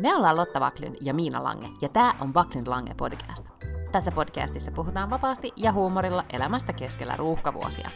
Me 0.00 0.14
ollaan 0.14 0.36
Lotta 0.36 0.60
Vaklin 0.60 0.96
ja 1.00 1.14
Miina 1.14 1.44
Lange, 1.44 1.68
ja 1.80 1.88
tämä 1.88 2.14
on 2.20 2.34
Vaklin 2.34 2.70
Lange 2.70 2.94
podcast. 2.94 3.48
Tässä 3.92 4.12
podcastissa 4.12 4.72
puhutaan 4.72 5.10
vapaasti 5.10 5.52
ja 5.56 5.72
huumorilla 5.72 6.24
elämästä 6.32 6.72
keskellä 6.72 7.16
ruuhkavuosia. 7.16 7.90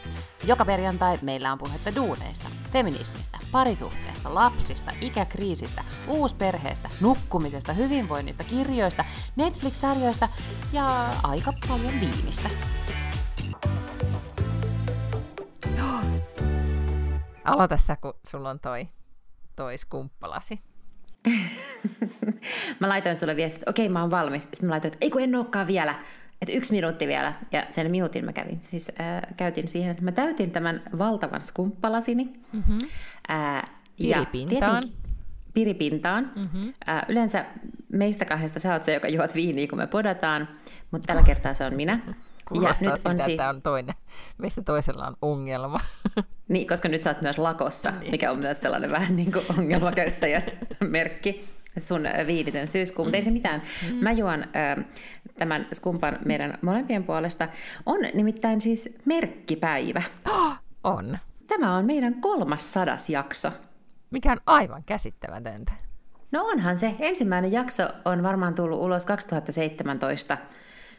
Joka 0.44 0.64
perjantai 0.64 1.18
meillä 1.22 1.52
on 1.52 1.58
puhetta 1.58 1.94
duuneista, 1.94 2.48
feminismistä, 2.72 3.38
parisuhteesta, 3.52 4.34
lapsista, 4.34 4.92
ikäkriisistä, 5.00 5.84
uusperheestä, 6.08 6.90
nukkumisesta, 7.00 7.72
hyvinvoinnista, 7.72 8.44
kirjoista, 8.44 9.04
Netflix-sarjoista 9.36 10.28
ja 10.72 11.10
aika 11.22 11.52
paljon 11.68 11.92
viinistä. 12.00 12.50
Aloita 17.44 17.76
sä, 17.76 17.96
kun 17.96 18.14
sulla 18.26 18.50
on 18.50 18.60
toi, 18.60 18.88
toi 19.56 19.78
skumppalasi. 19.78 20.73
mä 22.80 22.88
laitoin 22.88 23.16
sulle 23.16 23.36
viestit, 23.36 23.62
että 23.62 23.70
okei, 23.70 23.88
mä 23.88 24.00
oon 24.00 24.10
valmis. 24.10 24.44
Sitten 24.44 24.66
mä 24.66 24.70
laitoin, 24.70 24.92
että 24.92 25.04
ei 25.04 25.10
kun 25.10 25.22
en 25.22 25.34
olekaan 25.34 25.66
vielä. 25.66 25.94
Että 26.42 26.52
yksi 26.52 26.72
minuutti 26.72 27.06
vielä. 27.06 27.32
Ja 27.52 27.66
sen 27.70 27.90
minuutin 27.90 28.24
mä 28.24 28.32
kävin. 28.32 28.58
Siis 28.62 28.92
äh, 29.00 29.22
käytin 29.36 29.68
siihen, 29.68 29.90
että 29.90 30.04
mä 30.04 30.12
täytin 30.12 30.50
tämän 30.50 30.82
valtavan 30.98 31.40
skumppalasini. 31.40 32.24
Mm-hmm. 32.52 32.78
Äh, 33.30 33.62
piripintaan. 33.96 34.82
piripintaan. 35.54 36.32
Mm-hmm. 36.36 36.72
Äh, 36.88 37.02
yleensä 37.08 37.44
meistä 37.92 38.24
kahdesta 38.24 38.60
sä 38.60 38.72
oot 38.72 38.82
se, 38.82 38.94
joka 38.94 39.08
juot 39.08 39.34
viiniä, 39.34 39.66
kun 39.66 39.78
me 39.78 39.86
podataan. 39.86 40.48
Mutta 40.90 41.06
tällä 41.06 41.22
kertaa 41.22 41.54
se 41.54 41.64
on 41.64 41.74
minä. 41.74 41.98
Kuulostaa 42.48 42.84
ja 42.84 42.90
nyt 42.90 42.96
sitä, 42.96 43.10
on 43.10 43.18
siis... 43.18 43.30
että 43.30 43.48
on 43.48 43.62
toinen, 43.62 43.94
mistä 44.38 44.62
toisella 44.62 45.06
on 45.06 45.16
ongelma. 45.22 45.80
Niin, 46.48 46.66
koska 46.66 46.88
nyt 46.88 47.02
sä 47.02 47.10
oot 47.10 47.22
myös 47.22 47.38
lakossa, 47.38 47.90
niin. 47.90 48.10
mikä 48.10 48.30
on 48.30 48.38
myös 48.38 48.60
sellainen 48.60 48.90
vähän 48.90 49.16
niin 49.16 49.32
kuin 49.32 49.44
ongelmakäyttäjän 49.58 50.42
merkki 50.80 51.44
sun 51.78 52.02
viinitön 52.26 52.68
syyskuu, 52.68 53.04
mutta 53.04 53.16
ei 53.16 53.22
se 53.22 53.30
mm. 53.30 53.34
mitään. 53.34 53.62
Mm. 53.90 53.94
Mä 53.94 54.12
juon 54.12 54.42
äh, 54.42 54.84
tämän 55.38 55.66
skumpan 55.72 56.18
meidän 56.24 56.58
molempien 56.62 57.04
puolesta. 57.04 57.48
On 57.86 58.00
nimittäin 58.14 58.60
siis 58.60 58.98
merkkipäivä. 59.04 60.02
Oh, 60.28 60.52
on. 60.84 61.18
Tämä 61.46 61.76
on 61.76 61.84
meidän 61.84 62.14
kolmas 62.14 62.72
sadas 62.72 63.10
jakso. 63.10 63.50
Mikä 64.10 64.32
on 64.32 64.40
aivan 64.46 64.84
käsittämätöntä. 64.86 65.72
No 66.32 66.44
onhan 66.44 66.76
se. 66.76 66.94
Ensimmäinen 66.98 67.52
jakso 67.52 67.88
on 68.04 68.22
varmaan 68.22 68.54
tullut 68.54 68.80
ulos 68.80 69.06
2017 69.06 70.38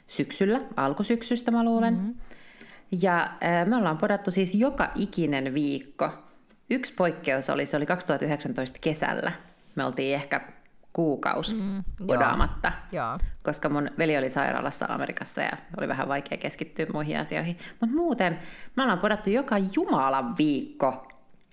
syksyllä, 0.07 0.61
alkusyksystä 0.75 1.51
mä 1.51 1.63
luulen. 1.63 1.93
Mm-hmm. 1.93 2.15
Ja 3.01 3.31
me 3.65 3.75
ollaan 3.75 3.97
podattu 3.97 4.31
siis 4.31 4.55
joka 4.55 4.91
ikinen 4.95 5.53
viikko. 5.53 6.09
Yksi 6.69 6.93
poikkeus 6.93 7.49
oli, 7.49 7.65
se 7.65 7.77
oli 7.77 7.85
2019 7.85 8.79
kesällä. 8.81 9.31
Me 9.75 9.83
oltiin 9.83 10.15
ehkä 10.15 10.41
kuukaus 10.93 11.55
mm, 11.55 12.07
podaamatta, 12.07 12.71
joo. 12.91 13.17
koska 13.43 13.69
mun 13.69 13.89
veli 13.97 14.17
oli 14.17 14.29
sairaalassa 14.29 14.85
Amerikassa 14.89 15.41
ja 15.41 15.51
oli 15.77 15.87
vähän 15.87 16.07
vaikea 16.07 16.37
keskittyä 16.37 16.85
muihin 16.93 17.19
asioihin. 17.19 17.57
Mutta 17.81 17.95
muuten 17.95 18.39
me 18.75 18.83
ollaan 18.83 18.99
podattu 18.99 19.29
joka 19.29 19.55
jumalan 19.75 20.37
viikko 20.37 21.07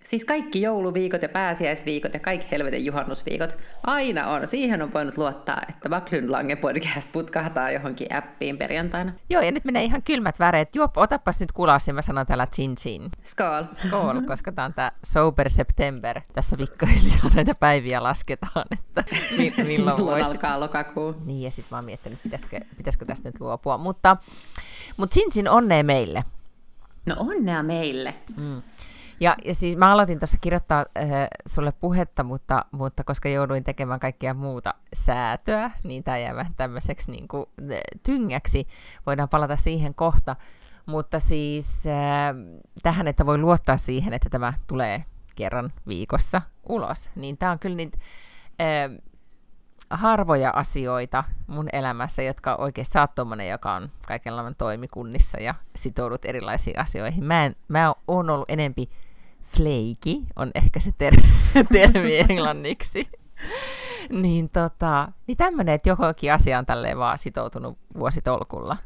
Siis 0.05 0.25
kaikki 0.25 0.62
jouluviikot 0.62 1.22
ja 1.22 1.28
pääsiäisviikot 1.28 2.14
ja 2.14 2.20
kaikki 2.20 2.47
helvetin 2.50 2.84
juhannusviikot 2.84 3.56
aina 3.83 4.27
on. 4.28 4.48
Siihen 4.48 4.83
on 4.83 4.92
voinut 4.92 5.19
luottaa, 5.19 5.62
että 5.69 5.91
Vaklyn 5.91 6.33
Lange 6.33 6.56
podcast 6.56 7.12
putkahtaa 7.12 7.70
johonkin 7.70 8.14
appiin 8.14 8.58
perjantaina. 8.58 9.12
Joo, 9.30 9.42
ja 9.42 9.53
nyt 9.53 9.64
menee 9.64 9.84
ihan 9.84 10.03
kylmät 10.03 10.39
väreet. 10.39 10.75
Juop, 10.77 10.97
otapas 10.97 11.41
nyt 11.41 11.53
kulasi, 11.53 11.92
mä 11.92 12.03
sanon 12.03 12.27
täällä 12.27 12.47
chin 12.47 12.75
chin. 12.77 13.11
Skål. 13.25 13.64
Skål, 13.73 14.20
koska 14.30 14.53
tää 14.53 14.64
on 14.64 14.75
tää 14.75 14.92
Sober 15.05 15.50
September. 15.50 16.20
Tässä 16.33 16.56
pikkuhiljaa 16.56 17.30
näitä 17.34 17.55
päiviä 17.55 18.03
lasketaan, 18.03 18.67
että 18.73 19.05
milloin, 19.36 19.67
milloin 19.67 20.07
voisi. 20.07 20.30
alkaa 20.30 20.61
lokakuu. 20.61 21.14
Niin, 21.24 21.42
ja 21.42 21.51
sit 21.51 21.67
mä 21.70 21.77
oon 21.77 21.85
miettinyt, 21.85 22.23
pitäisikö, 22.23 22.61
pitäisikö 22.77 23.05
tästä 23.05 23.29
nyt 23.29 23.41
luopua. 23.41 23.79
Mutta, 23.79 24.17
mutta 24.96 25.14
chin 25.14 25.30
chin 25.30 25.48
onnea 25.48 25.83
meille. 25.83 26.24
No 27.07 27.17
onnea 27.18 27.62
meille. 27.62 28.14
Mm. 28.41 28.62
Ja, 29.22 29.36
ja 29.44 29.55
siis 29.55 29.77
mä 29.77 29.92
aloitin 29.92 30.18
tuossa 30.18 30.38
kirjoittaa 30.40 30.84
äh, 30.98 31.06
sulle 31.46 31.72
puhetta, 31.72 32.24
mutta, 32.24 32.64
mutta 32.72 33.05
koska 33.05 33.28
jouduin 33.28 33.64
tekemään 33.64 34.00
kaikkea 34.00 34.34
muuta 34.34 34.74
säätöä, 34.94 35.70
niin 35.84 36.05
tämä 36.05 36.18
jää 36.18 36.36
vähän 36.36 36.55
tämmöiseksi 36.56 37.10
niin 37.10 37.28
kuin, 37.28 37.46
äh, 37.72 37.78
tyngäksi. 38.02 38.66
Voidaan 39.06 39.28
palata 39.28 39.56
siihen 39.56 39.94
kohta. 39.94 40.36
Mutta 40.86 41.20
siis 41.20 41.86
äh, 41.86 42.34
tähän, 42.82 43.08
että 43.08 43.27
voi 43.27 43.38
luottaa 43.38 43.77
siihen, 43.77 44.12
että 44.14 44.30
tämä 44.30 44.52
tulee 44.66 45.05
kerran 45.36 45.72
viikossa 45.86 46.42
ulos, 46.68 47.11
niin 47.16 47.38
tämä 47.38 47.52
on 47.52 47.58
kyllä 47.58 47.77
niitä 47.77 47.98
äh, 48.61 48.98
harvoja 49.90 50.50
asioita 50.50 51.24
mun 51.46 51.68
elämässä, 51.72 52.22
jotka 52.22 52.55
oikeasti 52.56 52.92
sä 52.92 53.00
oot 53.00 53.48
joka 53.48 53.74
on 53.74 53.90
kaikenlainen 54.06 54.55
toimikunnissa 54.55 55.40
ja 55.40 55.55
sitoudut 55.77 56.24
erilaisiin 56.24 56.78
asioihin. 56.78 57.24
Mä, 57.24 57.44
en, 57.44 57.56
mä 57.68 57.94
oon 58.08 58.30
ollut 58.30 58.50
enempi 58.50 58.90
flaky 59.57 60.27
on 60.36 60.51
ehkä 60.55 60.80
se 60.80 60.92
ter- 60.98 61.23
termi 61.73 62.18
englanniksi. 62.29 63.08
niin, 64.11 64.48
tota, 64.51 65.13
niin 65.27 65.36
tämmöinen, 65.36 65.74
että 65.74 65.89
johonkin 65.89 66.33
asia 66.33 66.58
on 66.58 66.67
tälleen 66.67 66.98
vaan 66.98 67.18
sitoutunut 67.18 67.79
vuositolkulla. 67.98 68.77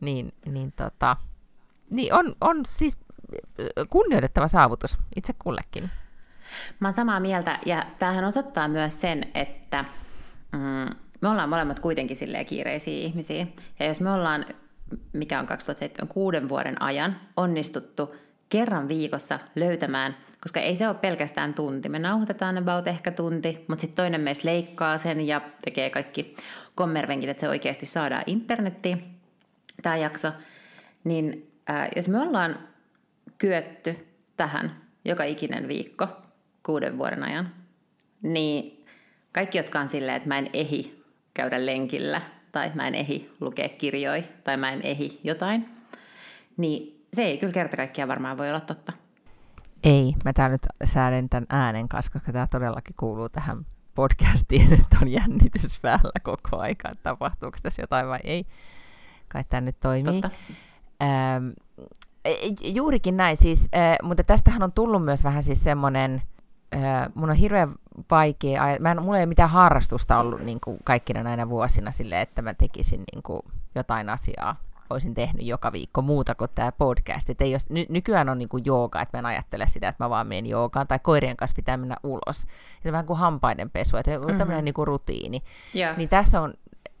Niin, 0.00 0.32
niin, 0.46 0.72
tota, 0.72 1.16
niin 1.90 2.14
on, 2.14 2.34
on 2.40 2.56
siis 2.66 2.98
kunnioitettava 3.90 4.48
saavutus 4.48 4.98
itse 5.16 5.32
kullekin. 5.38 5.90
Mä 6.80 6.88
oon 6.88 6.92
samaa 6.92 7.20
mieltä, 7.20 7.58
ja 7.66 7.86
tämähän 7.98 8.24
osoittaa 8.24 8.68
myös 8.68 9.00
sen, 9.00 9.28
että 9.34 9.84
mm, 10.52 10.94
me 11.20 11.28
ollaan 11.28 11.48
molemmat 11.48 11.80
kuitenkin 11.80 12.16
silleen 12.16 12.46
kiireisiä 12.46 12.98
ihmisiä. 12.98 13.46
Ja 13.78 13.86
jos 13.86 14.00
me 14.00 14.10
ollaan, 14.12 14.46
mikä 15.12 15.40
on 15.40 15.46
2007, 15.46 16.08
kuuden 16.08 16.48
vuoden 16.48 16.82
ajan 16.82 17.20
onnistuttu 17.36 18.14
kerran 18.50 18.88
viikossa 18.88 19.38
löytämään, 19.54 20.16
koska 20.40 20.60
ei 20.60 20.76
se 20.76 20.88
ole 20.88 20.94
pelkästään 20.94 21.54
tunti. 21.54 21.88
Me 21.88 21.98
nauhoitetaan 21.98 22.58
about 22.58 22.86
ehkä 22.86 23.10
tunti, 23.10 23.64
mutta 23.68 23.80
sitten 23.80 23.96
toinen 23.96 24.20
meistä 24.20 24.48
leikkaa 24.48 24.98
sen 24.98 25.26
ja 25.26 25.40
tekee 25.64 25.90
kaikki 25.90 26.36
kommervenkit, 26.74 27.30
että 27.30 27.40
se 27.40 27.48
oikeasti 27.48 27.86
saadaan 27.86 28.22
internettiin, 28.26 29.04
tämä 29.82 29.96
jakso. 29.96 30.28
Niin 31.04 31.50
ää, 31.66 31.88
jos 31.96 32.08
me 32.08 32.20
ollaan 32.20 32.58
kyetty 33.38 34.06
tähän 34.36 34.80
joka 35.04 35.24
ikinen 35.24 35.68
viikko 35.68 36.08
kuuden 36.62 36.98
vuoden 36.98 37.22
ajan, 37.22 37.54
niin 38.22 38.84
kaikki, 39.32 39.58
jotka 39.58 39.80
on 39.80 39.88
silleen, 39.88 40.16
että 40.16 40.28
mä 40.28 40.38
en 40.38 40.50
ehi 40.52 41.04
käydä 41.34 41.66
lenkillä, 41.66 42.22
tai 42.52 42.70
mä 42.74 42.88
en 42.88 42.94
ehi 42.94 43.28
lukea 43.40 43.68
kirjoja, 43.68 44.22
tai 44.44 44.56
mä 44.56 44.72
en 44.72 44.82
ehi 44.82 45.20
jotain, 45.24 45.68
niin 46.56 46.99
se 47.14 47.22
ei 47.22 47.38
kyllä 47.38 47.52
kerta 47.52 47.76
kaikkiaan 47.76 48.08
varmaan 48.08 48.38
voi 48.38 48.48
olla 48.48 48.60
totta. 48.60 48.92
Ei, 49.84 50.14
mä 50.24 50.32
täällä 50.32 50.54
nyt 50.54 50.66
säädän 50.84 51.28
tämän 51.28 51.46
äänen 51.48 51.88
kanssa, 51.88 52.12
koska 52.12 52.32
tämä 52.32 52.46
todellakin 52.46 52.94
kuuluu 52.98 53.28
tähän 53.28 53.66
podcastiin, 53.94 54.72
että 54.82 54.96
on 55.02 55.08
jännitys 55.08 55.80
päällä 55.80 56.20
koko 56.22 56.58
aika, 56.58 56.88
että 56.88 57.02
tapahtuuko 57.02 57.58
tässä 57.62 57.82
jotain 57.82 58.08
vai 58.08 58.18
ei. 58.24 58.46
Kai 59.28 59.44
tämä 59.44 59.60
nyt 59.60 59.80
toimii. 59.80 60.22
Totta. 60.22 60.36
Ähm, 61.02 61.48
juurikin 62.62 63.16
näin 63.16 63.36
siis, 63.36 63.68
äh, 63.74 63.96
mutta 64.02 64.24
tästähän 64.24 64.62
on 64.62 64.72
tullut 64.72 65.04
myös 65.04 65.24
vähän 65.24 65.42
siis 65.42 65.64
semmoinen, 65.64 66.22
äh, 66.74 67.08
mun 67.14 67.30
on 67.30 67.36
hirveän 67.36 67.74
vaikea, 68.10 68.62
mä 68.80 68.90
en, 68.90 69.02
mulla 69.02 69.18
ei 69.18 69.22
ole 69.22 69.26
mitään 69.26 69.50
harrastusta 69.50 70.18
ollut 70.18 70.40
niin 70.40 70.60
kuin 70.64 70.78
kaikkina 70.84 71.22
näinä 71.22 71.48
vuosina 71.48 71.90
sille, 71.90 72.20
että 72.20 72.42
mä 72.42 72.54
tekisin 72.54 73.04
niin 73.12 73.22
kuin 73.22 73.42
jotain 73.74 74.08
asiaa 74.08 74.56
olisin 74.90 75.14
tehnyt 75.14 75.46
joka 75.46 75.72
viikko 75.72 76.02
muuta 76.02 76.34
kuin 76.34 76.50
tämä 76.54 76.72
podcast. 76.72 77.30
Et 77.30 77.40
ei 77.40 77.52
jos, 77.52 77.70
ny, 77.70 77.86
nykyään 77.88 78.28
on 78.28 78.38
niinku 78.38 78.56
jooga, 78.56 79.02
että 79.02 79.16
mä 79.16 79.18
en 79.18 79.26
ajattele 79.26 79.66
sitä, 79.66 79.88
että 79.88 80.04
mä 80.04 80.10
vaan 80.10 80.26
menen 80.26 80.46
joogaan, 80.46 80.86
tai 80.86 80.98
koirien 81.02 81.36
kanssa 81.36 81.54
pitää 81.54 81.76
mennä 81.76 81.96
ulos. 82.02 82.42
Ja 82.42 82.82
se 82.82 82.88
on 82.88 82.92
vähän 82.92 83.06
kuin 83.06 83.18
hampaiden 83.18 83.70
pesu, 83.70 83.96
että 83.96 84.10
on 84.10 84.20
mm-hmm. 84.20 84.38
tämmöinen 84.38 84.64
niinku 84.64 84.84
rutiini. 84.84 85.42
Yeah. 85.76 85.96
Niin 85.96 86.08
tässä 86.08 86.40
on, 86.40 86.54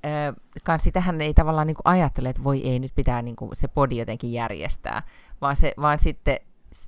äh, 0.04 0.34
kans 0.64 0.84
sitähän 0.84 1.20
ei 1.20 1.34
tavallaan 1.34 1.66
niinku 1.66 1.82
ajattele, 1.84 2.28
että 2.28 2.44
voi 2.44 2.68
ei, 2.68 2.78
nyt 2.78 2.92
pitää 2.94 3.22
niinku 3.22 3.50
se 3.54 3.68
podi 3.68 3.96
jotenkin 3.96 4.32
järjestää, 4.32 5.02
vaan, 5.40 5.56
se, 5.56 5.74
vaan 5.80 5.98
sitten 5.98 6.38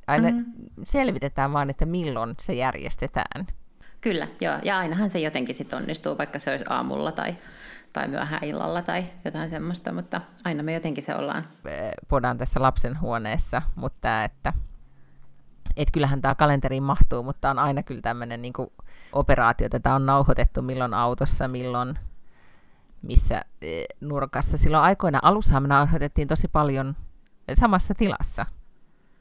aina 0.07 0.31
mm-hmm. 0.31 0.45
selvitetään 0.85 1.53
vaan, 1.53 1.71
että 1.71 1.87
milloin 1.87 2.35
se 2.41 2.55
järjestetään. 2.55 3.47
Kyllä, 4.01 4.29
joo. 4.41 4.55
Ja 4.63 4.79
ainahan 4.79 5.11
se 5.11 5.19
jotenkin 5.19 5.55
sitten 5.55 5.79
onnistuu, 5.79 6.19
vaikka 6.19 6.39
se 6.39 6.51
olisi 6.51 6.65
aamulla 6.69 7.13
tai 7.13 7.37
tai 7.93 8.09
myöhään 8.09 8.45
illalla 8.45 8.83
tai 8.83 9.05
jotain 9.25 9.51
semmoista, 9.51 9.93
mutta 9.93 10.21
aina 10.45 10.63
me 10.63 10.75
jotenkin 10.75 11.05
se 11.05 11.15
ollaan. 11.15 11.49
Podan 12.09 12.39
tässä 12.39 12.63
lapsen 12.63 13.01
huoneessa, 13.01 13.63
mutta 13.75 14.25
että 14.25 14.53
et 15.77 15.91
kyllähän 15.93 16.23
tämä 16.23 16.35
kalenteriin 16.35 16.83
mahtuu, 16.83 17.23
mutta 17.23 17.51
on 17.51 17.59
aina 17.59 17.83
kyllä 17.83 18.01
tämmöinen 18.01 18.43
niin 18.43 18.53
operaatio, 19.13 19.65
että 19.67 19.81
tämä 19.81 19.95
on 19.95 20.07
nauhoitettu 20.07 20.63
milloin 20.63 20.95
autossa, 20.95 21.49
milloin 21.49 21.99
missä 23.03 23.45
e, 23.63 23.85
nurkassa. 24.01 24.57
Silloin 24.57 24.85
aikoina 24.85 25.19
alussa 25.23 25.61
me 25.61 25.69
nauhoitettiin 25.69 26.29
tosi 26.29 26.49
paljon 26.49 26.97
samassa 27.55 27.95
tilassa, 27.95 28.47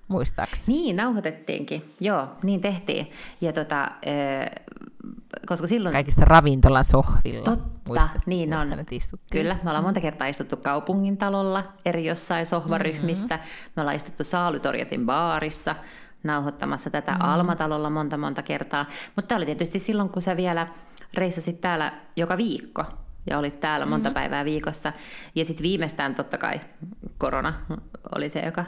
muistaakseni. 0.07 0.77
Niin, 0.77 0.95
nauhoitettiinkin. 0.95 1.95
Joo, 2.00 2.27
niin 2.44 2.62
tehtiin. 2.62 3.12
Ja 3.41 3.53
tota, 3.53 3.91
e, 4.01 4.13
koska 5.45 5.67
silloin... 5.67 5.93
Kaikista 5.93 6.25
ravintolan 6.25 6.83
sohvilla. 6.83 7.43
Totta, 7.43 7.71
Muistat, 7.87 8.11
niin 8.25 8.49
muistan, 8.49 8.79
on. 8.79 8.85
Kyllä, 9.31 9.57
me 9.63 9.69
ollaan 9.69 9.83
monta 9.83 10.01
kertaa 10.01 10.27
istuttu 10.27 10.57
kaupungin 10.57 11.17
talolla 11.17 11.63
eri 11.85 12.05
jossain 12.05 12.45
sohvaryhmissä. 12.45 13.35
Mm-hmm. 13.35 13.71
Me 13.75 13.81
ollaan 13.81 13.95
istuttu 13.95 14.23
Saalytorjatin 14.23 15.05
baarissa 15.05 15.75
nauhoittamassa 16.23 16.89
tätä 16.89 17.11
mm-hmm. 17.11 17.29
Almatalolla 17.29 17.89
monta 17.89 18.17
monta 18.17 18.43
kertaa. 18.43 18.85
Mutta 19.15 19.27
tämä 19.27 19.37
oli 19.37 19.45
tietysti 19.45 19.79
silloin, 19.79 20.09
kun 20.09 20.21
sä 20.21 20.37
vielä 20.37 20.67
reissasit 21.13 21.61
täällä 21.61 21.93
joka 22.15 22.37
viikko 22.37 22.85
ja 23.29 23.37
olit 23.37 23.59
täällä 23.59 23.85
monta 23.85 24.09
mm-hmm. 24.09 24.13
päivää 24.13 24.45
viikossa. 24.45 24.93
Ja 25.35 25.45
sitten 25.45 25.63
viimeistään 25.63 26.15
totta 26.15 26.37
kai 26.37 26.61
korona 27.17 27.53
oli 28.15 28.29
se, 28.29 28.39
joka 28.39 28.65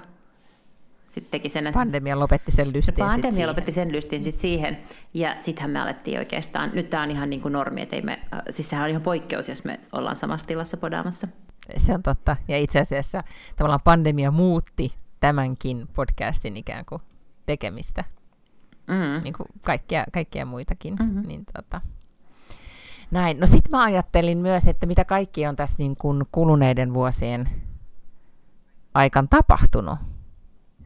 sitten 1.14 1.32
teki 1.32 1.50
sen, 1.50 1.68
että 1.68 1.78
Pandemia 1.80 2.20
lopetti 2.20 2.52
sen 2.52 2.68
lystin 2.74 2.84
sit 2.96 2.96
Pandemia 2.96 3.32
siihen. 3.32 3.50
lopetti 3.50 3.72
sen 3.72 3.92
lystin 3.92 4.24
sit 4.24 4.40
siihen, 4.40 4.78
ja 5.14 5.36
sittenhän 5.40 5.72
me 5.72 5.80
alettiin 5.80 6.20
oikeastaan, 6.20 6.72
nyt 6.74 6.90
tämä 6.90 7.04
on 7.04 7.12
ihan 7.12 7.30
niin 7.30 7.42
kuin 7.42 7.52
normi, 7.52 7.82
että 7.82 7.96
ei 7.96 8.02
me, 8.02 8.20
siis 8.50 8.70
sehän 8.70 8.84
on 8.84 8.90
ihan 8.90 9.02
poikkeus, 9.02 9.50
jos 9.50 9.64
me 9.64 9.80
ollaan 9.92 10.16
samassa 10.16 10.48
tilassa 10.48 10.78
podaamassa. 10.78 11.28
Se 11.78 11.94
on 11.94 12.04
totta. 12.04 12.38
Ja 12.48 12.58
itse 12.58 12.80
asiassa 12.80 13.24
tavallaan 13.56 13.80
pandemia 13.84 14.32
muutti 14.32 14.94
tämänkin 15.20 15.88
podcastin 15.96 16.58
ikään 16.58 16.86
kuin 16.86 17.02
tekemistä, 17.46 18.04
Mm. 18.88 19.24
niin 19.24 19.34
kuin 19.34 19.48
kaikkia, 19.62 20.06
kaikkia 20.14 20.46
muitakin. 20.46 20.94
Mhm. 20.94 21.28
Niin 21.28 21.46
tota. 21.56 21.82
Näin. 23.12 23.40
No 23.40 23.48
sit 23.48 23.70
mä 23.72 23.84
ajattelin 23.84 24.38
myös, 24.38 24.68
että 24.68 24.86
mitä 24.86 25.06
kaikki 25.06 25.48
on 25.48 25.56
tässä 25.56 25.76
niin 25.80 25.96
kuin 25.96 26.24
kuluneiden 26.32 26.94
vuosien 26.94 27.50
aikaan 28.94 29.30
tapahtunut. 29.30 30.00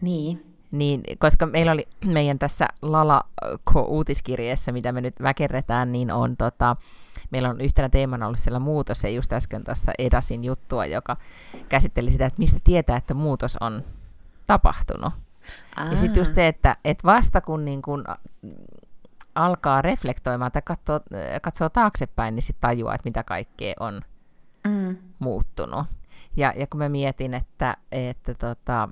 Niin. 0.02 0.44
Niin, 0.72 1.02
koska 1.20 1.46
meillä 1.46 1.72
oli 1.72 1.88
meidän 2.06 2.40
tässä 2.40 2.68
Lala-uutiskirjeessä, 2.82 4.72
mitä 4.72 4.92
me 4.92 5.02
nyt 5.02 5.16
väkerretään, 5.22 5.92
niin 5.92 6.12
on 6.12 6.38
tota, 6.38 6.76
meillä 7.32 7.50
on 7.50 7.62
yhtenä 7.62 7.90
teemana 7.90 8.26
ollut 8.26 8.40
siellä 8.40 8.60
muutos, 8.60 9.04
ja 9.04 9.10
just 9.10 9.34
äsken 9.34 9.64
tuossa 9.64 9.92
Edasin 9.98 10.44
juttua, 10.44 10.86
joka 10.86 11.18
käsitteli 11.70 12.12
sitä, 12.12 12.26
että 12.26 12.40
mistä 12.40 12.60
tietää, 12.64 12.98
että 12.98 13.14
muutos 13.14 13.58
on 13.62 13.84
tapahtunut. 14.48 15.14
Aa. 15.76 15.86
Ja 15.92 15.98
sitten 15.98 16.22
just 16.22 16.34
se, 16.34 16.48
että, 16.48 16.78
että 16.86 17.04
vasta 17.08 17.42
kun, 17.42 17.66
niin 17.66 17.82
kun 17.82 18.04
a- 18.10 18.18
alkaa 19.36 19.82
reflektoimaan 19.82 20.52
tai 20.52 20.62
katsoo, 20.66 21.00
katsoo 21.42 21.70
taaksepäin, 21.70 22.36
niin 22.36 22.44
sitten 22.44 22.62
tajuaa, 22.70 22.96
että 22.96 23.08
mitä 23.10 23.24
kaikkea 23.24 23.74
on 23.80 24.02
Mm. 24.68 24.98
muuttunut. 25.20 25.86
Ja, 26.38 26.54
ja 26.56 26.68
kun 26.68 26.78
mä 26.78 26.90
mietin, 26.90 27.34
että, 27.34 27.78
että 27.92 28.34
tota, 28.34 28.90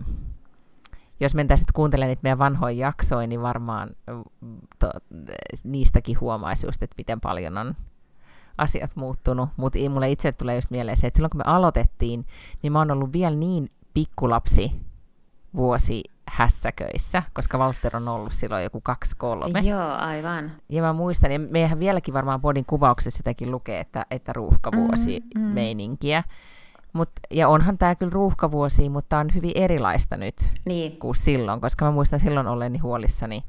jos 1.19 1.35
mentäisiin 1.35 1.65
nyt 1.65 1.71
kuuntelemaan 1.71 2.09
niitä 2.09 2.23
meidän 2.23 2.39
vanhoja 2.39 2.87
jaksoja, 2.87 3.27
niin 3.27 3.41
varmaan 3.41 3.89
mm, 4.41 4.57
to, 4.79 4.91
niistäkin 5.63 6.19
huomaisi 6.19 6.67
just, 6.67 6.83
että 6.83 6.95
miten 6.97 7.21
paljon 7.21 7.57
on 7.57 7.75
asiat 8.57 8.95
muuttunut. 8.95 9.49
Mutta 9.57 9.79
mulle 9.89 10.11
itse 10.11 10.31
tulee 10.31 10.55
just 10.55 10.71
mieleen 10.71 10.97
se, 10.97 11.07
että 11.07 11.17
silloin 11.17 11.29
kun 11.31 11.37
me 11.37 11.43
aloitettiin, 11.47 12.25
niin 12.61 12.73
mä 12.73 12.79
oon 12.79 12.91
ollut 12.91 13.13
vielä 13.13 13.35
niin 13.35 13.69
pikkulapsi 13.93 14.71
vuosi 15.55 16.03
hässäköissä, 16.27 17.23
koska 17.33 17.57
Walter 17.57 17.95
on 17.95 18.07
ollut 18.07 18.33
silloin 18.33 18.63
joku 18.63 18.81
kaksi 18.81 19.15
kolme. 19.17 19.59
Joo, 19.59 19.91
aivan. 19.91 20.51
Ja 20.69 20.81
mä 20.81 20.93
muistan, 20.93 21.31
ja 21.31 21.39
meihän 21.39 21.79
vieläkin 21.79 22.13
varmaan 22.13 22.41
podin 22.41 22.65
kuvauksessa 22.65 23.19
jotenkin 23.19 23.51
lukee, 23.51 23.79
että, 23.79 24.05
että 24.11 24.33
ruuhkavuosi 24.33 25.19
Mm, 25.35 25.41
mm. 25.41 25.47
meininkiä. 25.47 26.23
Mut, 26.95 27.09
ja 27.31 27.47
onhan 27.47 27.77
tämä 27.77 27.95
kyllä 27.95 28.09
ruuhkavuosi, 28.09 28.89
mutta 28.89 29.17
on 29.17 29.27
hyvin 29.35 29.51
erilaista 29.55 30.17
nyt 30.17 30.35
Niin. 30.65 30.97
kuin 30.97 31.15
silloin, 31.15 31.61
koska 31.61 31.85
mä 31.85 31.91
muistan 31.91 32.19
silloin 32.19 32.47
olleeni 32.47 32.77
huolissani 32.77 33.43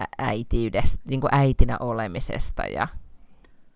ä- 0.00 0.04
äitiydestä, 0.18 0.98
niin 1.08 1.20
kuin 1.20 1.34
äitinä 1.34 1.76
olemisesta 1.80 2.62
ja, 2.62 2.88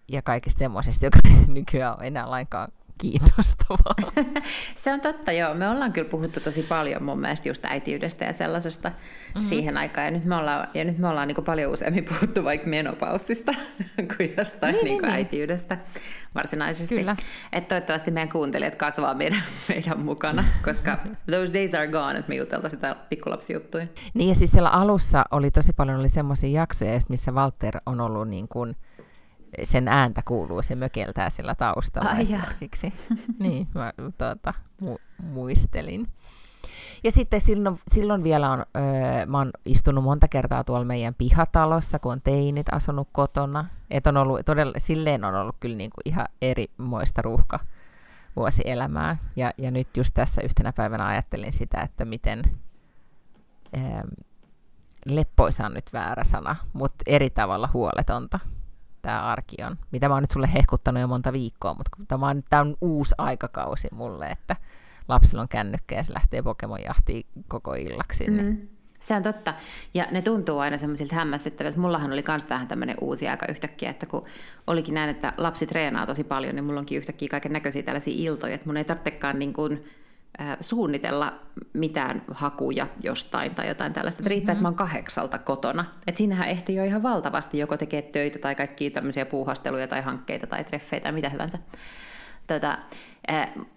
ja 0.08 0.22
kaikesta 0.22 0.58
semmoisesta, 0.58 1.06
joka 1.06 1.18
nykyään 1.54 1.96
ole 1.98 2.06
enää 2.06 2.30
lainkaan 2.30 2.72
kiinnostavaa. 3.00 3.94
Se 4.74 4.92
on 4.92 5.00
totta, 5.00 5.32
joo. 5.32 5.54
Me 5.54 5.68
ollaan 5.68 5.92
kyllä 5.92 6.08
puhuttu 6.08 6.40
tosi 6.40 6.62
paljon 6.62 7.02
mun 7.02 7.20
mielestä 7.20 7.48
just 7.48 7.64
äitiydestä 7.64 8.24
ja 8.24 8.32
sellaisesta 8.32 8.88
mm-hmm. 8.88 9.40
siihen 9.40 9.76
aikaan. 9.76 10.04
Ja 10.04 10.10
nyt 10.10 10.24
me 10.24 10.36
ollaan, 10.36 10.68
ja 10.74 10.84
nyt 10.84 10.98
me 10.98 11.08
ollaan 11.08 11.28
niin 11.28 11.44
paljon 11.44 11.72
useammin 11.72 12.04
puhuttu 12.04 12.44
vaikka 12.44 12.68
menopaussista 12.68 13.52
kuin 14.16 14.34
jostain 14.36 14.72
Niin, 14.74 14.84
niin, 14.84 14.92
niin, 14.92 15.02
niin, 15.02 15.14
äitiydestä 15.14 15.78
varsinaisesti. 16.34 16.96
Kyllä. 16.96 17.16
Et 17.52 17.68
toivottavasti 17.68 18.10
meidän 18.10 18.28
kuuntelijat 18.28 18.76
kasvaa 18.76 19.14
meidän, 19.14 19.42
meidän 19.68 20.00
mukana, 20.00 20.44
koska 20.64 20.98
those 21.30 21.52
days 21.52 21.74
are 21.74 21.88
gone, 21.88 22.18
että 22.18 22.28
me 22.28 22.34
juteltaisiin 22.34 22.78
sitä 22.78 22.96
pikkulapsijuttuja. 23.08 23.86
Niin 24.14 24.28
ja 24.28 24.34
siis 24.34 24.50
siellä 24.50 24.68
alussa 24.68 25.24
oli 25.30 25.50
tosi 25.50 25.72
paljon 25.72 25.98
oli 25.98 26.08
semmoisia 26.08 26.60
jaksoja, 26.60 27.00
missä 27.08 27.32
Walter 27.32 27.78
on 27.86 28.00
ollut 28.00 28.28
niin 28.28 28.48
kuin, 28.48 28.76
sen 29.62 29.88
ääntä 29.88 30.22
kuuluu, 30.24 30.62
se 30.62 30.74
mökeltää 30.74 31.30
sillä 31.30 31.54
taustalla 31.54 32.10
Ai 32.10 32.22
esimerkiksi. 32.22 32.92
niin, 33.38 33.68
mä 33.74 33.92
tuota, 34.18 34.54
mu- 34.82 35.24
muistelin. 35.24 36.08
Ja 37.04 37.10
sitten 37.10 37.40
silloin, 37.40 37.78
silloin 37.90 38.24
vielä 38.24 38.50
on, 38.50 38.58
öö, 38.76 39.26
mä 39.26 39.38
oon 39.38 39.50
istunut 39.64 40.04
monta 40.04 40.28
kertaa 40.28 40.64
tuolla 40.64 40.84
meidän 40.84 41.14
pihatalossa, 41.14 41.98
kun 41.98 42.12
on 42.12 42.20
teinit 42.20 42.66
asunut 42.72 43.08
kotona. 43.12 43.64
Et 43.90 44.06
on 44.06 44.16
ollut, 44.16 44.46
todella, 44.46 44.72
silleen 44.78 45.24
on 45.24 45.34
ollut 45.34 45.56
kyllä 45.60 45.76
niinku 45.76 46.00
ihan 46.04 46.28
erimoista 46.42 47.22
ruuhka 47.22 47.58
vuosielämää. 48.36 49.16
Ja, 49.36 49.52
ja 49.58 49.70
nyt 49.70 49.96
just 49.96 50.14
tässä 50.14 50.42
yhtenä 50.42 50.72
päivänä 50.72 51.06
ajattelin 51.06 51.52
sitä, 51.52 51.80
että 51.80 52.04
miten 52.04 52.42
ähm, 53.76 54.08
leppoisa 55.06 55.66
on 55.66 55.74
nyt 55.74 55.92
väärä 55.92 56.24
sana, 56.24 56.56
mutta 56.72 57.04
eri 57.06 57.30
tavalla 57.30 57.68
huoletonta 57.72 58.38
tämä 59.02 59.22
arki 59.22 59.56
on. 59.66 59.76
Mitä 59.92 60.08
mä 60.08 60.14
oon 60.14 60.22
nyt 60.22 60.30
sulle 60.30 60.48
hehkuttanut 60.54 61.00
jo 61.00 61.06
monta 61.06 61.32
viikkoa, 61.32 61.74
mutta 61.74 61.90
tämä 62.08 62.28
on, 62.28 62.42
tää 62.50 62.60
on 62.60 62.76
uusi 62.80 63.14
aikakausi 63.18 63.88
mulle, 63.92 64.26
että 64.26 64.56
lapsilla 65.08 65.42
on 65.42 65.48
kännykkä 65.48 65.94
ja 65.94 66.02
se 66.02 66.12
lähtee 66.12 66.42
Pokemon 66.42 66.82
jahtiin 66.82 67.26
koko 67.48 67.74
illaksi. 67.74 68.30
Mm. 68.30 68.42
Mm. 68.42 68.68
Se 69.00 69.14
on 69.14 69.22
totta. 69.22 69.54
Ja 69.94 70.06
ne 70.10 70.22
tuntuu 70.22 70.58
aina 70.58 70.76
semmoisilta 70.76 71.14
hämmästyttäviltä. 71.14 71.80
Mullahan 71.80 72.12
oli 72.12 72.24
myös 72.28 72.44
tähän 72.44 72.68
tämmöinen 72.68 72.96
uusi 73.00 73.28
aika 73.28 73.46
yhtäkkiä, 73.48 73.90
että 73.90 74.06
kun 74.06 74.24
olikin 74.66 74.94
näin, 74.94 75.10
että 75.10 75.32
lapsi 75.36 75.66
treenaa 75.66 76.06
tosi 76.06 76.24
paljon, 76.24 76.54
niin 76.54 76.64
mulla 76.64 76.80
onkin 76.80 76.98
yhtäkkiä 76.98 77.28
kaiken 77.28 77.52
näköisiä 77.52 77.82
tällaisia 77.82 78.14
iltoja, 78.16 78.54
että 78.54 78.66
mun 78.66 78.76
ei 78.76 78.84
tarvitsekaan 78.84 79.38
niin 79.38 79.52
kuin, 79.52 79.80
suunnitella 80.60 81.32
mitään 81.72 82.22
hakuja 82.30 82.86
jostain 83.02 83.54
tai 83.54 83.68
jotain 83.68 83.92
tällaista. 83.92 84.22
Mm-hmm. 84.22 84.30
Riittää, 84.30 84.52
että 84.52 84.62
mä 84.62 84.68
oon 84.68 84.74
kahdeksalta 84.74 85.38
kotona. 85.38 85.84
Et 86.06 86.16
siinähän 86.16 86.48
ehtii 86.48 86.76
jo 86.76 86.84
ihan 86.84 87.02
valtavasti 87.02 87.58
joko 87.58 87.76
tekee 87.76 88.02
töitä 88.02 88.38
tai 88.38 88.54
kaikkia 88.54 88.90
tämmöisiä 88.90 89.26
puuhasteluja 89.26 89.88
tai 89.88 90.02
hankkeita 90.02 90.46
tai 90.46 90.64
treffeitä 90.64 91.04
tai 91.04 91.12
mitä 91.12 91.28
hyvänsä. 91.28 91.58
Tota, 92.46 92.78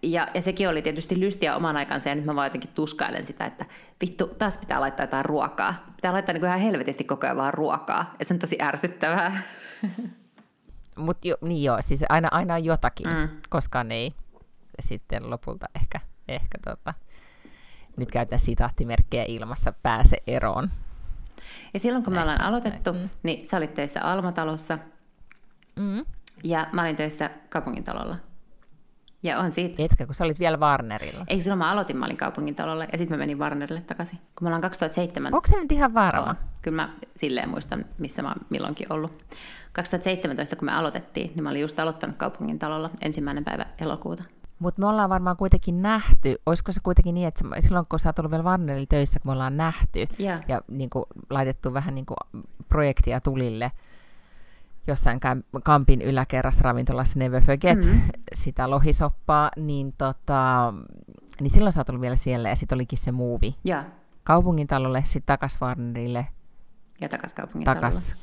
ja, 0.04 0.28
ja 0.34 0.42
sekin 0.42 0.70
oli 0.70 0.82
tietysti 0.82 1.20
lystiä 1.20 1.56
oman 1.56 1.78
aikansa, 1.78 2.10
ja 2.10 2.16
nyt 2.16 2.26
mä 2.26 2.36
vaan 2.36 2.46
jotenkin 2.46 2.70
tuskailen 2.76 3.24
sitä, 3.24 3.46
että 3.46 3.66
vittu, 4.02 4.28
taas 4.28 4.58
pitää 4.58 4.82
laittaa 4.82 5.04
jotain 5.04 5.26
ruokaa. 5.26 5.86
Pitää 5.96 6.14
laittaa 6.14 6.34
niin 6.34 6.46
ihan 6.46 6.60
helvetisti 6.60 7.04
koko 7.04 7.28
ajan 7.28 7.38
vaan 7.38 7.54
ruokaa, 7.54 8.14
ja 8.20 8.26
se 8.26 8.34
on 8.34 8.40
tosi 8.40 8.58
ärsyttävää. 8.62 9.42
Mutta 10.98 11.28
jo, 11.28 11.38
niin 11.42 11.64
joo, 11.64 11.78
siis 11.82 12.06
aina, 12.10 12.28
aina 12.32 12.54
on 12.54 12.66
jotakin, 12.66 13.08
mm. 13.08 13.30
koskaan 13.50 13.92
ei 13.92 14.12
sitten 14.82 15.30
lopulta 15.30 15.66
ehkä, 15.76 16.00
ehkä 16.28 16.58
tota, 16.66 16.94
nyt 17.98 18.12
käytän 18.12 18.40
sitaattimerkkejä 18.40 19.26
ilmassa, 19.28 19.74
pääse 19.84 20.18
eroon. 20.28 20.70
Ja 21.74 21.80
silloin 21.80 22.04
kun 22.04 22.14
me 22.14 22.22
ollaan 22.22 22.42
aloitettu, 22.42 22.92
näin. 22.92 23.04
Mm. 23.06 23.10
niin 23.24 23.46
sä 23.46 23.58
olit 23.58 23.74
töissä 23.74 24.02
Almatalossa, 24.02 24.78
Mm. 25.80 26.06
ja 26.44 26.68
mä 26.72 26.82
olin 26.82 26.96
töissä 26.96 27.30
kaupungintalolla. 27.50 28.16
Ja 29.24 29.40
on 29.40 29.52
siitä. 29.52 29.84
Etkä, 29.84 30.06
kun 30.06 30.16
sä 30.16 30.24
olit 30.24 30.40
vielä 30.40 30.58
Warnerilla. 30.58 31.26
Ei 31.28 31.42
silloin 31.42 31.58
mä 31.58 31.72
aloitin, 31.72 31.98
mä 31.98 32.06
olin 32.06 32.18
kaupungintalolla, 32.18 32.84
ja 32.92 32.98
sitten 32.98 33.18
mä 33.18 33.22
menin 33.22 33.40
Warnerille 33.40 33.82
takaisin. 33.82 34.18
Kun 34.20 34.46
me 34.46 34.48
ollaan 34.48 34.62
2007 34.62 35.34
Onko 35.34 35.48
se 35.48 35.56
nyt 35.62 35.72
ihan 35.72 35.94
varma? 35.94 36.36
Kyllä 36.62 36.76
mä 36.76 36.94
silleen 37.16 37.50
muistan, 37.50 37.86
missä 37.98 38.22
mä 38.22 38.28
oon 38.28 38.46
milloinkin 38.50 38.94
ollut. 38.94 39.24
2017, 39.74 40.56
kun 40.56 40.66
me 40.66 40.72
aloitettiin, 40.74 41.32
niin 41.36 41.44
mä 41.44 41.50
olin 41.50 41.62
just 41.62 41.80
aloittanut 41.80 42.16
kaupungin 42.16 42.60
talolla 42.60 42.90
ensimmäinen 43.02 43.44
päivä 43.44 43.66
elokuuta. 43.80 44.24
Mutta 44.64 44.82
me 44.82 44.88
ollaan 44.88 45.10
varmaan 45.10 45.38
kuitenkin 45.38 45.82
nähty, 45.82 46.36
olisiko 46.46 46.72
se 46.72 46.80
kuitenkin 46.84 47.14
niin, 47.14 47.28
että 47.28 47.44
silloin 47.60 47.86
kun 47.90 48.00
sä 48.00 48.10
oot 48.10 48.20
ollut 48.20 48.32
vielä 48.32 48.44
Warnerilla 48.44 48.86
töissä, 48.90 49.20
kun 49.20 49.30
me 49.30 49.34
ollaan 49.34 49.58
nähty 49.58 50.08
Ja, 50.20 50.40
ja 50.48 50.62
niin 50.68 50.90
kuin, 50.90 51.06
laitettu 51.30 51.74
vähän 51.74 51.96
niin 51.96 52.06
kuin, 52.06 52.44
projektia 52.70 53.20
tulille 53.20 53.72
jossain 54.88 55.20
Kampin 55.64 56.02
yläkerrassa 56.02 56.62
ravintolassa 56.64 57.20
Never 57.20 57.44
Forget 57.44 57.86
Mm. 57.86 57.92
mm. 57.92 58.02
sitä 58.34 58.70
lohisoppaa, 58.70 59.52
niin, 59.58 59.94
tota, 59.98 60.74
niin 61.42 61.50
silloin 61.50 61.74
sä 61.74 61.80
oot 61.80 61.90
ollut 61.90 62.02
vielä 62.02 62.16
siellä 62.16 62.50
ja 62.50 62.56
sitten 62.56 62.76
olikin 62.76 63.00
se 63.00 63.12
muuvi 63.12 63.56
ja, 63.64 63.84
kaupungintalolle, 64.24 65.02
sitten 65.06 65.26
takas 65.34 65.62
Warnerille, 65.62 66.28
ja 67.02 67.10
takas 67.10 67.34
kaupungin 67.34 67.66
talolla. 67.66 67.90
takas, 67.90 68.16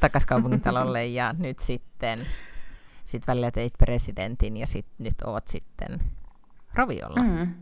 takas 0.00 0.26
kaupungintalolle 0.26 1.06
ja 1.18 1.32
nyt 1.32 1.58
sitten 1.58 2.26
sit 3.08 3.26
välillä 3.26 3.50
teit 3.50 3.72
presidentin 3.78 4.56
ja 4.56 4.66
sit, 4.66 4.86
nyt 4.98 5.14
oot 5.26 5.48
sitten 5.48 6.00
raviolla. 6.74 7.22
Mm. 7.22 7.54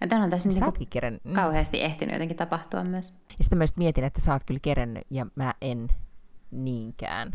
Ja 0.00 0.06
tämän 0.06 0.24
on 0.24 0.30
tässä 0.30 0.48
Sä 0.48 0.54
niin 0.54 0.64
ootkin 0.64 0.88
keren... 0.88 1.20
mm. 1.24 1.32
kauheasti 1.32 1.82
ehtinyt 1.82 2.12
jotenkin 2.12 2.36
tapahtua 2.36 2.84
myös. 2.84 3.10
Ja 3.10 3.44
sitten 3.44 3.60
just 3.60 3.76
mietin, 3.76 4.04
että 4.04 4.20
sä 4.20 4.32
oot 4.32 4.44
kyllä 4.44 4.60
kerennyt 4.62 5.06
ja 5.10 5.26
mä 5.34 5.54
en 5.60 5.88
niinkään. 6.50 7.32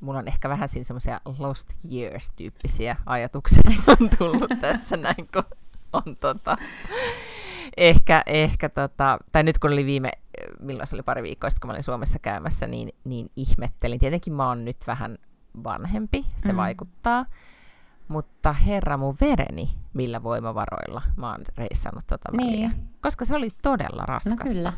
mulla 0.00 0.18
on 0.18 0.28
ehkä 0.28 0.48
vähän 0.48 0.68
siinä 0.68 0.84
semmoisia 0.84 1.20
lost 1.38 1.68
years-tyyppisiä 1.92 2.96
ajatuksia 3.06 3.70
on 4.00 4.10
tullut 4.18 4.50
tässä 4.60 4.96
näin, 4.96 5.28
kun 5.32 5.44
on 5.92 6.16
tota, 6.20 6.56
ehkä, 7.76 8.22
ehkä 8.26 8.68
tota, 8.68 9.18
tai 9.32 9.42
nyt 9.42 9.58
kun 9.58 9.72
oli 9.72 9.86
viime, 9.86 10.10
milloin 10.60 10.86
se 10.86 10.96
oli 10.96 11.02
pari 11.02 11.22
viikkoa 11.22 11.50
sitten, 11.50 11.60
kun 11.60 11.68
mä 11.68 11.72
olin 11.72 11.82
Suomessa 11.82 12.18
käymässä, 12.18 12.66
niin, 12.66 12.88
niin 13.04 13.30
ihmettelin. 13.36 13.98
Tietenkin 13.98 14.32
mä 14.32 14.48
oon 14.48 14.64
nyt 14.64 14.76
vähän 14.86 15.18
vanhempi, 15.64 16.24
se 16.36 16.52
mm. 16.52 16.56
vaikuttaa, 16.56 17.26
mutta 18.08 18.52
herra 18.52 18.96
mun 18.96 19.16
vereni, 19.20 19.70
millä 19.94 20.22
voimavaroilla 20.22 21.02
mä 21.16 21.30
oon 21.30 21.40
reissannut 21.56 22.06
tota 22.06 22.36
niin. 22.36 22.72
koska 23.00 23.24
se 23.24 23.34
oli 23.34 23.48
todella 23.62 24.02
no 24.02 24.06
raskasta. 24.06 24.44
No 24.44 24.52
kyllä. 24.52 24.72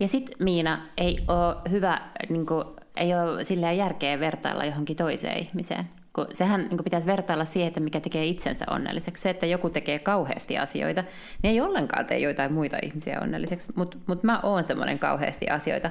Ja 0.00 0.08
sitten 0.08 0.36
Miina, 0.40 0.78
ei 0.96 1.24
ole 1.28 1.56
hyvä, 1.70 2.00
niin 2.28 2.46
kuin, 2.46 2.64
ei 2.96 3.14
ole 3.14 3.44
silleen 3.44 3.76
järkeä 3.76 4.20
vertailla 4.20 4.64
johonkin 4.64 4.96
toiseen 4.96 5.38
ihmiseen. 5.38 5.88
Kun 6.12 6.26
sehän 6.32 6.60
niin 6.60 6.68
kuin 6.68 6.84
pitäisi 6.84 7.06
vertailla 7.06 7.44
siihen, 7.44 7.68
että 7.68 7.80
mikä 7.80 8.00
tekee 8.00 8.24
itsensä 8.26 8.64
onnelliseksi. 8.70 9.22
Se, 9.22 9.30
että 9.30 9.46
joku 9.46 9.70
tekee 9.70 9.98
kauheasti 9.98 10.58
asioita, 10.58 11.04
niin 11.42 11.50
ei 11.50 11.60
ollenkaan 11.60 12.06
tee 12.06 12.18
joitain 12.18 12.52
muita 12.52 12.76
ihmisiä 12.82 13.20
onnelliseksi. 13.20 13.72
Mutta 13.76 13.98
mut 14.06 14.22
mä 14.22 14.40
oon 14.42 14.64
semmoinen 14.64 14.98
kauheasti 14.98 15.48
asioita 15.48 15.90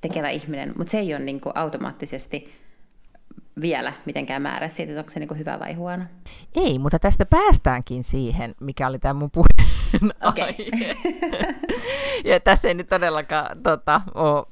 tekevä 0.00 0.28
ihminen, 0.28 0.74
mutta 0.78 0.90
se 0.90 0.98
ei 0.98 1.14
ole 1.14 1.24
niin 1.24 1.40
kuin 1.40 1.52
automaattisesti 1.56 2.54
vielä 3.60 3.92
mitenkään 4.04 4.42
määrä 4.42 4.68
siitä, 4.68 4.92
että 4.92 5.00
onko 5.00 5.10
se 5.10 5.20
niin 5.20 5.38
hyvä 5.38 5.58
vai 5.60 5.74
huono. 5.74 6.04
Ei, 6.54 6.78
mutta 6.78 6.98
tästä 6.98 7.26
päästäänkin 7.26 8.04
siihen, 8.04 8.54
mikä 8.60 8.88
oli 8.88 8.98
tämä 8.98 9.14
mun 9.14 9.30
puheen 9.30 10.12
okay. 10.28 10.52
ja 12.30 12.40
tässä 12.40 12.68
ei 12.68 12.74
nyt 12.74 12.88
todellakaan 12.88 13.62
tota, 13.62 14.00
ole, 14.14 14.46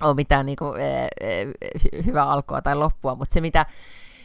ole 0.00 0.14
mitään 0.14 0.46
niin 0.46 0.56
kuin, 0.56 0.80
e, 0.80 1.08
e, 1.20 1.46
hyvää 2.06 2.30
alkua 2.30 2.62
tai 2.62 2.76
loppua, 2.76 3.14
mutta 3.14 3.34
se 3.34 3.40
mitä 3.40 3.66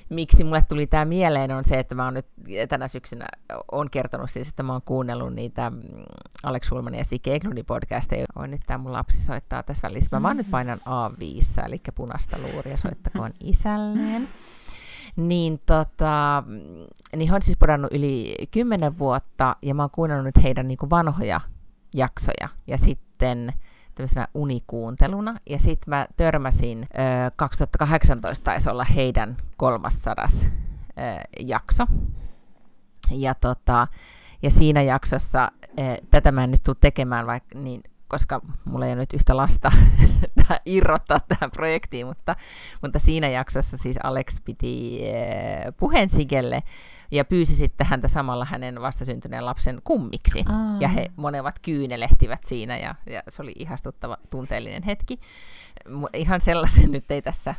miksi 0.10 0.44
mulle 0.44 0.62
tuli 0.62 0.88
tämä 0.88 1.06
mieleen 1.06 1.52
on 1.52 1.66
se, 1.66 1.80
että 1.80 1.96
mä 1.96 2.06
oon 2.06 2.14
nyt 2.14 2.26
tänä 2.70 2.88
syksynä 2.88 3.26
on 3.72 3.90
kertonut 3.90 4.30
siis, 4.30 4.50
että 4.50 4.64
mä 4.64 4.74
oon 4.74 4.82
kuunnellut 4.86 5.34
niitä 5.34 5.70
mm, 5.70 5.80
Alex 6.44 6.66
Schulmanin 6.66 6.98
ja 6.98 7.04
Sike 7.04 7.36
Eklundin 7.36 7.66
podcasteja. 7.66 8.26
On 8.36 8.52
nyt 8.52 8.62
tämä 8.68 8.78
mun 8.78 8.94
lapsi 8.94 9.22
soittaa 9.22 9.64
tässä 9.64 9.88
välissä. 9.88 10.16
Mä 10.16 10.24
vaan 10.24 10.38
nyt 10.38 10.52
painan 10.52 10.80
A5, 10.80 11.66
eli 11.66 11.82
punaista 11.96 12.38
luuria, 12.38 12.78
soittakoon 12.78 13.32
isälleen. 13.44 14.28
Niin, 15.16 15.62
tota, 15.66 16.44
niin 17.16 17.30
he 17.30 17.36
on 17.36 17.42
siis 17.42 17.58
podannut 17.58 17.94
yli 17.94 18.36
kymmenen 18.52 19.00
vuotta, 19.00 19.56
ja 19.62 19.76
mä 19.76 19.84
oon 19.84 19.90
kuunnellut 19.90 20.26
nyt 20.26 20.44
heidän 20.44 20.68
niin 20.68 20.90
vanhoja 20.90 21.42
jaksoja. 21.96 22.50
Ja 22.68 22.78
sitten 22.78 23.54
tämmöisenä 23.96 24.28
unikuunteluna. 24.34 25.36
Ja 25.50 25.60
sitten 25.60 25.90
mä 25.90 26.08
törmäsin, 26.18 26.88
ö, 27.28 27.32
2018 27.36 28.44
taisi 28.44 28.70
olla 28.70 28.84
heidän 28.84 29.38
300 29.58 30.26
ö, 30.26 31.02
jakso. 31.40 31.84
Ja, 33.12 33.36
tota, 33.36 33.88
ja 34.42 34.52
siinä 34.52 34.82
jaksossa, 34.82 35.52
ö, 35.80 35.82
tätä 36.12 36.32
mä 36.32 36.44
en 36.44 36.52
nyt 36.52 36.64
tule 36.64 36.78
tekemään, 36.82 37.28
vaikka, 37.28 37.60
niin, 37.60 37.84
koska 38.08 38.42
mulla 38.66 38.86
ei 38.86 38.92
ole 38.92 39.00
nyt 39.00 39.14
yhtä 39.14 39.38
lasta 39.38 39.72
irrottaa 40.66 41.20
tähän 41.20 41.52
projektiin, 41.52 42.08
mutta, 42.08 42.36
mutta 42.82 43.00
siinä 43.00 43.30
jaksossa 43.30 43.78
siis 43.78 43.98
Alex 44.04 44.42
piti 44.46 45.00
ö, 45.68 45.72
puheen 45.72 46.10
Sigelle, 46.10 46.64
ja 47.12 47.26
pyysi 47.26 47.56
sitten 47.56 47.88
häntä 47.88 48.08
samalla 48.08 48.46
hänen 48.46 48.82
vastasyntyneen 48.82 49.46
lapsen 49.46 49.82
kummiksi. 49.84 50.44
Aa. 50.50 50.78
Ja 50.80 50.88
he 50.88 51.12
monevat 51.16 51.60
kyynelehtivät 51.60 52.44
siinä 52.44 52.78
ja, 52.78 52.96
ja 53.10 53.24
se 53.30 53.42
oli 53.42 53.54
ihastuttava 53.60 54.18
tunteellinen 54.30 54.84
hetki. 54.84 55.20
Ihan 56.14 56.42
sellaisen 56.42 56.92
nyt 56.92 57.12
ei 57.12 57.22
tässä 57.22 57.56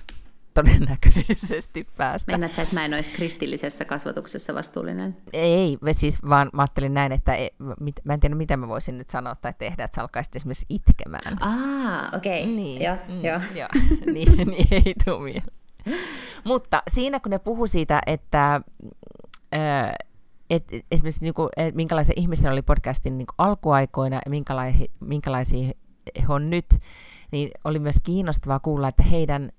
todennäköisesti 0.57 1.87
päästä. 1.97 2.33
Mennät 2.33 2.53
sä, 2.53 2.63
että 2.63 2.75
mä 2.75 2.85
en 2.85 2.95
olisi 2.95 3.13
kristillisessä 3.13 3.85
kasvatuksessa 3.85 4.55
vastuullinen? 4.55 5.17
Ei, 5.33 5.79
siis 5.93 6.19
vaan 6.29 6.51
mä 6.53 6.63
ajattelin 6.63 6.95
näin, 6.95 7.13
että 7.13 7.35
ei, 7.35 7.51
mit, 7.81 7.95
mä 8.05 8.15
en 8.15 8.21
tiedä 8.21 8.35
mitä 8.35 8.57
mä 8.57 8.69
voisin 8.69 8.99
nyt 8.99 9.09
sanoa 9.09 9.35
tai 9.35 9.55
tehdä, 9.59 9.85
että 9.85 9.95
sä 9.95 10.03
alkaisit 10.03 10.37
esimerkiksi 10.37 10.67
itkemään. 10.69 11.43
Ah, 11.43 12.15
okei. 12.15 12.43
Okay. 12.43 12.55
Niin, 12.55 12.83
joo, 12.83 12.97
mm, 13.09 13.25
joo. 13.25 13.41
joo. 13.55 13.69
niin, 14.15 14.37
niin 14.37 14.69
ei 14.71 14.95
tule 15.05 15.43
Mutta 16.45 16.83
siinä 16.91 17.21
kun 17.21 17.31
ne 17.31 17.39
puhu 17.39 17.67
siitä, 17.67 18.01
että 18.07 18.61
et 20.51 20.65
esimerkiksi 20.91 21.23
niin 21.23 21.35
kuin, 21.35 21.49
et 21.57 21.75
minkälaisia 21.75 22.15
ihmisiä 22.17 22.53
oli 22.53 22.63
podcastin 22.63 23.19
niin 23.19 23.27
kuin 23.27 23.35
alkuaikoina 23.39 24.17
ja 24.17 24.31
minkälaisia, 24.31 24.87
minkälaisia 25.01 25.73
he 26.21 26.27
on 26.29 26.51
nyt, 26.51 26.67
niin 27.31 27.51
oli 27.65 27.79
myös 27.79 27.97
kiinnostavaa 28.03 28.61
kuulla, 28.61 28.89
että 28.89 29.03
heidän 29.03 29.53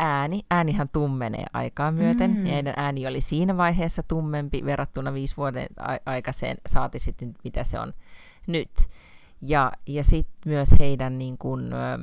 ääni, 0.00 0.42
äänihän 0.50 0.88
tummenee 0.88 1.44
aikaa 1.52 1.92
myöten, 1.92 2.30
mm. 2.30 2.46
ja 2.46 2.52
heidän 2.52 2.74
ääni 2.76 3.06
oli 3.06 3.20
siinä 3.20 3.56
vaiheessa 3.56 4.02
tummempi 4.02 4.64
verrattuna 4.64 5.14
viisi 5.14 5.36
vuoden 5.36 5.66
aikaiseen, 6.06 6.56
saati 6.66 6.98
sitten 6.98 7.34
mitä 7.44 7.64
se 7.64 7.78
on 7.78 7.92
nyt. 8.46 8.70
Ja, 9.40 9.72
ja 9.86 10.04
sitten 10.04 10.42
myös 10.44 10.68
heidän 10.78 11.18
niin 11.18 11.38
kuin, 11.38 11.72
ä, 11.72 11.98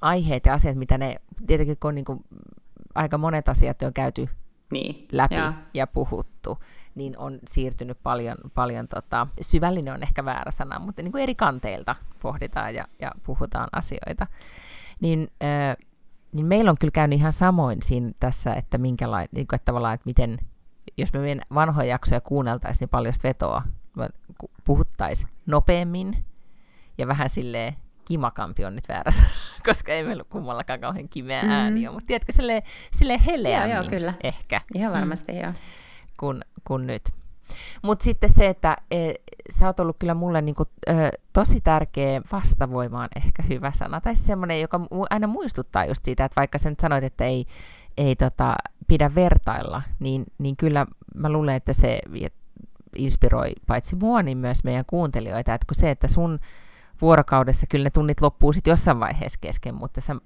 aiheet 0.00 0.46
ja 0.46 0.54
asiat, 0.54 0.76
mitä 0.76 0.98
ne, 0.98 1.16
tietenkin 1.46 1.76
kun 1.80 1.88
on 1.88 1.94
niin 1.94 2.04
kuin, 2.04 2.24
aika 2.94 3.18
monet 3.18 3.48
asiat 3.48 3.82
on 3.82 3.92
käyty 3.92 4.28
niin. 4.70 5.08
läpi 5.12 5.34
ja. 5.34 5.52
ja 5.74 5.86
puhuttu, 5.86 6.58
niin 6.94 7.18
on 7.18 7.38
siirtynyt 7.48 7.98
paljon, 8.02 8.36
paljon 8.54 8.88
tota, 8.88 9.26
syvällinen 9.40 9.94
on 9.94 10.02
ehkä 10.02 10.24
väärä 10.24 10.50
sana, 10.50 10.78
mutta 10.78 11.02
niin 11.02 11.12
kuin 11.12 11.22
eri 11.22 11.34
kanteilta 11.34 11.96
pohditaan 12.22 12.74
ja, 12.74 12.84
ja 13.00 13.12
puhutaan 13.22 13.68
asioita. 13.72 14.26
Niin, 15.00 15.28
äh, 15.42 15.85
niin 16.36 16.46
meillä 16.46 16.70
on 16.70 16.78
kyllä 16.80 16.92
käynyt 16.92 17.18
ihan 17.18 17.32
samoin 17.32 17.82
siinä 17.82 18.12
tässä, 18.20 18.54
että 18.54 18.78
minkälainen, 18.78 19.28
niin 19.32 19.46
kuin, 19.46 19.56
että 19.56 19.64
tavallaan, 19.64 19.94
että 19.94 20.06
miten, 20.06 20.38
jos 20.96 21.12
me 21.12 21.18
meidän 21.20 21.40
vanhoja 21.54 21.88
jaksoja 21.88 22.20
kuunneltaisiin, 22.20 22.80
niin 22.80 22.90
paljon 22.90 23.14
vetoa 23.22 23.62
puhuttaisiin 24.64 25.30
nopeammin 25.46 26.24
ja 26.98 27.06
vähän 27.06 27.28
silleen 27.28 27.76
kimakampi 28.04 28.64
on 28.64 28.74
nyt 28.74 28.88
väärä 28.88 29.10
sana, 29.10 29.28
koska 29.66 29.92
ei 29.92 30.04
meillä 30.04 30.24
kummallakaan 30.24 30.80
kauhean 30.80 31.08
kimeä 31.08 31.42
mm. 31.42 31.50
ääni 31.50 31.86
ole, 31.86 31.94
mutta 31.94 32.06
tiedätkö, 32.06 32.32
silleen, 32.32 32.62
silleen 32.92 33.20
heleämmin 33.20 33.74
joo, 33.74 33.82
joo, 33.82 33.90
kyllä. 33.90 34.14
ehkä. 34.22 34.60
Ihan 34.74 34.92
varmasti, 34.92 35.32
mm. 35.32 35.38
joo. 35.38 35.52
Kun, 36.20 36.42
kun 36.64 36.86
nyt. 36.86 37.02
Mutta 37.82 38.04
sitten 38.04 38.34
se, 38.34 38.46
että 38.46 38.76
e, 38.90 39.12
sä 39.50 39.66
oot 39.66 39.80
ollut 39.80 39.96
kyllä 39.98 40.14
mulle 40.14 40.42
niinku, 40.42 40.64
e, 40.86 40.92
tosi 41.32 41.60
tärkeä 41.60 42.22
vastavoima 42.32 43.02
on 43.02 43.08
ehkä 43.16 43.42
hyvä 43.42 43.72
sana. 43.72 44.00
Tai 44.00 44.16
semmoinen, 44.16 44.60
joka 44.60 44.80
aina 45.10 45.26
muistuttaa 45.26 45.84
just 45.84 46.04
siitä, 46.04 46.24
että 46.24 46.40
vaikka 46.40 46.58
sen 46.58 46.74
sanoit, 46.80 47.04
että 47.04 47.24
ei, 47.24 47.46
ei 47.96 48.16
tota, 48.16 48.54
pidä 48.88 49.14
vertailla, 49.14 49.82
niin, 50.00 50.24
niin 50.38 50.56
kyllä 50.56 50.86
mä 51.14 51.28
luulen, 51.28 51.56
että 51.56 51.72
se 51.72 51.98
inspiroi 52.96 53.52
paitsi 53.66 53.96
mua, 53.96 54.22
niin 54.22 54.38
myös 54.38 54.64
meidän 54.64 54.84
kuuntelijoita. 54.86 55.54
Että 55.54 55.66
kun 55.66 55.80
se, 55.80 55.90
että 55.90 56.08
sun 56.08 56.38
vuorokaudessa 57.00 57.66
kyllä 57.66 57.84
ne 57.84 57.90
tunnit 57.90 58.20
loppuu 58.20 58.52
sitten 58.52 58.70
jossain 58.70 59.00
vaiheessa 59.00 59.38
kesken, 59.40 59.74
mutta 59.74 60.00
sä 60.00 60.16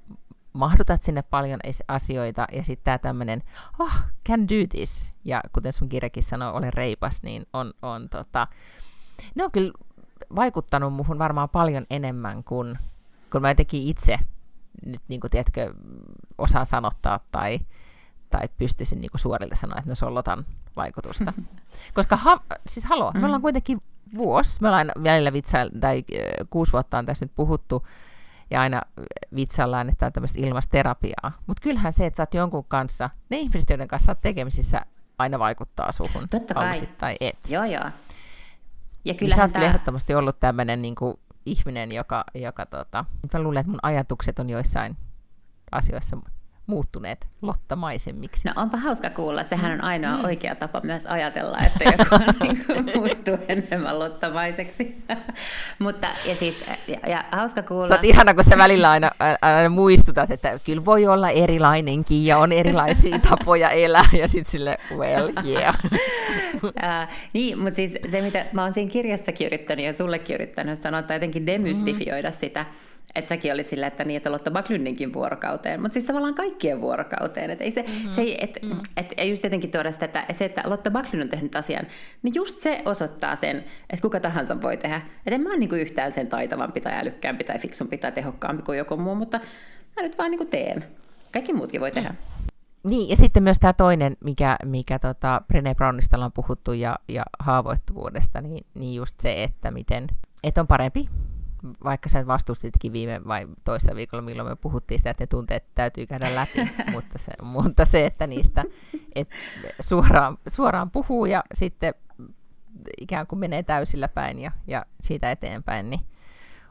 mahdutat 0.53 1.03
sinne 1.03 1.23
paljon 1.23 1.61
asioita, 1.89 2.47
ja 2.53 2.65
sitten 2.65 2.85
tämä 2.85 2.99
tämmöinen, 2.99 3.43
oh, 3.79 3.93
can 4.29 4.49
do 4.49 4.67
this, 4.71 5.15
ja 5.25 5.41
kuten 5.53 5.73
sun 5.73 5.89
kirjakin 5.89 6.23
sanoo, 6.23 6.57
olen 6.57 6.73
reipas, 6.73 7.23
niin 7.23 7.47
on, 7.53 7.73
on 7.83 8.09
tota, 8.09 8.47
ne 9.35 9.45
on 9.45 9.51
kyllä 9.51 9.73
vaikuttanut 10.37 10.95
muhun 10.95 11.19
varmaan 11.19 11.49
paljon 11.49 11.87
enemmän 11.91 12.45
kuin, 12.45 12.79
kun 13.33 13.43
mä 13.43 13.51
jotenkin 13.51 13.89
itse 13.89 14.19
nyt, 14.87 15.03
niin 15.09 15.21
kuin, 15.21 15.31
tiedätkö, 15.31 15.75
osaan 16.39 16.67
sanottaa 16.67 17.21
tai, 17.33 17.61
tai 18.31 18.49
pystyisin 18.59 19.01
niin 19.01 19.11
kuin 19.11 19.21
suorilta 19.21 19.57
sanoa, 19.57 19.79
että 19.79 19.91
no 19.91 19.95
sollotan 19.95 20.47
vaikutusta. 20.77 21.33
Koska, 21.95 22.17
ha, 22.17 22.41
siis 22.67 22.87
haloo, 22.87 23.13
me 23.13 23.25
ollaan 23.25 23.41
mm. 23.41 23.43
kuitenkin 23.43 23.83
vuosi. 24.17 24.63
Me 24.63 24.69
ollaan 24.69 24.93
välillä 25.05 25.33
vitsailla, 25.33 25.73
tai 25.81 26.05
kuusi 26.51 26.73
vuotta 26.73 26.99
on 26.99 27.07
tässä 27.07 27.25
nyt 27.25 27.33
puhuttu, 27.37 27.87
ja 28.51 28.61
aina 28.61 28.83
vitsaillaan, 29.35 29.89
että 29.89 30.07
on 30.07 30.13
tämmöistä 30.13 30.41
ilmasterapiaa. 30.41 31.33
Mutta 31.47 31.63
kyllähän 31.63 31.93
se, 31.93 32.07
että 32.07 32.17
sä 32.17 32.23
oot 32.23 32.35
jonkun 32.35 32.65
kanssa, 32.65 33.11
ne 33.29 33.39
ihmiset, 33.39 33.71
joiden 33.71 33.89
kanssa 33.89 34.13
oot 34.13 34.21
tekemisissä, 34.21 34.81
aina 35.19 35.39
vaikuttaa 35.39 35.93
suhun. 35.93 36.29
Totta 36.31 36.55
kai. 36.55 36.89
tai 36.99 37.17
et. 37.21 37.39
Joo, 37.49 37.65
joo. 37.65 37.91
Ja 39.05 39.15
kyllä 39.15 39.37
sä 39.37 39.43
oot 39.43 39.53
tämä... 39.53 39.65
ehdottomasti 39.65 40.15
ollut 40.15 40.41
tämmöinen 40.41 40.83
niin 40.83 40.95
kuin, 40.95 41.17
ihminen, 41.47 41.93
joka, 41.93 42.25
joka 42.35 42.67
tota, 42.67 43.05
mä 43.33 43.43
luulen, 43.43 43.61
että 43.61 43.71
mun 43.71 43.81
ajatukset 43.83 44.39
on 44.39 44.51
joissain 44.51 44.97
asioissa 45.73 46.17
muuttuneet 46.71 47.29
lottamaisemmiksi. 47.43 48.49
No 48.49 48.55
onpa 48.57 48.77
hauska 48.77 49.11
kuulla. 49.11 49.43
Sehän 49.43 49.73
on 49.73 49.85
ainoa 49.85 50.17
mm. 50.17 50.25
oikea 50.25 50.55
tapa 50.55 50.81
myös 50.85 51.07
ajatella, 51.07 51.59
että 51.67 51.85
joku 51.85 52.25
niin 52.45 52.65
kuin, 52.67 52.85
muuttuu 52.97 53.39
enemmän 53.49 53.99
lottamaiseksi. 53.99 55.05
Mutta 55.79 56.07
ja 56.27 56.35
siis, 56.35 56.65
ja, 56.89 57.11
ja 57.11 57.25
hauska 57.33 57.63
kuulla. 57.63 57.89
Sä 57.89 57.95
oot 57.95 58.05
ihana, 58.05 58.35
kun 58.35 58.45
sä 58.45 58.59
välillä 58.59 58.91
aina, 58.91 59.11
aina 59.43 59.69
muistutat, 59.69 60.31
että 60.31 60.59
kyllä 60.65 60.85
voi 60.85 61.07
olla 61.07 61.31
erilainenkin 61.31 62.27
ja 62.27 62.39
on 62.39 62.53
erilaisia 62.53 63.19
tapoja 63.31 63.71
elää 63.71 64.09
ja 64.19 64.29
sitten 64.29 64.53
sille, 64.53 64.79
well, 64.97 65.29
yeah. 65.47 65.79
uh, 66.65 66.73
niin, 67.33 67.59
mutta 67.59 67.77
siis 67.77 67.99
se, 68.11 68.23
mitä 68.23 68.47
mä 68.53 68.63
oon 68.63 68.75
siinä 68.75 68.91
kirjassakin 68.91 69.47
yrittänyt 69.47 69.85
ja 69.85 69.93
sullekin 69.93 70.35
yrittänyt 70.35 70.79
sanoa, 70.79 71.03
tai 71.03 71.17
jotenkin 71.17 71.47
demystifioida 71.47 72.29
mm. 72.29 72.35
sitä, 72.35 72.67
Että 73.15 73.29
säkin 73.29 73.53
oli 73.53 73.65
sillä, 73.65 73.87
että 73.87 74.05
niin, 74.05 74.17
että 74.17 74.33
Lotta 74.33 74.51
Backlundinkin 74.51 75.13
vuorokauteen, 75.13 75.83
mutta 75.83 75.93
siis 75.93 76.05
tavallaan 76.05 76.35
kaikkien 76.35 76.81
vuorokauteen. 76.81 77.51
Että 77.51 77.65
ei 77.65 77.71
se, 77.71 77.83
mm-hmm. 77.83 78.13
se 78.13 78.23
ei, 78.23 78.45
et, 78.45 78.59
mm. 78.63 78.79
et, 78.97 79.13
et 79.17 79.29
just 79.29 79.45
jotenkin 79.45 79.71
tuoda 79.71 79.93
sitä, 79.93 80.05
että, 80.05 80.21
että 80.21 80.39
se, 80.39 80.45
että 80.45 80.63
Lotta 80.65 80.91
Backlund 80.91 81.23
on 81.23 81.29
tehnyt 81.29 81.57
asian, 81.57 81.87
niin 82.23 82.35
just 82.35 82.61
se 82.61 82.83
osoittaa 82.85 83.37
sen, 83.37 83.57
että 83.91 84.03
kuka 84.03 84.21
tahansa 84.21 84.63
voi 84.63 84.77
tehdä. 84.77 84.97
Että 84.97 85.35
en 85.35 85.41
mä 85.41 85.49
ole 85.49 85.59
niin 85.59 85.75
yhtään 85.75 86.13
sen 86.13 86.27
taitavampi 86.27 86.81
tai 86.81 86.93
älykkäämpi 86.99 87.45
tai 87.45 87.59
fiksumpi 87.59 87.99
tai 87.99 88.13
tehokkaampi 88.13 88.63
kuin 88.63 88.79
joku 88.79 88.97
muu, 88.97 89.15
mutta 89.15 89.41
mä 89.97 90.03
nyt 90.03 90.19
vaan 90.19 90.31
niin 90.31 90.49
teen. 90.49 90.85
Kaikki 91.33 91.53
muutkin 91.53 91.81
voi 91.81 91.91
tehdä. 91.91 92.09
Mm. 92.09 92.17
Niin, 92.91 93.09
ja 93.09 93.17
sitten 93.17 93.43
myös 93.43 93.59
tämä 93.59 93.73
toinen, 93.73 94.17
mikä, 94.25 94.57
mikä 94.65 94.99
tota 94.99 95.43
Brené 95.53 95.75
Brownista 95.75 96.25
on 96.25 96.33
puhuttu 96.33 96.73
ja, 96.73 96.99
ja 97.09 97.23
haavoittuvuudesta, 97.39 98.41
niin, 98.41 98.67
niin 98.75 98.95
just 98.95 99.21
se, 99.21 99.43
että 99.43 99.71
miten, 99.71 100.07
että 100.45 100.61
on 100.61 100.67
parempi, 100.67 101.09
vaikka 101.85 102.09
sä 102.09 102.27
vastustitkin 102.27 102.93
viime 102.93 103.21
vai 103.27 103.47
toissa 103.65 103.95
viikolla, 103.95 104.23
milloin 104.23 104.49
me 104.49 104.57
puhuttiin 104.57 104.99
sitä, 104.99 105.11
että 105.11 105.23
ne 105.23 105.27
tunteet 105.27 105.65
täytyy 105.75 106.07
käydä 106.07 106.35
läpi, 106.35 106.71
mutta, 106.93 107.19
se, 107.19 107.33
mutta 107.43 107.85
se, 107.85 108.07
että 108.07 108.27
niistä 108.27 108.65
et 109.15 109.29
suoraan, 109.81 110.39
suoraan 110.49 110.91
puhuu 110.91 111.27
ja 111.27 111.45
sitten 111.55 111.95
ikään 113.01 113.27
kuin 113.27 113.39
menee 113.39 113.63
täysillä 113.63 114.09
päin 114.09 114.39
ja, 114.39 114.53
ja 114.67 114.87
siitä 115.01 115.31
eteenpäin, 115.31 115.91
niin 115.91 116.01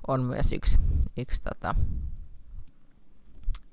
on 0.08 0.22
myös 0.22 0.54
yksi, 0.54 0.78
yksi 1.18 1.44
tota, 1.44 1.76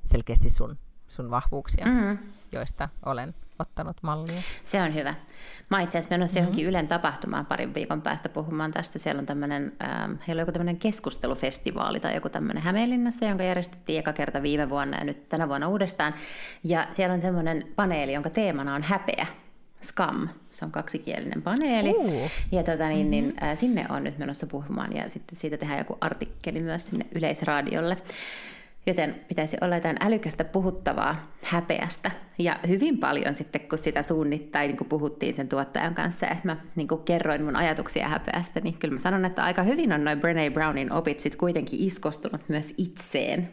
selkeästi 0.04 0.50
sun 0.50 0.78
sun 1.08 1.30
vahvuuksia, 1.30 1.87
mm. 1.87 2.18
Joista 2.52 2.88
olen 3.06 3.34
ottanut 3.58 3.96
mallia. 4.02 4.42
Se 4.64 4.82
on 4.82 4.94
hyvä. 4.94 5.14
Mä 5.70 5.80
itse 5.80 5.98
asiassa 5.98 6.14
menossa 6.14 6.34
mm-hmm. 6.34 6.44
johonkin 6.44 6.66
Ylen 6.66 6.88
tapahtumaan 6.88 7.46
parin 7.46 7.74
viikon 7.74 8.02
päästä 8.02 8.28
puhumaan 8.28 8.70
tästä. 8.70 8.98
Siellä 8.98 9.20
on 9.20 9.26
tämmöinen, 9.26 9.72
ähm, 9.82 10.12
heillä 10.28 10.40
on 10.40 10.42
joku 10.42 10.52
tämmöinen 10.52 10.76
keskustelufestivaali 10.76 12.00
tai 12.00 12.14
joku 12.14 12.28
tämmöinen 12.28 12.62
Hämeenlinnassa, 12.62 13.24
jonka 13.24 13.44
järjestettiin 13.44 13.98
eka 13.98 14.12
kerta 14.12 14.42
viime 14.42 14.68
vuonna 14.68 14.98
ja 14.98 15.04
nyt 15.04 15.28
tänä 15.28 15.48
vuonna 15.48 15.68
uudestaan. 15.68 16.14
Ja 16.64 16.86
siellä 16.90 17.14
on 17.14 17.20
semmoinen 17.20 17.64
paneeli, 17.76 18.12
jonka 18.12 18.30
teemana 18.30 18.74
on 18.74 18.82
häpeä. 18.82 19.26
Scam, 19.82 20.28
se 20.50 20.64
on 20.64 20.70
kaksikielinen 20.70 21.42
paneeli. 21.42 21.94
Uh. 21.96 22.30
Ja 22.52 22.62
tota, 22.62 22.88
niin, 22.88 23.10
niin, 23.10 23.24
mm-hmm. 23.24 23.48
äh, 23.48 23.56
sinne 23.58 23.86
on 23.88 24.04
nyt 24.04 24.18
menossa 24.18 24.46
puhumaan 24.46 24.96
ja 24.96 25.10
sitten 25.10 25.38
siitä 25.38 25.56
tehdään 25.56 25.78
joku 25.78 25.98
artikkeli 26.00 26.60
myös 26.60 26.88
sinne 26.88 27.06
yleisradiolle. 27.14 27.96
Joten 28.87 29.14
pitäisi 29.28 29.57
olla 29.61 29.75
jotain 29.75 29.97
älykästä 30.00 30.45
puhuttavaa 30.45 31.33
häpeästä. 31.43 32.11
Ja 32.38 32.59
hyvin 32.69 32.99
paljon 32.99 33.35
sitten, 33.35 33.61
kun 33.61 33.78
sitä 33.78 34.02
suunnittain, 34.02 34.69
niin 34.69 34.76
kun 34.76 34.87
puhuttiin 34.87 35.35
sen 35.35 35.49
tuottajan 35.49 35.95
kanssa, 35.95 36.26
että 36.26 36.43
mä 36.45 36.57
niin 36.76 36.88
kerroin 37.05 37.45
mun 37.45 37.57
ajatuksia 37.57 38.09
häpeästä, 38.09 38.61
niin 38.61 38.78
kyllä 38.78 38.95
mä 38.95 38.99
sanon, 38.99 39.25
että 39.25 39.45
aika 39.45 39.62
hyvin 39.62 39.93
on 39.93 40.05
noin 40.05 40.21
Brené 40.21 40.50
Brownin 40.52 40.93
opit 40.93 41.21
sitten 41.21 41.38
kuitenkin 41.38 41.81
iskostunut 41.81 42.40
myös 42.49 42.75
itseen 42.78 43.49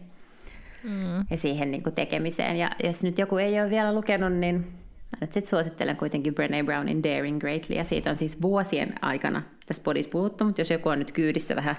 mm. 0.84 1.26
ja 1.30 1.38
siihen 1.38 1.72
niin 1.72 1.84
tekemiseen. 1.96 2.58
Ja 2.58 2.70
jos 2.84 3.04
nyt 3.04 3.18
joku 3.18 3.38
ei 3.38 3.62
ole 3.62 3.70
vielä 3.70 3.96
lukenut, 3.96 4.34
niin 4.34 4.56
mä 4.56 5.18
nyt 5.22 5.32
sitten 5.32 5.50
suosittelen 5.50 5.98
kuitenkin 5.98 6.34
Brené 6.34 6.64
Brownin 6.66 7.04
Daring 7.04 7.40
Greatly, 7.40 7.76
ja 7.76 7.84
siitä 7.84 8.10
on 8.10 8.16
siis 8.16 8.42
vuosien 8.42 8.94
aikana 9.02 9.44
tässä 9.66 9.84
podissa 9.84 10.12
puhuttu, 10.12 10.46
mutta 10.46 10.62
jos 10.62 10.72
joku 10.72 10.90
on 10.90 11.00
nyt 11.00 11.12
kyydissä 11.12 11.56
vähän 11.56 11.76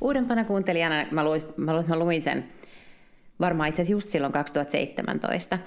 uudempana 0.00 0.44
kuuntelijana, 0.44 1.06
mä 1.10 1.24
luin, 1.24 1.40
mä 1.56 1.74
luin, 1.74 1.88
mä 1.88 1.98
luin 1.98 2.22
sen 2.22 2.44
varmaan 3.40 3.68
itse 3.68 3.82
asiassa 3.82 3.92
just 3.92 4.10
silloin 4.10 4.32
2017. 4.32 5.58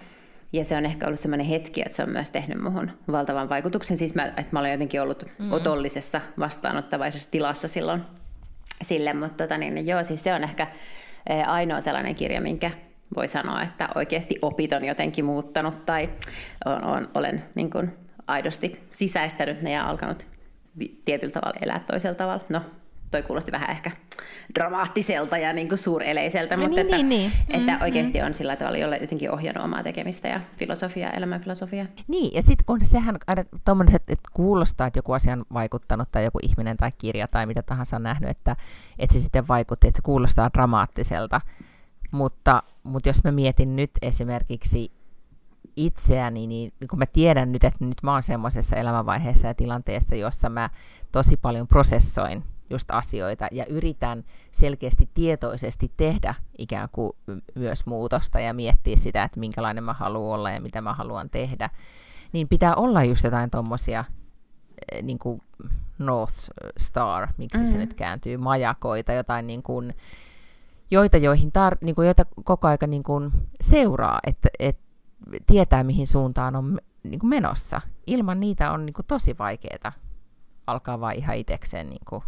Ja 0.54 0.66
se 0.66 0.78
on 0.78 0.86
ehkä 0.86 1.06
ollut 1.06 1.20
sellainen 1.20 1.48
hetki, 1.48 1.82
että 1.82 1.96
se 1.96 2.04
on 2.04 2.10
myös 2.10 2.30
tehnyt 2.30 2.62
muhun 2.62 2.92
valtavan 3.12 3.50
vaikutuksen. 3.50 3.98
Siis 3.98 4.16
mä, 4.16 4.26
että 4.26 4.48
mä 4.52 4.60
olen 4.60 4.72
jotenkin 4.72 5.02
ollut 5.02 5.26
mm. 5.40 5.52
otollisessa 5.52 6.22
vastaanottavaisessa 6.40 7.32
tilassa 7.32 7.68
silloin 7.68 8.04
sille, 8.82 9.14
mutta 9.14 9.44
tota, 9.44 9.58
niin, 9.58 9.88
joo, 9.88 10.04
siis 10.04 10.24
se 10.24 10.34
on 10.34 10.44
ehkä 10.44 10.68
eh, 11.30 11.50
ainoa 11.50 11.82
sellainen 11.82 12.16
kirja, 12.16 12.42
minkä 12.42 12.72
voi 13.16 13.28
sanoa, 13.28 13.62
että 13.62 13.90
oikeasti 13.96 14.40
opit 14.42 14.74
on 14.74 14.86
jotenkin 14.86 15.26
muuttanut 15.26 15.86
tai 15.86 16.10
on, 16.66 16.84
on, 16.84 17.10
olen 17.14 17.44
niin 17.56 17.70
kuin 17.70 17.94
aidosti 18.28 18.88
sisäistänyt 18.92 19.62
ne 19.62 19.72
ja 19.72 19.90
alkanut 19.90 20.28
tietyllä 21.06 21.34
tavalla 21.34 21.60
elää 21.62 21.84
toisella 21.88 22.16
tavalla. 22.16 22.44
No, 22.50 22.62
toi 23.12 23.24
kuulosti 23.24 23.52
vähän 23.52 23.70
ehkä 23.70 23.92
dramaattiselta 24.56 25.38
ja 25.38 25.54
niin 25.54 25.70
kuin 25.70 25.78
suureleiseltä, 25.78 26.56
no, 26.56 26.62
mutta 26.62 26.76
niin, 26.76 26.86
että, 26.86 26.98
niin, 26.98 27.10
niin. 27.10 27.32
että 27.50 27.72
mm, 27.72 27.82
oikeasti 27.82 28.20
mm. 28.20 28.26
on 28.26 28.34
sillä 28.34 28.56
tavalla 28.56 28.78
jolle 28.78 28.98
jotenkin 28.98 29.32
ohjannut 29.32 29.66
omaa 29.66 29.84
tekemistä 29.84 30.28
ja 30.28 30.40
filosofiaa, 30.58 31.12
elämänfilosofiaa. 31.12 31.86
Niin, 32.08 32.34
ja 32.34 32.42
sitten 32.42 32.66
kun 32.66 32.80
sehän 32.86 33.18
aina 33.28 33.42
että, 33.42 33.74
että 33.96 34.30
kuulostaa, 34.34 34.88
että 34.88 34.98
joku 34.98 35.14
asia 35.14 35.34
on 35.34 35.44
vaikuttanut 35.54 36.12
tai 36.12 36.24
joku 36.24 36.40
ihminen 36.42 36.78
tai 36.78 36.92
kirja 36.98 37.28
tai 37.28 37.46
mitä 37.46 37.62
tahansa 37.62 37.96
on 37.96 38.04
nähnyt, 38.04 38.30
että, 38.30 38.56
että 39.00 39.14
se 39.14 39.20
sitten 39.20 39.48
vaikutti, 39.48 39.88
että 39.88 39.98
se 39.98 40.02
kuulostaa 40.02 40.50
dramaattiselta. 40.54 41.42
Mutta, 42.12 42.64
mutta 42.84 43.10
jos 43.10 43.24
mä 43.24 43.32
mietin 43.32 43.76
nyt 43.76 43.92
esimerkiksi 44.02 44.92
itseäni, 45.76 46.48
niin, 46.48 46.74
niin 46.80 46.88
kun 46.88 47.00
mä 47.00 47.06
tiedän 47.06 47.52
nyt, 47.52 47.64
että 47.64 47.86
nyt 47.86 48.04
mä 48.04 48.14
oon 48.14 48.24
semmoisessa 48.24 48.76
elämänvaiheessa 48.76 49.48
ja 49.48 49.54
tilanteessa, 49.54 50.16
jossa 50.16 50.50
mä 50.50 50.70
tosi 51.12 51.38
paljon 51.38 51.68
prosessoin 51.68 52.44
just 52.72 52.92
asioita 52.92 53.48
ja 53.52 53.66
yritän 53.66 54.24
selkeästi 54.52 55.10
tietoisesti 55.14 55.92
tehdä 55.98 56.36
ikään 56.58 56.90
kuin 56.92 57.12
myös 57.56 57.86
muutosta 57.86 58.40
ja 58.40 58.54
miettiä 58.54 58.98
sitä, 58.98 59.24
että 59.24 59.40
minkälainen 59.40 59.84
mä 59.84 59.94
haluan 59.94 60.40
olla 60.40 60.52
ja 60.52 60.62
mitä 60.62 60.82
mä 60.82 60.94
haluan 60.94 61.30
tehdä, 61.30 61.70
niin 62.34 62.48
pitää 62.48 62.76
olla 62.76 63.04
just 63.04 63.24
jotain 63.24 63.52
tuommoisia 63.52 64.04
eh, 64.92 65.04
niin 65.04 65.20
kuin 65.20 65.42
North 66.00 66.34
Star, 66.78 67.28
miksi 67.38 67.58
mm-hmm. 67.58 67.72
se 67.72 67.78
nyt 67.78 67.94
kääntyy, 67.94 68.38
majakoita, 68.38 69.14
jotain 69.14 69.48
niin 69.48 69.64
kuin, 69.64 69.96
joita, 70.92 71.18
joihin 71.18 71.50
tar- 71.50 71.78
niin 71.82 71.96
kuin, 71.96 72.06
joita 72.06 72.26
koko 72.44 72.68
aika 72.68 72.88
niin 72.88 73.04
kuin 73.04 73.32
seuraa, 73.62 74.20
että, 74.28 74.50
että 74.60 74.84
tietää 75.48 75.84
mihin 75.84 76.08
suuntaan 76.08 76.56
on 76.56 76.78
niin 77.04 77.20
kuin 77.20 77.30
menossa. 77.30 77.82
Ilman 78.08 78.40
niitä 78.40 78.72
on 78.72 78.86
niin 78.86 78.94
kuin 78.94 79.06
tosi 79.06 79.38
vaikeaa 79.38 79.92
alkaa 80.68 81.00
vaan 81.00 81.16
ihan 81.16 81.38
itsekseen 81.38 81.90
niin 81.90 82.06
kuin 82.10 82.24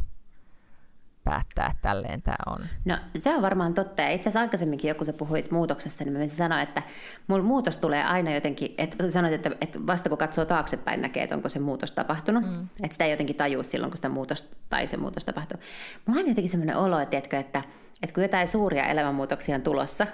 päättää, 1.23 1.67
että 1.67 1.81
tälleen 1.81 2.21
tämä 2.21 2.35
on? 2.45 2.67
No 2.85 2.97
se 3.17 3.35
on 3.35 3.41
varmaan 3.41 3.73
totta. 3.73 4.01
Ja 4.01 4.09
itse 4.09 4.21
asiassa 4.21 4.39
aikaisemminkin 4.39 4.89
joku 4.89 5.05
sä 5.05 5.13
puhuit 5.13 5.51
muutoksesta, 5.51 6.03
niin 6.03 6.17
mä 6.17 6.27
sanoa, 6.27 6.61
että 6.61 6.83
mulla 7.27 7.43
muutos 7.43 7.77
tulee 7.77 8.03
aina 8.03 8.33
jotenkin, 8.33 8.75
että 8.77 9.09
sanoit, 9.09 9.33
että, 9.33 9.51
että 9.61 9.79
vasta 9.87 10.09
kun 10.09 10.17
katsoo 10.17 10.45
taaksepäin 10.45 11.01
näkee, 11.01 11.23
että 11.23 11.35
onko 11.35 11.49
se 11.49 11.59
muutos 11.59 11.91
tapahtunut. 11.91 12.43
Mm. 12.43 12.67
Että 12.83 12.91
sitä 12.93 13.05
ei 13.05 13.11
jotenkin 13.11 13.35
tajua 13.35 13.63
silloin, 13.63 13.91
kun 13.91 13.97
sitä 13.97 14.09
muutos 14.09 14.51
tai 14.69 14.87
se 14.87 14.97
muutos 14.97 15.25
tapahtuu. 15.25 15.59
Mulla 16.05 16.21
on 16.21 16.27
jotenkin 16.27 16.49
sellainen 16.49 16.77
olo, 16.77 16.99
että, 16.99 17.17
että, 17.17 17.63
että 18.01 18.13
kun 18.13 18.23
jotain 18.23 18.47
suuria 18.47 18.83
elämänmuutoksia 18.83 19.55
on 19.55 19.61
tulossa, 19.61 20.07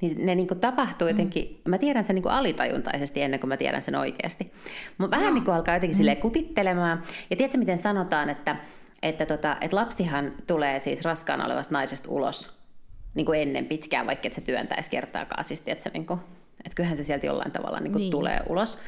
niin 0.00 0.26
ne 0.26 0.34
niin 0.34 0.48
kuin 0.48 0.60
tapahtuu 0.60 1.08
jotenkin, 1.08 1.60
mm. 1.64 1.70
mä 1.70 1.78
tiedän 1.78 2.04
sen 2.04 2.14
niin 2.14 2.22
kuin 2.22 2.32
alitajuntaisesti 2.32 3.22
ennen 3.22 3.40
kuin 3.40 3.48
mä 3.48 3.56
tiedän 3.56 3.82
sen 3.82 3.96
oikeasti. 3.96 4.52
Mutta 4.98 5.16
vähän 5.16 5.34
niin 5.34 5.44
kuin 5.44 5.54
alkaa 5.54 5.74
jotenkin 5.74 6.06
mm. 6.06 6.16
kutittelemaan. 6.16 7.02
Ja 7.30 7.36
tiedätkö, 7.36 7.58
miten 7.58 7.78
sanotaan, 7.78 8.30
että 8.30 8.56
että, 9.02 9.26
tota, 9.26 9.56
että 9.60 9.76
lapsihan 9.76 10.32
tulee 10.46 10.80
siis 10.80 11.04
raskaana 11.04 11.44
olevasta 11.44 11.74
naisesta 11.74 12.10
ulos 12.10 12.56
niin 13.14 13.26
kuin 13.26 13.40
ennen 13.40 13.66
pitkään, 13.66 14.06
vaikka 14.06 14.26
et 14.26 14.32
se 14.32 14.40
työntäisi 14.40 14.90
kertaakaan. 14.90 15.44
Siis, 15.44 15.62
että, 15.66 15.90
niin 15.92 16.06
kuin, 16.06 16.20
että 16.64 16.74
kyllähän 16.74 16.96
se 16.96 17.04
sieltä 17.04 17.26
jollain 17.26 17.52
tavalla 17.52 17.80
niin 17.80 17.92
kuin 17.92 18.00
niin. 18.00 18.10
tulee 18.10 18.40
ulos. 18.48 18.78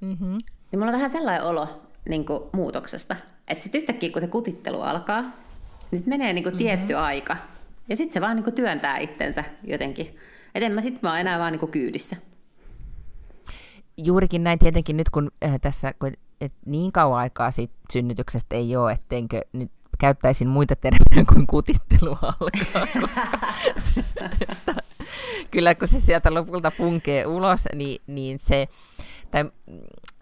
Mm-hmm. 0.00 0.38
Niin 0.72 0.78
mulla 0.78 0.86
on 0.86 0.92
vähän 0.92 1.10
sellainen 1.10 1.42
olo 1.42 1.82
niin 2.08 2.26
kuin 2.26 2.42
muutoksesta, 2.52 3.16
että 3.48 3.62
sitten 3.64 3.78
yhtäkkiä 3.78 4.10
kun 4.10 4.20
se 4.20 4.26
kutittelu 4.26 4.80
alkaa, 4.80 5.22
niin 5.22 5.98
sitten 5.98 6.18
menee 6.18 6.32
niin 6.32 6.42
kuin 6.42 6.54
mm-hmm. 6.54 6.66
tietty 6.66 6.94
aika. 6.94 7.36
Ja 7.88 7.96
sitten 7.96 8.14
se 8.14 8.20
vaan 8.20 8.36
niin 8.36 8.44
kuin 8.44 8.54
työntää 8.54 8.98
itsensä 8.98 9.44
jotenkin. 9.64 10.06
Että 10.54 10.66
en 10.66 10.72
mä 10.72 10.80
sitten 10.80 11.02
vaan 11.02 11.20
enää 11.20 11.38
vaan 11.38 11.52
niin 11.52 11.60
kuin 11.60 11.72
kyydissä. 11.72 12.16
Juurikin 13.96 14.44
näin 14.44 14.58
tietenkin 14.58 14.96
nyt, 14.96 15.10
kun 15.10 15.30
äh, 15.44 15.60
tässä 15.60 15.94
kun 15.98 16.12
et 16.40 16.52
niin 16.66 16.92
kauan 16.92 17.18
aikaa 17.18 17.50
siitä 17.50 17.74
synnytyksestä 17.92 18.56
ei 18.56 18.76
ole, 18.76 18.92
etteinkö 18.92 19.40
nyt 19.52 19.70
käyttäisin 19.98 20.48
muita 20.48 20.76
termejä 20.76 21.24
kuin 21.32 21.46
kutittelu 21.46 22.18
alkaa, 22.22 22.86
se, 23.76 24.00
että, 24.20 24.74
kyllä 25.50 25.74
kun 25.74 25.88
se 25.88 26.00
sieltä 26.00 26.34
lopulta 26.34 26.70
punkee 26.70 27.26
ulos, 27.26 27.64
niin, 27.74 28.02
niin 28.06 28.38
se, 28.38 28.68
tai 29.30 29.50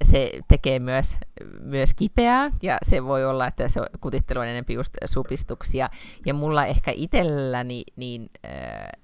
se 0.03 0.31
tekee 0.49 0.79
myös, 0.79 1.17
myös 1.61 1.95
kipeää, 1.95 2.51
ja 2.63 2.79
se 2.83 3.05
voi 3.05 3.25
olla, 3.25 3.47
että 3.47 3.69
se 3.69 3.81
kutittelu 4.01 4.41
on 4.41 4.47
enemmän 4.47 4.75
just 4.75 4.95
supistuksia, 5.05 5.89
ja 6.27 6.35
mulla 6.35 6.67
ehkä 6.67 6.93
itselläni 6.95 7.85
niin, 7.97 8.31
äh, 8.45 9.03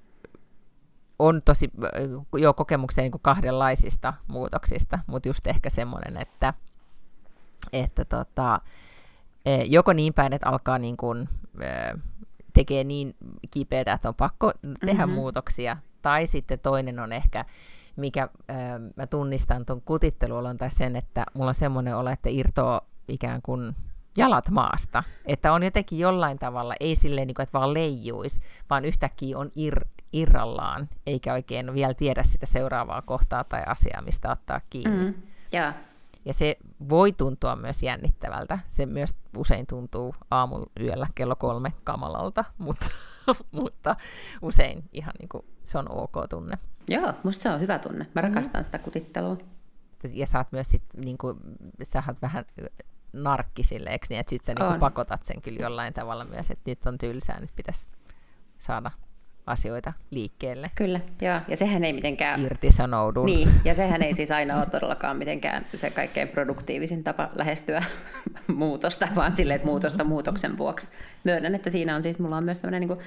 on 1.18 1.42
tosi 1.44 1.70
jo 2.38 2.54
kokemuksia 2.54 3.02
niin 3.02 3.12
kahdenlaisista 3.22 4.14
muutoksista, 4.28 4.98
mutta 5.06 5.28
just 5.28 5.46
ehkä 5.46 5.70
semmoinen, 5.70 6.16
että 6.16 6.54
että 7.72 8.04
tota, 8.04 8.60
e, 9.44 9.62
joko 9.62 9.92
niin 9.92 10.14
päin, 10.14 10.32
että 10.32 10.48
alkaa 10.48 10.78
niin 10.78 10.96
kuin, 10.96 11.28
e, 11.60 11.98
tekee 12.52 12.84
niin 12.84 13.16
kipeätä, 13.50 13.92
että 13.92 14.08
on 14.08 14.14
pakko 14.14 14.52
tehdä 14.86 15.06
mm-hmm. 15.06 15.14
muutoksia, 15.14 15.76
tai 16.02 16.26
sitten 16.26 16.58
toinen 16.58 16.98
on 16.98 17.12
ehkä, 17.12 17.44
mikä 17.96 18.22
äh, 18.22 18.56
mä 18.96 19.06
tunnistan 19.06 19.66
tuon 19.66 19.82
kutitteluolon 19.82 20.58
tai 20.58 20.70
sen, 20.70 20.96
että 20.96 21.24
mulla 21.34 21.48
on 21.48 21.54
semmoinen 21.54 21.96
olo, 21.96 22.10
että 22.10 22.28
irtoaa 22.30 22.80
ikään 23.08 23.42
kuin 23.42 23.76
jalat 24.16 24.50
maasta. 24.50 25.02
Että 25.26 25.52
on 25.52 25.62
jotenkin 25.62 25.98
jollain 25.98 26.38
tavalla, 26.38 26.74
ei 26.80 26.94
silleen, 26.94 27.26
niin 27.26 27.34
kuin, 27.34 27.42
että 27.42 27.58
vaan 27.58 27.74
leijuisi, 27.74 28.40
vaan 28.70 28.84
yhtäkkiä 28.84 29.38
on 29.38 29.50
ir, 29.54 29.84
irrallaan, 30.12 30.88
eikä 31.06 31.32
oikein 31.32 31.74
vielä 31.74 31.94
tiedä 31.94 32.22
sitä 32.22 32.46
seuraavaa 32.46 33.02
kohtaa 33.02 33.44
tai 33.44 33.62
asiaa, 33.66 34.02
mistä 34.02 34.30
ottaa 34.30 34.60
kiinni. 34.70 35.04
Mm, 35.04 35.14
yeah. 35.54 35.74
Ja 36.24 36.34
se 36.34 36.56
voi 36.88 37.12
tuntua 37.12 37.56
myös 37.56 37.82
jännittävältä. 37.82 38.58
Se 38.68 38.86
myös 38.86 39.14
usein 39.36 39.66
tuntuu 39.66 40.14
aamulla 40.30 40.66
yöllä 40.80 41.06
kello 41.14 41.36
kolme 41.36 41.72
kamalalta, 41.84 42.44
mutta, 42.58 42.86
mutta 43.52 43.96
usein 44.42 44.84
ihan 44.92 45.14
niin 45.18 45.28
kuin, 45.28 45.44
se 45.64 45.78
on 45.78 45.90
ok 45.90 46.14
tunne. 46.30 46.58
Joo, 46.88 47.12
musta 47.22 47.42
se 47.42 47.50
on 47.50 47.60
hyvä 47.60 47.78
tunne. 47.78 47.98
Mä 47.98 48.04
mm-hmm. 48.04 48.34
rakastan 48.34 48.60
mm. 48.60 48.64
sitä 48.64 48.78
kutittelua. 48.78 49.36
Ja 50.12 50.26
sä 50.26 50.38
oot 50.38 50.52
myös 50.52 50.66
sit, 50.70 50.82
niin 50.96 51.18
kuin, 51.18 51.38
sä 51.82 52.02
oot 52.08 52.22
vähän 52.22 52.44
narkki 53.12 53.62
silleeksi, 53.62 54.12
niin 54.12 54.20
että 54.20 54.30
sit 54.30 54.44
sä 54.44 54.54
niin 54.54 54.66
kuin 54.66 54.80
pakotat 54.80 55.24
sen 55.24 55.42
kyllä 55.42 55.60
jollain 55.60 55.94
tavalla 55.94 56.24
myös, 56.24 56.50
että 56.50 56.70
nyt 56.70 56.86
on 56.86 56.98
tylsää, 56.98 57.40
nyt 57.40 57.52
pitäisi 57.56 57.88
saada 58.58 58.90
asioita 59.46 59.92
liikkeelle. 60.10 60.70
Kyllä, 60.74 61.00
joo. 61.20 61.40
Ja 61.48 61.56
sehän 61.56 61.84
ei 61.84 61.92
mitenkään... 61.92 62.40
Irtisanoudun. 62.40 63.26
Niin, 63.26 63.50
ja 63.64 63.74
sehän 63.74 64.02
ei 64.02 64.14
siis 64.14 64.30
aina 64.30 64.56
ole 64.56 64.66
todellakaan 64.66 65.16
mitenkään 65.16 65.66
se 65.74 65.90
kaikkein 65.90 66.28
produktiivisin 66.28 67.04
tapa 67.04 67.30
lähestyä 67.34 67.84
muutosta, 68.46 69.08
vaan 69.14 69.32
silleen, 69.32 69.56
että 69.56 69.68
muutosta 69.68 70.04
muutoksen 70.04 70.58
vuoksi. 70.58 70.92
Myönnän, 71.24 71.54
että 71.54 71.70
siinä 71.70 71.96
on 71.96 72.02
siis, 72.02 72.18
mulla 72.18 72.36
on 72.36 72.44
myös 72.44 72.60
tämmöinen 72.60 72.88
niin 72.88 72.98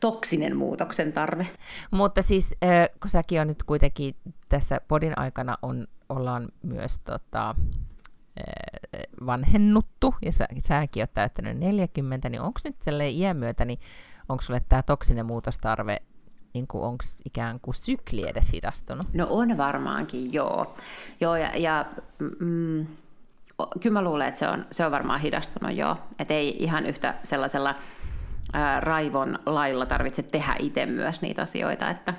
toksinen 0.00 0.56
muutoksen 0.56 1.12
tarve. 1.12 1.46
Mutta 1.90 2.22
siis, 2.22 2.54
kun 3.00 3.10
säkin 3.10 3.40
on 3.40 3.46
nyt 3.46 3.62
kuitenkin 3.62 4.14
tässä 4.48 4.80
podin 4.88 5.18
aikana 5.18 5.56
on, 5.62 5.86
ollaan 6.08 6.48
myös 6.62 6.98
tota, 6.98 7.54
vanhennuttu, 9.26 10.14
ja 10.22 10.32
sä, 10.32 10.48
säkin 10.58 11.02
oot 11.02 11.12
täyttänyt 11.14 11.58
40, 11.58 12.28
niin 12.28 12.40
onko 12.40 12.60
nyt 12.64 12.76
iän 13.10 13.36
myötä, 13.36 13.64
niin 13.64 13.78
onko 14.32 14.42
sulle 14.42 14.62
tämä 14.68 14.82
toksinen 14.82 15.26
muutostarve, 15.26 16.02
niin 16.54 16.66
onko 16.72 17.04
ikään 17.24 17.60
kuin 17.60 17.74
sykli 17.74 18.28
edes 18.28 18.52
hidastunut? 18.52 19.06
No 19.14 19.26
on 19.30 19.56
varmaankin, 19.56 20.32
joo. 20.32 20.76
joo 21.20 21.36
ja, 21.36 21.56
ja 21.56 21.86
mm, 22.18 22.86
kyllä 23.80 23.92
mä 23.92 24.02
luulen, 24.02 24.28
että 24.28 24.38
se 24.38 24.48
on, 24.48 24.66
se 24.70 24.86
on 24.86 24.92
varmaan 24.92 25.20
hidastunut, 25.20 25.76
joo. 25.76 25.96
Että 26.18 26.34
ei 26.34 26.56
ihan 26.58 26.86
yhtä 26.86 27.14
sellaisella 27.22 27.74
ää, 28.52 28.80
raivon 28.80 29.38
lailla 29.46 29.86
tarvitse 29.86 30.22
tehdä 30.22 30.56
itse 30.58 30.86
myös 30.86 31.22
niitä 31.22 31.42
asioita, 31.42 31.90
että 31.90 32.14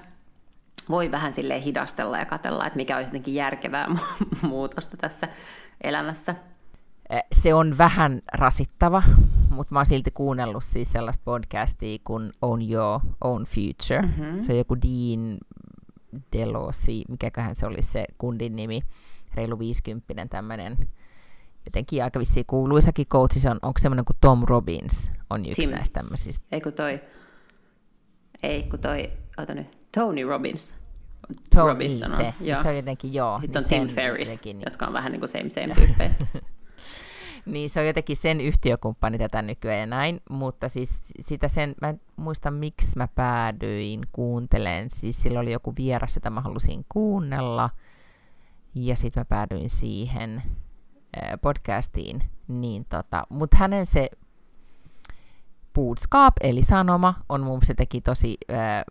voi 0.89 1.11
vähän 1.11 1.33
sille 1.33 1.63
hidastella 1.63 2.17
ja 2.17 2.25
katella, 2.25 2.65
että 2.65 2.77
mikä 2.77 2.95
olisi 2.95 3.09
jotenkin 3.09 3.35
järkevää 3.35 3.87
muutosta 4.41 4.97
tässä 4.97 5.27
elämässä. 5.81 6.35
Se 7.31 7.53
on 7.53 7.77
vähän 7.77 8.21
rasittava, 8.33 9.03
mutta 9.49 9.73
mä 9.73 9.79
oon 9.79 9.85
silti 9.85 10.11
kuunnellut 10.11 10.63
siis 10.63 10.91
sellaista 10.91 11.23
podcastia 11.25 11.97
kuin 12.03 12.31
Own 12.41 12.71
Your 12.71 12.99
Own 13.23 13.43
Future. 13.43 14.01
Mm-hmm. 14.01 14.41
Se 14.41 14.51
on 14.51 14.57
joku 14.57 14.75
Dean 14.75 15.37
Delosi, 16.33 17.03
mikäköhän 17.09 17.55
se 17.55 17.65
olisi 17.65 17.91
se 17.91 18.05
kundin 18.17 18.55
nimi, 18.55 18.81
reilu 19.35 19.59
50 19.59 20.25
tämmöinen 20.25 20.77
jotenkin 21.65 22.03
aika 22.03 22.19
vissiin 22.19 22.45
kuuluisakin 22.45 23.07
coachissa 23.07 23.51
on, 23.51 23.59
onko 23.61 23.79
semmoinen 23.79 24.05
kuin 24.05 24.17
Tom 24.21 24.43
Robbins 24.47 25.11
on 25.29 25.45
yksi 25.45 25.61
Tim. 25.61 25.71
näistä 25.71 25.99
tämmöisistä. 25.99 26.45
Ei 26.51 26.61
kun 26.61 26.73
toi, 26.73 27.01
ei 28.43 28.63
kun 28.63 28.79
toi, 28.79 29.11
ota 29.37 29.53
nyt, 29.53 29.67
Tony 29.95 30.23
Robbins. 30.23 30.75
Tony 31.55 31.67
Robbins 31.67 31.99
se, 31.99 32.33
joo. 32.41 32.61
se 32.61 32.69
on 32.69 32.75
jotenkin 32.75 33.13
joo. 33.13 33.39
Sitten 33.39 33.63
niin 33.69 33.81
on 33.81 33.87
Tim 33.87 33.95
Ferris, 33.95 34.43
niin... 34.43 34.61
jotka 34.65 34.87
on 34.87 34.93
vähän 34.93 35.11
niin 35.11 35.19
kuin 35.19 35.29
same 35.29 35.49
same 35.49 35.75
tyyppejä. 35.85 36.13
Niin 37.45 37.69
se 37.69 37.79
on 37.79 37.87
jotenkin 37.87 38.15
sen 38.15 38.41
yhtiökumppani 38.41 39.17
tätä 39.17 39.41
nykyään 39.41 39.79
ja 39.79 39.85
näin, 39.85 40.21
mutta 40.29 40.69
siis 40.69 41.01
sitä 41.19 41.47
sen, 41.47 41.75
mä 41.81 41.89
en 41.89 42.01
muista 42.15 42.51
miksi 42.51 42.97
mä 42.97 43.07
päädyin 43.07 44.01
kuuntelen, 44.11 44.89
siis 44.89 45.21
sillä 45.21 45.39
oli 45.39 45.51
joku 45.51 45.73
vieras, 45.77 46.15
jota 46.15 46.29
mä 46.29 46.41
halusin 46.41 46.85
kuunnella, 46.89 47.69
ja 48.75 48.95
sitten 48.95 49.21
mä 49.21 49.25
päädyin 49.25 49.69
siihen 49.69 50.43
äh, 51.17 51.39
podcastiin, 51.41 52.23
niin 52.47 52.85
tota, 52.85 53.23
mutta 53.29 53.57
hänen 53.57 53.85
se 53.85 54.09
bootskap, 55.73 56.33
eli 56.41 56.61
sanoma, 56.61 57.13
on 57.29 57.41
mun 57.41 57.59
se 57.63 57.73
teki 57.73 58.01
tosi, 58.01 58.37
äh, 58.51 58.83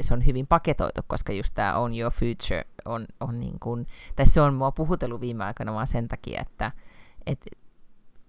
se 0.00 0.14
on 0.14 0.26
hyvin 0.26 0.46
paketoitu, 0.46 1.00
koska 1.06 1.32
just 1.32 1.54
tämä 1.54 1.74
On 1.74 1.98
Your 1.98 2.12
Future 2.12 2.64
on, 2.84 3.06
on 3.20 3.40
niin 3.40 3.58
kuin, 3.60 3.86
tai 4.16 4.26
se 4.26 4.40
on 4.40 4.54
mua 4.54 4.72
puhutellut 4.72 5.20
viime 5.20 5.44
aikoina 5.44 5.74
vaan 5.74 5.86
sen 5.86 6.08
takia, 6.08 6.40
että 6.40 6.72
et 7.26 7.40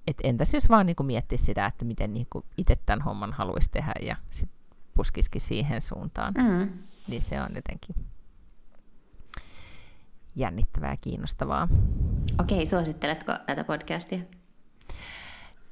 et 0.08 0.18
entäs 0.24 0.54
jos 0.54 0.70
vaan 0.70 0.86
niin 0.86 0.96
miettisi 1.04 1.46
sitä, 1.46 1.66
että 1.66 1.86
miten 1.86 2.14
niin 2.14 2.28
itse 2.58 2.76
tämän 2.86 3.02
homman 3.02 3.34
haluaisi 3.34 3.72
tehdä 3.72 3.94
ja 4.02 4.16
sit 4.32 4.50
puskisikin 4.96 5.42
siihen 5.42 5.82
suuntaan, 5.82 6.34
mm. 6.34 6.70
niin 7.08 7.22
se 7.22 7.42
on 7.42 7.56
jotenkin 7.56 7.96
jännittävää 10.36 10.92
ja 10.92 10.98
kiinnostavaa. 10.98 11.68
Okei, 12.40 12.68
suositteletko 12.68 13.34
tätä 13.46 13.64
podcastia? 13.64 14.20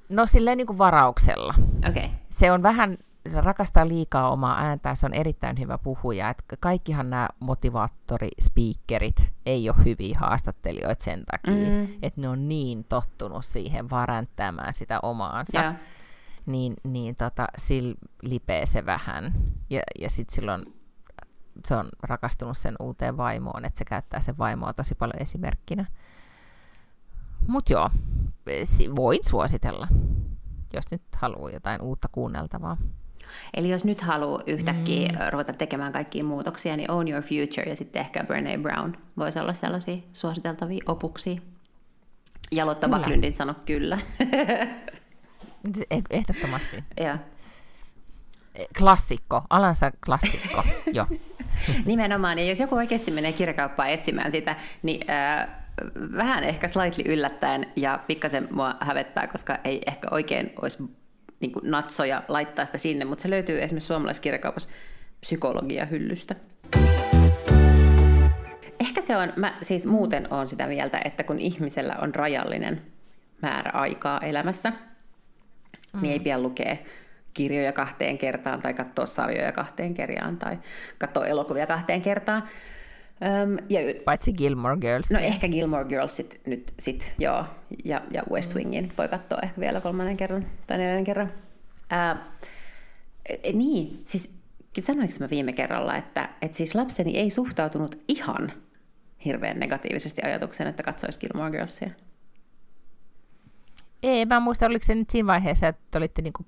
No 0.10 0.26
silleen 0.26 0.58
niin 0.58 0.68
kuin 0.68 0.78
varauksella. 0.78 1.54
Okay. 1.90 2.10
Se 2.30 2.52
on 2.52 2.64
vähän 2.64 2.98
rakastaa 3.34 3.88
liikaa 3.88 4.32
omaa 4.32 4.60
ääntään, 4.60 4.96
se 4.96 5.06
on 5.06 5.14
erittäin 5.14 5.60
hyvä 5.60 5.78
puhuja. 5.78 6.30
Et 6.30 6.44
kaikkihan 6.60 7.10
nämä 7.10 7.30
motivaattorispiikkerit 7.40 9.34
ei 9.46 9.70
ole 9.70 9.86
hyviä 9.86 10.18
haastattelijoita 10.20 11.04
sen 11.04 11.24
takia, 11.26 11.72
mm. 11.72 11.88
että 12.02 12.22
ne 12.22 12.30
on 12.30 12.48
niin 12.48 12.84
tottunut 12.84 13.46
siihen 13.46 13.90
varäntämään 13.90 14.74
sitä 14.74 15.00
omaansa. 15.04 15.62
Yeah. 15.62 15.76
Niin, 16.46 16.74
niin 16.84 17.16
tota, 17.16 17.48
sillä 17.58 17.96
lipee 18.22 18.66
se 18.66 18.86
vähän. 18.86 19.34
Ja, 19.70 19.82
ja 20.00 20.10
sitten 20.10 20.36
silloin 20.36 20.66
se 21.66 21.76
on 21.76 21.90
rakastunut 22.04 22.58
sen 22.58 22.76
uuteen 22.80 23.18
vaimoon, 23.18 23.66
että 23.66 23.78
se 23.78 23.86
käyttää 23.86 24.22
sen 24.22 24.38
vaimoa 24.38 24.74
tosi 24.74 24.96
paljon 24.96 25.22
esimerkkinä. 25.22 25.86
Mutta 27.48 27.74
joo, 27.74 27.90
voin 28.96 29.20
suositella, 29.24 29.88
jos 30.74 30.86
nyt 30.92 31.02
haluaa 31.16 31.52
jotain 31.52 31.82
uutta 31.82 32.10
kuunneltavaa. 32.12 32.78
Eli 33.54 33.70
jos 33.70 33.86
nyt 33.86 34.02
haluaa 34.02 34.44
yhtäkkiä 34.48 35.08
mm. 35.08 35.18
ruveta 35.30 35.54
tekemään 35.54 35.92
kaikkia 35.92 36.24
muutoksia, 36.24 36.78
niin 36.78 36.92
Own 36.92 37.08
Your 37.08 37.24
Future 37.24 37.70
ja 37.70 37.76
sitten 37.76 38.00
ehkä 38.00 38.24
Brené 38.24 38.62
Brown 38.62 38.94
voisi 39.18 39.40
olla 39.40 39.54
sellaisia 39.54 39.98
suositeltavia 40.14 40.84
opuksia. 40.86 41.42
Ja 42.52 42.66
Lotta 42.66 42.90
Backlundin 42.90 43.34
sano 43.34 43.56
kyllä. 43.66 44.00
Eh, 45.92 46.02
ehdottomasti. 46.10 46.84
ja. 47.06 47.18
Klassikko, 48.78 49.42
alansa 49.50 49.92
klassikko, 50.06 50.64
jo. 50.94 51.08
Nimenomaan, 51.86 52.40
ja 52.40 52.46
jos 52.46 52.60
joku 52.60 52.76
oikeasti 52.76 53.12
menee 53.12 53.34
kirjakauppaan 53.34 53.90
etsimään 53.90 54.32
sitä, 54.32 54.56
niin 54.84 55.12
äh, 55.12 55.48
vähän 56.18 56.44
ehkä 56.44 56.68
slightly 56.68 57.14
yllättäen 57.14 57.68
ja 57.76 58.00
pikkasen 58.08 58.48
mua 58.52 58.76
hävettää, 58.82 59.28
koska 59.28 59.58
ei 59.64 59.82
ehkä 59.88 60.08
oikein 60.12 60.54
olisi 60.62 60.84
niin 61.42 61.52
kuin 61.52 61.72
natsoja 61.72 62.24
laittaa 62.28 62.66
sitä 62.66 62.78
sinne, 62.78 63.06
mutta 63.06 63.22
se 63.22 63.30
löytyy 63.30 63.62
esimerkiksi 63.62 63.88
suomalaiskirjakaupassa 63.88 64.70
psykologia-hyllystä. 65.22 66.36
Ehkä 68.80 69.02
se 69.02 69.18
on, 69.18 69.34
mä 69.36 69.58
siis 69.62 69.86
muuten 69.86 70.34
on 70.34 70.48
sitä 70.48 70.68
mieltä, 70.68 71.02
että 71.06 71.24
kun 71.24 71.40
ihmisellä 71.40 71.96
on 72.02 72.16
rajallinen 72.16 72.82
määrä 73.42 73.72
aikaa 73.74 74.20
elämässä, 74.20 74.70
mm. 74.70 76.02
niin 76.02 76.12
ei 76.12 76.20
mm. 76.20 76.24
pian 76.24 76.44
lukea 76.44 76.78
kirjoja 77.34 77.74
kahteen 77.74 78.18
kertaan 78.18 78.62
tai 78.62 78.74
katsoa 78.74 79.06
sarjoja 79.06 79.52
kahteen 79.52 79.94
kertaan 79.94 80.38
tai 80.38 80.58
katsoa 80.98 81.26
elokuvia 81.26 81.68
kahteen 81.68 82.02
kertaan. 82.02 82.44
Um, 83.22 83.58
ja, 83.70 83.80
Paitsi 84.06 84.34
Gilmore 84.34 84.78
Girls. 84.78 85.12
No 85.12 85.20
ehkä 85.20 85.48
Gilmore 85.48 85.86
Girlsit 85.86 86.42
nyt 86.46 86.74
sit, 86.80 87.14
joo. 87.20 87.46
Ja, 87.86 88.02
ja 88.12 88.24
West. 88.32 88.56
Wingin 88.56 88.94
voi 88.98 89.08
katsoa 89.08 89.40
ehkä 89.44 89.62
vielä 89.62 89.82
kolmannen 89.82 90.18
kerran 90.18 90.46
tai 90.68 90.78
neljännen 90.78 91.04
kerran. 91.04 91.32
Uh, 91.92 92.18
niin, 93.54 94.04
siis 94.06 94.36
sanoinko 94.80 95.14
mä 95.20 95.30
viime 95.30 95.54
kerralla, 95.54 95.96
että, 95.96 96.30
että 96.42 96.58
siis 96.58 96.76
lapseni 96.76 97.18
ei 97.18 97.30
suhtautunut 97.30 98.00
ihan 98.08 98.54
hirveän 99.26 99.60
negatiivisesti 99.60 100.22
ajatuksen, 100.26 100.68
että 100.68 100.84
katsoisi 100.84 101.20
Gilmore 101.20 101.52
Girlsia? 101.52 101.90
Ei, 104.04 104.26
mä 104.26 104.40
muistan, 104.40 104.70
oliko 104.70 104.86
se 104.86 104.96
nyt 104.96 105.10
siinä 105.10 105.28
vaiheessa, 105.28 105.68
että 105.68 105.98
olitte 105.98 106.22
niinku 106.22 106.46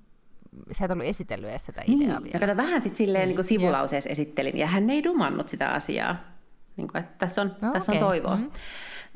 sä 0.72 0.84
et 0.84 0.90
ollut 0.90 1.06
esitellyt 1.06 1.50
edes 1.50 1.62
tätä 1.62 1.82
ideaa 1.86 2.20
niin, 2.20 2.32
vielä. 2.40 2.56
vähän 2.56 2.80
sitten 2.80 2.96
silleen 2.96 3.28
niin, 3.28 3.36
niin 3.36 3.44
sivulauseessa 3.44 4.10
esittelin, 4.10 4.58
ja 4.58 4.66
hän 4.66 4.90
ei 4.90 5.04
dumannut 5.04 5.48
sitä 5.48 5.68
asiaa. 5.68 6.33
Niin 6.76 6.88
kuin, 6.88 7.00
että 7.04 7.14
tässä 7.18 7.42
on, 7.42 7.56
no, 7.60 7.72
tässä 7.72 7.92
okay. 7.92 8.02
on 8.02 8.08
toivoa. 8.08 8.36
Mm-hmm. 8.36 8.50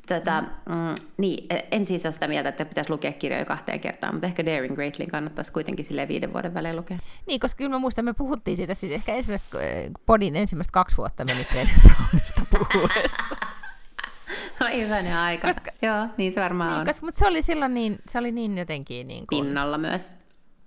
Tota, 0.08 0.40
mm. 0.40 0.74
Mm, 0.74 0.94
niin, 1.16 1.46
en 1.70 1.84
siis 1.84 2.06
ole 2.06 2.12
sitä 2.12 2.28
mieltä, 2.28 2.48
että 2.48 2.64
pitäisi 2.64 2.90
lukea 2.90 3.12
kirjoja 3.12 3.44
kahteen 3.44 3.80
kertaan, 3.80 4.14
mutta 4.14 4.26
ehkä 4.26 4.46
Daring 4.46 4.74
Greatlin 4.74 5.10
kannattaisi 5.10 5.52
kuitenkin 5.52 5.84
sille 5.84 6.08
viiden 6.08 6.32
vuoden 6.32 6.54
välein 6.54 6.76
lukea. 6.76 6.98
Niin, 7.26 7.40
koska 7.40 7.58
kyllä 7.58 7.70
mä 7.70 7.78
muistan, 7.78 8.04
me 8.04 8.12
puhuttiin 8.12 8.56
siitä 8.56 8.74
siis 8.74 8.92
ehkä 8.92 9.14
ensimmäistä, 9.14 9.48
podin 10.06 10.36
ensimmäistä 10.36 10.72
kaksi 10.72 10.96
vuotta 10.96 11.24
meni 11.24 11.46
Brownista 11.82 12.42
puhuessa. 12.50 13.36
Oi 14.64 14.82
hyvänen 14.82 15.16
aika. 15.16 15.48
Koska, 15.48 15.70
Joo, 15.82 16.06
niin 16.16 16.32
se 16.32 16.40
varmaan 16.40 16.70
niin, 16.70 16.80
on. 16.80 16.86
Koska, 16.86 17.06
mutta 17.06 17.18
se 17.18 17.26
oli 17.26 17.42
silloin 17.42 17.74
niin, 17.74 17.98
se 18.08 18.18
oli 18.18 18.32
niin 18.32 18.58
jotenkin... 18.58 19.08
Niin 19.08 19.26
kuin, 19.26 19.44
Pinnalla 19.44 19.78
myös. 19.78 20.10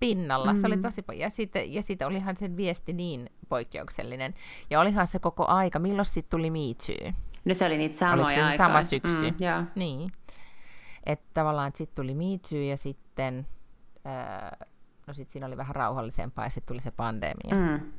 Pinnalla, 0.02 0.46
mm-hmm. 0.46 0.62
se 0.62 0.68
oli 0.68 0.76
mm. 0.76 0.82
tosi... 0.82 1.04
Ja 1.16 1.30
sitten, 1.30 1.74
ja 1.74 1.82
sitten 1.82 2.08
olihan 2.08 2.38
se 2.38 2.58
viesti 2.58 2.94
niin 2.94 3.30
poikkeuksellinen. 3.50 4.34
Ja 4.70 4.80
olihan 4.80 5.08
se 5.08 5.20
koko 5.20 5.46
aika, 5.46 5.80
milloin 5.80 6.06
sitten 6.06 6.30
tuli 6.30 6.50
Me 6.50 6.60
Too? 6.60 7.14
No 7.46 7.54
se 7.54 7.66
oli 7.66 7.78
niitä 7.78 7.96
samoja 7.96 8.26
Oliko 8.26 8.42
se 8.42 8.42
aikaa. 8.42 8.68
sama 8.68 8.82
syksy? 8.82 9.32
Mm, 9.32 9.38
yeah. 9.42 9.66
Niin. 9.76 10.12
Että 11.06 11.30
tavallaan 11.34 11.72
sitten 11.76 11.96
tuli 11.96 12.16
Me 12.16 12.40
Too 12.50 12.60
ja 12.60 12.78
sitten... 12.78 13.48
Äh, 14.08 14.68
no 15.08 15.14
sitten 15.14 15.34
siinä 15.34 15.48
oli 15.48 15.58
vähän 15.58 15.76
rauhallisempaa 15.76 16.46
ja 16.46 16.50
sitten 16.50 16.68
tuli 16.68 16.82
se 16.82 16.92
pandemia. 16.92 17.56
Mm. 17.56 17.92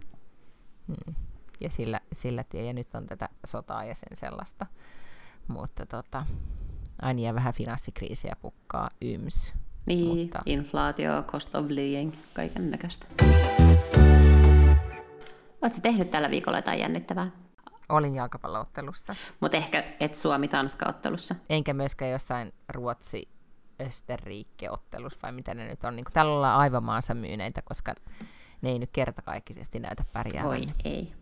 Mm. 0.87 1.15
Ja 1.61 1.71
sillä, 1.71 2.01
sillä 2.13 2.45
tie, 2.45 2.65
ja 2.65 2.73
nyt 2.73 2.95
on 2.95 3.07
tätä 3.07 3.29
sotaa 3.47 3.85
ja 3.85 3.95
sen 3.95 4.17
sellaista. 4.17 4.67
Mutta 5.49 5.87
tota, 5.87 6.27
aina 7.03 7.21
jää 7.21 7.35
vähän 7.35 7.55
finanssikriisiä 7.55 8.37
pukkaa 8.43 8.91
yms. 9.01 9.53
Niin, 9.87 10.19
mutta... 10.19 10.43
inflaatio, 10.47 11.23
cost 11.23 11.55
of 11.55 11.67
living, 11.69 12.15
kaiken 12.35 12.71
näköistä. 12.71 13.07
Oletko 15.63 15.79
tehnyt 15.83 16.11
tällä 16.11 16.31
viikolla 16.31 16.59
jotain 16.59 16.81
jännittävää? 16.81 17.31
Olin 17.89 18.15
jalkapalloottelussa. 18.15 19.15
Mutta 19.41 19.57
ehkä 19.57 19.85
et 20.01 20.15
Suomi-Tanska-ottelussa. 20.15 21.35
Enkä 21.51 21.75
myöskään 21.75 22.11
jossain 22.11 22.53
Ruotsi 22.69 23.29
Österriikki-ottelussa, 23.81 25.19
vai 25.23 25.33
mitä 25.33 25.55
ne 25.55 25.69
nyt 25.69 25.85
on. 25.85 25.97
Niin 25.97 26.05
tällä 26.13 26.33
ollaan 26.33 26.59
aivan 26.59 26.85
maansa 26.85 27.15
myyneitä, 27.15 27.63
koska 27.63 27.95
ne 28.63 28.71
ei 28.71 28.79
nyt 28.79 28.91
kertakaikkisesti 28.93 29.81
näytä 29.81 30.05
pärjäävän. 30.13 30.51
Oi, 30.51 30.67
ei. 30.85 31.13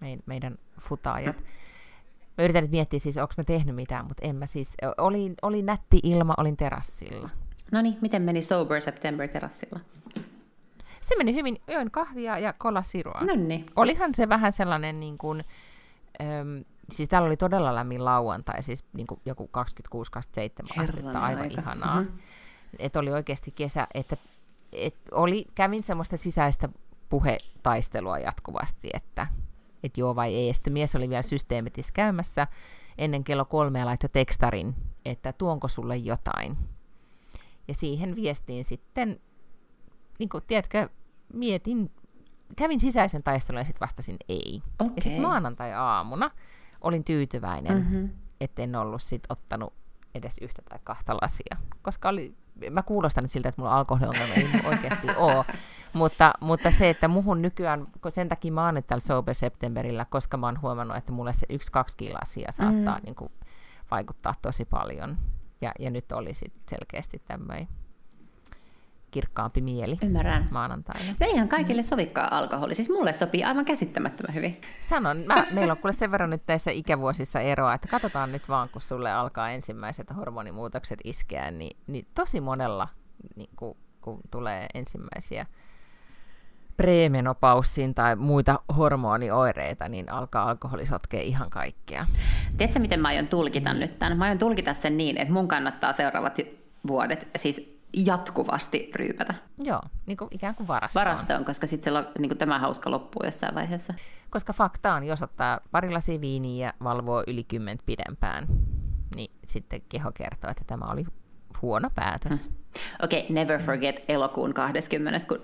Me, 0.00 0.18
meidän 0.26 0.58
futaajat. 0.80 1.36
Mä 2.38 2.44
yritän 2.44 2.64
nyt 2.64 2.70
miettiä 2.70 2.98
siis, 2.98 3.16
onko 3.16 3.34
mä 3.36 3.44
tehnyt 3.44 3.76
mitään, 3.76 4.06
mutta 4.06 4.26
en 4.26 4.36
mä 4.36 4.46
siis. 4.46 4.74
Oli, 4.98 5.34
oli 5.42 5.62
nätti 5.62 6.00
ilma, 6.02 6.34
olin 6.36 6.56
terassilla. 6.56 7.30
No 7.72 7.82
niin, 7.82 7.98
miten 8.00 8.22
meni 8.22 8.42
Sober 8.42 8.80
September 8.80 9.28
terassilla? 9.28 9.80
Se 11.00 11.16
meni 11.16 11.34
hyvin, 11.34 11.60
yön 11.68 11.90
kahvia 11.90 12.38
ja 12.38 12.52
kolasirua. 12.52 13.20
No 13.20 13.34
niin. 13.34 13.66
Olihan 13.76 14.14
se 14.14 14.28
vähän 14.28 14.52
sellainen 14.52 15.00
niin 15.00 15.18
kuin, 15.18 15.44
äm, 16.20 16.64
siis 16.90 17.08
täällä 17.08 17.26
oli 17.26 17.36
todella 17.36 17.74
lämmin 17.74 18.04
lauantai, 18.04 18.62
siis 18.62 18.84
niin 18.92 19.06
kuin 19.06 19.20
joku 19.24 19.50
26-27 20.76 20.82
astetta, 20.82 21.20
aivan 21.20 21.42
aika. 21.42 21.60
ihanaa. 21.60 22.00
Mm-hmm. 22.00 22.18
Että 22.78 22.98
oli 22.98 23.12
oikeasti 23.12 23.50
kesä, 23.50 23.86
että 23.94 24.16
et 24.72 24.94
oli, 25.12 25.44
kävin 25.54 25.82
semmoista 25.82 26.16
sisäistä 26.16 26.68
puhetaistelua 27.08 28.18
jatkuvasti, 28.18 28.88
että 28.94 29.26
et 29.82 29.98
joo 29.98 30.16
vai 30.16 30.34
ei. 30.34 30.54
sitten 30.54 30.72
mies 30.72 30.96
oli 30.96 31.08
vielä 31.08 31.22
systeemitissä 31.22 31.92
käymässä 31.92 32.46
ennen 32.98 33.24
kello 33.24 33.44
kolmea 33.44 33.86
laittoi 33.86 34.10
tekstarin, 34.12 34.74
että 35.04 35.32
tuonko 35.32 35.68
sulle 35.68 35.96
jotain. 35.96 36.56
Ja 37.68 37.74
siihen 37.74 38.16
viestiin 38.16 38.64
sitten, 38.64 39.20
niin 40.18 40.28
kuin, 40.28 40.44
tiedätkö, 40.46 40.88
mietin, 41.32 41.90
kävin 42.56 42.80
sisäisen 42.80 43.22
taistelun 43.22 43.60
ja 43.60 43.64
sitten 43.64 43.80
vastasin 43.80 44.16
ei. 44.28 44.62
Okay. 44.78 44.92
Ja 44.96 45.02
sitten 45.02 45.22
maanantai-aamuna 45.22 46.30
olin 46.80 47.04
tyytyväinen, 47.04 47.76
mm-hmm. 47.76 48.10
etten 48.40 48.76
ollut 48.76 49.02
sit 49.02 49.22
ottanut 49.28 49.74
edes 50.14 50.38
yhtä 50.38 50.62
tai 50.68 50.78
kahta 50.84 51.14
lasia, 51.22 51.56
koska 51.82 52.08
oli, 52.08 52.34
mä 52.70 52.82
kuulostan 52.82 53.24
nyt 53.24 53.30
siltä, 53.30 53.48
että 53.48 53.60
mulla 53.60 53.76
alkoholiongelma 53.76 54.34
ei 54.34 54.48
oikeasti 54.64 55.06
ole, 55.16 55.44
mutta, 55.92 56.32
mutta 56.40 56.70
se, 56.70 56.90
että 56.90 57.08
muhun 57.08 57.42
nykyään, 57.42 57.86
sen 58.08 58.28
takia 58.28 58.52
mä 58.52 58.64
oon 58.64 58.74
nyt 58.74 58.86
täällä 58.86 59.00
Sober 59.00 59.34
Septemberillä, 59.34 60.04
koska 60.04 60.36
mä 60.36 60.46
oon 60.46 60.60
huomannut, 60.62 60.96
että 60.96 61.12
mulle 61.12 61.32
se 61.32 61.46
yksi-kaksi 61.50 62.12
lasia 62.12 62.52
saattaa 62.52 62.98
mm. 62.98 63.04
niin 63.04 63.14
kuin, 63.14 63.32
vaikuttaa 63.90 64.34
tosi 64.42 64.64
paljon. 64.64 65.18
Ja, 65.60 65.72
ja 65.78 65.90
nyt 65.90 66.12
oli 66.12 66.34
sit 66.34 66.52
selkeästi 66.68 67.22
tämmöinen 67.28 67.68
kirkkaampi 69.10 69.60
mieli 69.60 69.98
Ymmärrän. 70.02 70.48
maanantaina. 70.50 71.14
No 71.20 71.26
eihän 71.26 71.48
kaikille 71.48 71.82
mm. 71.82 71.86
sovikaan 71.86 72.32
alkoholi. 72.32 72.74
Siis 72.74 72.90
mulle 72.90 73.12
sopii 73.12 73.44
aivan 73.44 73.64
käsittämättömän 73.64 74.34
hyvin. 74.34 74.60
Sanon, 74.80 75.16
mä, 75.16 75.46
meillä 75.52 75.72
on 75.72 75.78
kuule 75.78 75.92
sen 75.92 76.12
verran 76.12 76.30
nyt 76.30 76.42
näissä 76.48 76.70
ikävuosissa 76.70 77.40
eroa, 77.40 77.74
että 77.74 77.88
katsotaan 77.88 78.32
nyt 78.32 78.48
vaan, 78.48 78.68
kun 78.68 78.82
sulle 78.82 79.12
alkaa 79.12 79.50
ensimmäiset 79.50 80.16
hormonimuutokset 80.16 80.98
iskeä, 81.04 81.50
niin, 81.50 81.76
niin 81.86 82.06
tosi 82.14 82.40
monella, 82.40 82.88
niin 83.36 83.50
kun, 83.56 83.76
kun 84.00 84.20
tulee 84.30 84.66
ensimmäisiä 84.74 85.46
premenopaussiin 86.76 87.94
tai 87.94 88.16
muita 88.16 88.60
hormonioireita, 88.76 89.88
niin 89.88 90.12
alkaa 90.12 90.50
alkoholi 90.50 90.86
sotkea 90.86 91.20
ihan 91.20 91.50
kaikkea. 91.50 92.06
Tiedätkö, 92.56 92.80
miten 92.80 93.00
mä 93.00 93.08
aion 93.08 93.28
tulkita 93.28 93.74
mm. 93.74 93.80
nyt 93.80 93.98
tämän? 93.98 94.18
Mä 94.18 94.24
aion 94.24 94.38
tulkita 94.38 94.74
sen 94.74 94.96
niin, 94.96 95.18
että 95.18 95.34
mun 95.34 95.48
kannattaa 95.48 95.92
seuraavat 95.92 96.38
vuodet, 96.86 97.28
siis 97.36 97.76
jatkuvasti 97.96 98.90
ryypätä. 98.94 99.34
Joo, 99.58 99.80
niin 100.06 100.16
kuin 100.16 100.28
ikään 100.30 100.54
kuin 100.54 100.68
varastoon. 100.68 101.04
Varastoon, 101.04 101.44
koska 101.44 101.66
sitten 101.66 101.94
niin 102.18 102.38
tämä 102.38 102.58
hauska 102.58 102.90
loppuu 102.90 103.22
jossain 103.24 103.54
vaiheessa. 103.54 103.94
Koska 104.30 104.52
fakta 104.52 104.94
on, 104.94 105.04
jos 105.04 105.22
ottaa 105.22 105.60
pari 105.70 105.90
lasia 105.90 106.20
viiniä 106.20 106.66
ja 106.66 106.72
valvoo 106.82 107.24
yli 107.26 107.44
kymmentä 107.44 107.82
pidempään, 107.86 108.46
niin 109.14 109.30
sitten 109.46 109.80
keho 109.88 110.12
kertoo, 110.12 110.50
että 110.50 110.64
tämä 110.66 110.84
oli 110.84 111.06
huono 111.62 111.90
päätös. 111.94 112.48
Hmm. 112.48 112.56
Okei, 113.02 113.20
okay, 113.20 113.34
never 113.34 113.62
forget 113.62 114.04
elokuun 114.08 114.54
20, 114.54 115.26
kun 115.28 115.42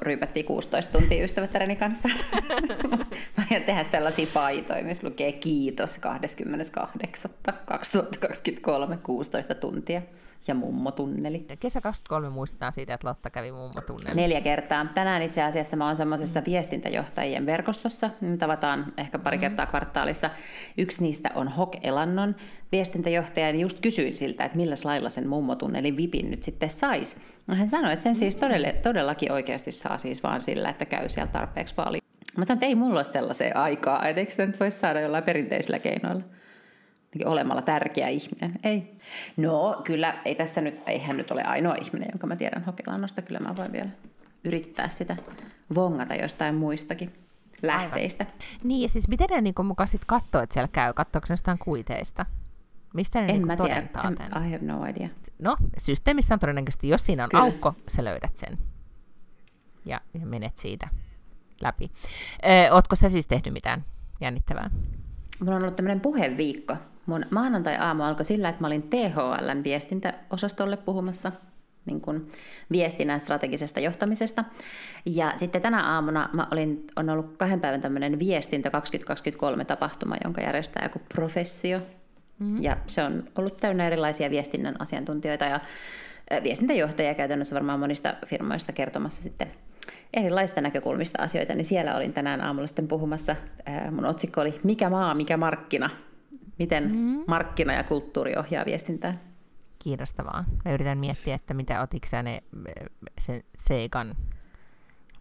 ryypättiin 0.00 0.46
16 0.46 0.92
tuntia 0.92 1.24
ystävättäreni 1.24 1.76
kanssa. 1.76 2.08
Mä 3.36 3.44
aion 3.50 3.62
tehdä 3.62 3.84
sellaisia 3.84 4.26
paitoja, 4.34 4.84
missä 4.84 5.06
lukee 5.08 5.32
kiitos 5.32 6.00
28.2023, 8.90 8.96
16 9.02 9.54
tuntia 9.54 10.02
ja 10.46 10.54
mummotunneli. 10.54 11.46
Kesä 11.60 11.80
23 11.80 12.28
muistetaan 12.28 12.72
siitä, 12.72 12.94
että 12.94 13.08
Lotta 13.08 13.30
kävi 13.30 13.52
mummotunnelissa. 13.52 14.14
Neljä 14.14 14.40
kertaa. 14.40 14.86
Tänään 14.94 15.22
itse 15.22 15.42
asiassa 15.42 15.76
mä 15.76 15.86
oon 15.86 15.96
semmoisessa 15.96 16.42
viestintäjohtajien 16.46 17.46
verkostossa. 17.46 18.10
Me 18.20 18.36
tavataan 18.36 18.92
ehkä 18.96 19.18
pari 19.18 19.36
mm. 19.36 19.40
kertaa 19.40 19.66
kvartaalissa. 19.66 20.30
Yksi 20.78 21.02
niistä 21.02 21.30
on 21.34 21.48
Hok 21.48 21.76
Elannon 21.82 22.36
viestintäjohtaja. 22.72 23.50
Ja 23.50 23.56
just 23.56 23.80
kysyin 23.80 24.16
siltä, 24.16 24.44
että 24.44 24.56
millä 24.56 24.74
lailla 24.84 25.10
sen 25.10 25.28
mummotunnelin 25.28 25.96
vipin 25.96 26.30
nyt 26.30 26.42
sitten 26.42 26.70
saisi. 26.70 27.16
Hän 27.48 27.68
sanoi, 27.68 27.92
että 27.92 28.02
sen 28.02 28.16
siis 28.16 28.36
todella, 28.36 28.68
todellakin 28.82 29.32
oikeasti 29.32 29.72
saa 29.72 29.98
siis 29.98 30.22
vaan 30.22 30.40
sillä, 30.40 30.70
että 30.70 30.84
käy 30.84 31.08
siellä 31.08 31.32
tarpeeksi 31.32 31.74
paljon. 31.74 32.02
Mä 32.36 32.44
sanoin, 32.44 32.56
että 32.56 32.66
ei 32.66 32.74
mulla 32.74 32.94
ole 32.94 33.04
sellaiseen 33.04 33.56
aikaa, 33.56 34.08
että 34.08 34.20
eikö 34.20 34.30
sitä 34.30 34.46
nyt 34.46 34.60
voi 34.60 34.70
saada 34.70 35.00
jollain 35.00 35.24
perinteisillä 35.24 35.78
keinoilla 35.78 36.22
olemalla 37.24 37.62
tärkeä 37.62 38.08
ihminen. 38.08 38.52
Ei. 38.64 38.98
No 39.36 39.80
kyllä, 39.84 40.20
ei 40.24 40.34
tässä 40.34 40.60
nyt, 40.60 40.80
eihän 40.86 41.16
nyt 41.16 41.30
ole 41.30 41.42
ainoa 41.42 41.74
ihminen, 41.74 42.08
jonka 42.12 42.26
mä 42.26 42.36
tiedän 42.36 42.64
Hokelannosta. 42.64 43.22
Kyllä 43.22 43.40
mä 43.40 43.56
voin 43.56 43.72
vielä 43.72 43.88
yrittää 44.44 44.88
sitä 44.88 45.16
vongata 45.74 46.14
jostain 46.14 46.54
muistakin 46.54 47.12
lähteistä. 47.62 48.24
Aivan. 48.24 48.38
Niin, 48.62 48.82
ja 48.82 48.88
siis 48.88 49.08
miten 49.08 49.26
ne 49.30 49.40
niin 49.40 49.54
mukaan 49.64 49.88
sitten 49.88 50.06
katsoo, 50.06 50.42
että 50.42 50.54
siellä 50.54 50.68
käy? 50.72 50.92
Katsoako 50.92 51.26
ne 51.28 51.32
jostain 51.32 51.58
kuiteista? 51.58 52.26
Mistä 52.94 53.20
ne 53.20 53.26
en 53.26 53.32
niin 53.34 53.46
mä 53.46 53.56
todentaa 53.56 54.08
tiedä. 54.08 54.24
En, 54.24 54.42
I 54.42 54.52
have 54.52 54.66
no 54.66 54.84
idea. 54.84 55.08
No, 55.38 55.56
systeemissä 55.78 56.34
on 56.34 56.40
todennäköisesti, 56.40 56.88
jos 56.88 57.06
siinä 57.06 57.24
on 57.24 57.30
Kyllä. 57.30 57.44
aukko, 57.44 57.74
sä 57.88 58.04
löydät 58.04 58.36
sen. 58.36 58.58
Ja, 59.84 60.00
ja 60.14 60.26
menet 60.26 60.56
siitä 60.56 60.88
läpi. 61.60 61.90
Ö, 62.44 62.74
ootko 62.74 62.96
sä 62.96 63.08
siis 63.08 63.26
tehnyt 63.26 63.52
mitään 63.52 63.84
jännittävää? 64.20 64.70
Mulla 65.40 65.56
on 65.56 65.62
ollut 65.62 65.76
tämmöinen 65.76 66.00
puheviikko 66.00 66.76
Mun 67.08 67.26
maanantai-aamu 67.30 68.02
alkoi 68.02 68.24
sillä, 68.24 68.48
että 68.48 68.60
mä 68.60 68.66
olin 68.66 68.82
THLn 68.82 69.64
viestintäosastolle 69.64 70.76
puhumassa 70.76 71.32
niin 71.86 72.00
kuin 72.00 72.28
viestinnän 72.72 73.20
strategisesta 73.20 73.80
johtamisesta. 73.80 74.44
Ja 75.06 75.32
sitten 75.36 75.62
tänä 75.62 75.94
aamuna 75.94 76.30
mä 76.32 76.48
olin, 76.50 76.84
on 76.96 77.10
ollut 77.10 77.36
kahden 77.36 77.60
päivän 77.60 77.80
tämmöinen 77.80 78.18
viestintä 78.18 78.70
2023 78.70 79.64
tapahtuma, 79.64 80.16
jonka 80.24 80.40
järjestää 80.40 80.84
joku 80.84 81.00
professio. 81.14 81.78
Mm-hmm. 82.38 82.62
Ja 82.62 82.76
se 82.86 83.04
on 83.04 83.24
ollut 83.36 83.56
täynnä 83.56 83.86
erilaisia 83.86 84.30
viestinnän 84.30 84.76
asiantuntijoita 84.78 85.44
ja 85.44 85.60
viestintäjohtajia 86.42 87.14
käytännössä 87.14 87.54
varmaan 87.54 87.80
monista 87.80 88.14
firmoista 88.26 88.72
kertomassa 88.72 89.22
sitten 89.22 89.48
erilaisista 90.14 90.60
näkökulmista 90.60 91.22
asioita, 91.22 91.54
niin 91.54 91.64
siellä 91.64 91.96
olin 91.96 92.12
tänään 92.12 92.40
aamulla 92.40 92.66
sitten 92.66 92.88
puhumassa. 92.88 93.36
Mun 93.90 94.06
otsikko 94.06 94.40
oli 94.40 94.60
Mikä 94.64 94.90
maa, 94.90 95.14
mikä 95.14 95.36
markkina? 95.36 95.90
Miten 96.58 96.90
mm. 96.92 97.24
markkina 97.26 97.72
ja 97.72 97.84
kulttuuri 97.84 98.36
ohjaa 98.36 98.64
viestintää? 98.64 99.14
Kiinnostavaa. 99.78 100.44
Mä 100.64 100.72
yritän 100.72 100.98
miettiä, 100.98 101.34
että 101.34 101.54
mitä 101.54 101.82
otitko 101.82 102.22
ne 102.22 102.42
sen 103.20 103.42
Seikan, 103.56 104.16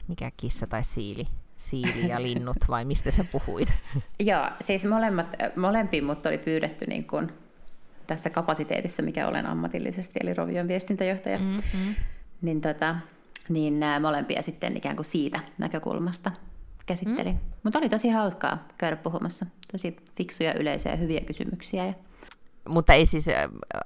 mikä 0.08 0.32
kissa 0.38 0.68
tai 0.68 0.84
siili, 0.84 1.26
siili 1.56 2.10
ja 2.10 2.22
linnut, 2.22 2.58
vai 2.70 2.86
mistä 2.86 3.12
sä 3.12 3.24
puhuit? 3.24 3.74
Joo, 4.20 4.46
siis 4.62 4.86
molemmat, 4.86 5.36
molempiin 5.56 6.04
mut 6.04 6.26
oli 6.26 6.38
pyydetty 6.38 6.86
niin 6.86 7.08
kun 7.08 7.32
tässä 8.08 8.30
kapasiteetissa, 8.30 9.04
mikä 9.04 9.28
olen 9.28 9.46
ammatillisesti, 9.46 10.20
eli 10.22 10.34
Rovion 10.34 10.68
viestintäjohtaja. 10.68 11.38
Mm-hmm. 11.38 11.96
Niin, 12.42 12.62
tota, 12.62 12.96
niin 13.50 13.80
molempia 14.02 14.42
sitten 14.42 14.78
ikään 14.78 14.96
kuin 14.96 15.06
siitä 15.06 15.40
näkökulmasta 15.58 16.32
käsittelin. 16.86 17.34
Mm. 17.34 17.40
Mutta 17.64 17.80
oli 17.80 17.90
tosi 17.90 18.10
hauskaa 18.10 18.68
käydä 18.78 18.96
puhumassa. 18.96 19.46
Tosi 19.72 19.96
fiksuja 20.16 20.54
yleisiä 20.54 20.92
ja 20.92 20.96
hyviä 20.96 21.22
kysymyksiä. 21.22 21.86
Ja 21.86 21.94
mutta 22.68 22.94
ei 22.94 23.06
siis 23.06 23.28
äh, 23.28 23.36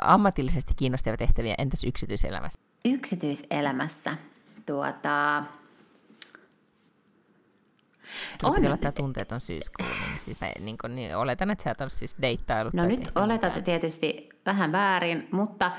ammatillisesti 0.01 0.73
kiinnostavia 0.75 1.17
tehtäviä, 1.17 1.55
entäs 1.57 1.83
yksityiselämässä? 1.83 2.59
Yksityiselämässä, 2.85 4.17
tuota... 4.65 5.43
Tuo 8.39 8.49
on... 8.49 8.65
olla 8.65 8.77
tämä 8.77 8.91
tunteet 8.91 9.31
on 9.31 9.41
syyskuun, 9.41 9.89
niin, 9.89 10.19
siis 10.19 10.41
mä, 10.41 10.51
niin, 10.59 10.77
kun, 10.81 10.95
niin 10.95 11.17
oletan, 11.17 11.51
että 11.51 11.63
sä 11.63 11.71
et 11.71 11.81
ole 11.81 11.89
siis 11.89 12.15
deittailut. 12.21 12.73
No 12.73 12.85
nyt 12.85 13.11
oletat 13.15 13.49
mitään. 13.49 13.63
tietysti 13.63 14.29
vähän 14.45 14.71
väärin, 14.71 15.27
mutta 15.31 15.71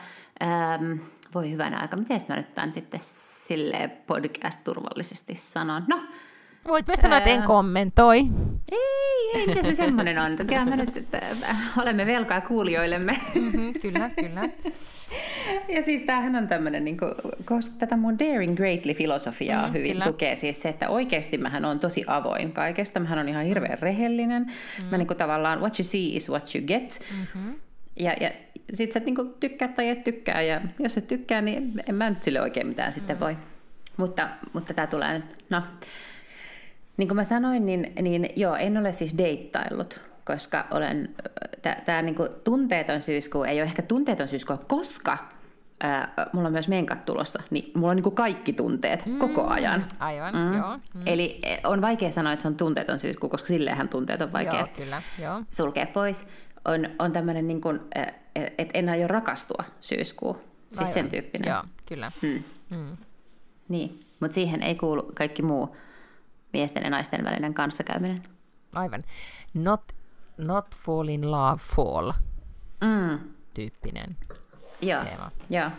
ähm, 0.42 0.98
voi 1.34 1.50
hyvänä 1.50 1.78
aika, 1.78 1.96
miten 1.96 2.20
mä 2.28 2.36
nyt 2.36 2.54
tämän 2.54 2.72
sitten 2.72 3.00
sille 3.02 3.90
podcast-turvallisesti 4.06 5.34
sanon? 5.34 5.84
No, 5.88 6.00
Voit 6.68 6.86
myös 6.86 7.00
sanoa, 7.00 7.18
että 7.18 7.30
en 7.30 7.42
kommentoi. 7.42 8.18
Ei, 8.72 9.30
ei, 9.34 9.46
mitä 9.46 9.62
se 9.62 9.74
semmoinen 9.74 10.18
on. 10.18 10.36
Kyllä 10.46 10.64
me 10.64 10.76
nyt 10.76 10.96
että 10.96 11.22
olemme 11.82 12.06
velkaa 12.06 12.40
kuulijoillemme. 12.40 13.20
Mm-hmm, 13.34 13.72
kyllä, 13.82 14.10
kyllä. 14.20 14.48
Ja 15.68 15.82
siis 15.82 16.02
tämähän 16.02 16.36
on 16.36 16.48
tämmöinen, 16.48 16.84
niin 16.84 16.96
kuin, 16.96 17.12
koska 17.44 17.74
tätä 17.78 17.96
mun 17.96 18.18
Daring 18.18 18.56
Greatly-filosofiaa 18.56 19.66
mm, 19.66 19.72
hyvin 19.72 19.92
kyllä. 19.92 20.04
tukee 20.04 20.36
siis 20.36 20.62
se, 20.62 20.68
että 20.68 20.88
oikeasti 20.88 21.38
mähän 21.38 21.64
on 21.64 21.80
tosi 21.80 22.04
avoin 22.06 22.52
kaikesta. 22.52 23.00
Mähän 23.00 23.18
on 23.18 23.28
ihan 23.28 23.44
hirveän 23.44 23.78
rehellinen. 23.78 24.42
Mm. 24.42 24.86
Mä 24.90 24.98
niin 24.98 25.06
kuin, 25.06 25.16
tavallaan, 25.16 25.60
what 25.60 25.78
you 25.78 25.84
see 25.84 26.16
is 26.16 26.30
what 26.30 26.54
you 26.54 26.66
get. 26.66 27.00
Mm-hmm. 27.18 27.54
Ja, 27.96 28.12
ja 28.20 28.30
sit 28.72 28.92
sä 28.92 29.00
niin 29.00 29.14
kuin, 29.14 29.34
tykkää 29.40 29.68
tai 29.68 29.88
et 29.88 30.04
tykkää. 30.04 30.42
Ja 30.42 30.60
jos 30.78 30.96
et 30.96 31.06
tykkää, 31.06 31.42
niin 31.42 31.82
en 31.88 31.94
mä 31.94 32.10
nyt 32.10 32.22
sille 32.22 32.40
oikein 32.40 32.66
mitään 32.66 32.90
mm. 32.90 32.94
sitten 32.94 33.20
voi. 33.20 33.36
Mutta, 33.96 34.28
mutta 34.52 34.74
tämä 34.74 34.86
tulee 34.86 35.12
nyt, 35.12 35.24
no 35.50 35.62
niin 36.96 37.08
kuin 37.08 37.16
mä 37.16 37.24
sanoin, 37.24 37.66
niin, 37.66 37.92
niin 38.02 38.28
joo, 38.36 38.56
en 38.56 38.76
ole 38.76 38.92
siis 38.92 39.18
deittaillut, 39.18 40.00
koska 40.24 40.64
olen, 40.70 41.14
tämä 41.84 42.02
niinku 42.02 42.28
tunteeton 42.44 43.00
syyskuu 43.00 43.44
ei 43.44 43.60
ole 43.60 43.66
ehkä 43.66 43.82
tunteeton 43.82 44.28
syyskuu, 44.28 44.56
koska 44.68 45.18
ää, 45.80 46.12
mulla 46.32 46.46
on 46.46 46.52
myös 46.52 46.68
menkat 46.68 47.04
tulossa, 47.04 47.42
niin 47.50 47.70
mulla 47.74 47.90
on 47.90 47.96
niinku 47.96 48.10
kaikki 48.10 48.52
tunteet 48.52 49.06
mm, 49.06 49.18
koko 49.18 49.46
ajan. 49.46 49.84
Aivan, 49.98 50.34
mm. 50.34 50.56
joo. 50.56 50.78
Mm. 50.94 51.02
Eli 51.06 51.38
e, 51.42 51.56
on 51.64 51.80
vaikea 51.80 52.10
sanoa, 52.10 52.32
että 52.32 52.42
se 52.42 52.48
on 52.48 52.56
tunteeton 52.56 52.98
syyskuu, 52.98 53.30
koska 53.30 53.48
silleenhän 53.48 53.88
tunteet 53.88 54.22
on 54.22 54.32
vaikea 54.32 54.58
joo, 54.60 54.68
kyllä, 54.76 55.02
joo. 55.22 55.42
sulkea 55.50 55.86
pois. 55.86 56.28
On, 56.64 56.90
on 56.98 57.12
tämmöinen, 57.12 57.46
niin 57.46 57.60
kuin, 57.60 57.80
että 58.34 58.78
en 58.78 58.88
aio 58.88 59.08
rakastua 59.08 59.64
syyskuu, 59.80 60.34
siis 60.68 60.78
Aivan. 60.78 60.94
sen 60.94 61.08
tyyppinen. 61.08 61.50
Joo, 61.50 61.62
kyllä. 61.86 62.12
Mm. 62.22 62.42
Mm. 62.70 62.96
Niin, 63.68 64.00
mutta 64.20 64.34
siihen 64.34 64.62
ei 64.62 64.74
kuulu 64.74 65.10
kaikki 65.14 65.42
muu 65.42 65.76
miesten 66.52 66.82
ja 66.84 66.90
naisten 66.90 67.24
välinen 67.24 67.54
kanssakäyminen. 67.54 68.22
Aivan. 68.74 69.02
Not, 69.54 69.82
not 70.38 70.66
fall 70.76 71.08
in 71.08 71.30
love, 71.30 71.56
fall. 71.56 72.12
Mm. 72.80 73.18
Tyyppinen 73.54 74.16
Joo, 74.82 75.04
teema. 75.04 75.30
Joo. 75.50 75.70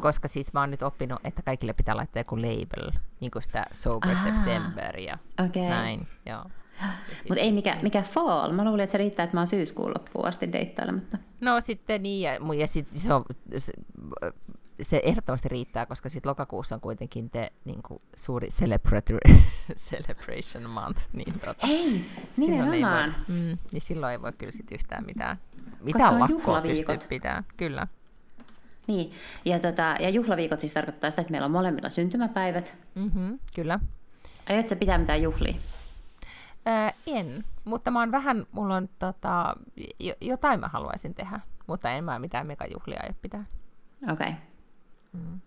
Koska 0.00 0.28
siis 0.28 0.52
mä 0.52 0.60
oon 0.60 0.70
nyt 0.70 0.82
oppinut, 0.82 1.20
että 1.24 1.42
kaikille 1.42 1.72
pitää 1.72 1.96
laittaa 1.96 2.20
joku 2.20 2.36
label, 2.36 2.90
niin 3.20 3.30
kuin 3.30 3.42
sitä 3.42 3.66
Sober 3.72 4.10
ah, 4.10 4.22
September 4.22 4.98
ja 4.98 5.18
okay. 5.46 5.62
näin. 5.62 6.08
Joo. 6.26 6.44
Mutta 7.28 7.40
ei 7.40 7.52
mikä, 7.52 7.76
mikä 7.82 8.02
fall. 8.02 8.52
Mä 8.52 8.64
luulin, 8.64 8.80
että 8.80 8.92
se 8.92 8.98
riittää, 8.98 9.24
että 9.24 9.36
mä 9.36 9.40
oon 9.40 9.46
syyskuun 9.46 9.90
loppuun 9.90 10.26
asti 10.26 10.52
deittailematta. 10.52 11.18
No 11.40 11.60
sitten 11.60 12.02
niin, 12.02 12.22
ja, 12.22 12.32
ja 12.58 12.66
sitten 12.66 12.98
se 12.98 13.14
on, 13.14 13.24
se 14.82 15.00
ehdottomasti 15.04 15.48
riittää, 15.48 15.86
koska 15.86 16.08
sitten 16.08 16.30
lokakuussa 16.30 16.74
on 16.74 16.80
kuitenkin 16.80 17.30
te 17.30 17.52
niin 17.64 17.82
kuin, 17.82 18.02
suuri 18.16 18.48
celebratory 18.48 19.18
celebration 19.88 20.70
month. 20.70 21.08
Niin, 21.12 21.40
tota, 21.40 21.66
Hei, 21.66 22.04
nimenomaan. 22.36 23.08
Ei 23.08 23.14
voi, 23.14 23.24
mm, 23.28 23.58
niin 23.72 23.80
silloin 23.80 24.12
ei 24.12 24.22
voi 24.22 24.32
kyllä 24.32 24.52
sit 24.52 24.72
yhtään 24.72 25.04
mitään, 25.06 25.36
mitään 25.80 26.20
lakkoa 26.20 26.60
pystyä 26.60 26.96
pitää. 27.08 27.44
Kyllä. 27.56 27.86
Niin, 28.86 29.12
ja, 29.44 29.58
tota, 29.58 29.96
ja 30.00 30.08
juhlaviikot 30.08 30.60
siis 30.60 30.72
tarkoittaa 30.72 31.10
sitä, 31.10 31.22
että 31.22 31.30
meillä 31.30 31.44
on 31.44 31.50
molemmilla 31.50 31.90
syntymäpäivät. 31.90 32.78
Mm-hmm, 32.94 33.38
kyllä. 33.54 33.80
Aiotko 34.48 34.76
pitää 34.76 34.98
mitään 34.98 35.22
juhlia? 35.22 35.54
Ää, 36.66 36.92
en, 37.06 37.44
mutta 37.64 37.90
mä 37.90 38.00
oon 38.00 38.12
vähän, 38.12 38.46
mulla 38.52 38.76
on 38.76 38.88
tota, 38.98 39.56
jotain 40.20 40.60
mä 40.60 40.68
haluaisin 40.68 41.14
tehdä, 41.14 41.40
mutta 41.66 41.90
en 41.90 42.04
mä 42.04 42.18
mitään 42.18 42.46
megajuhlia 42.46 43.00
aio 43.02 43.14
pitää. 43.22 43.44
Okei. 44.02 44.28
Okay. 44.28 44.47
Mm. 45.18 45.40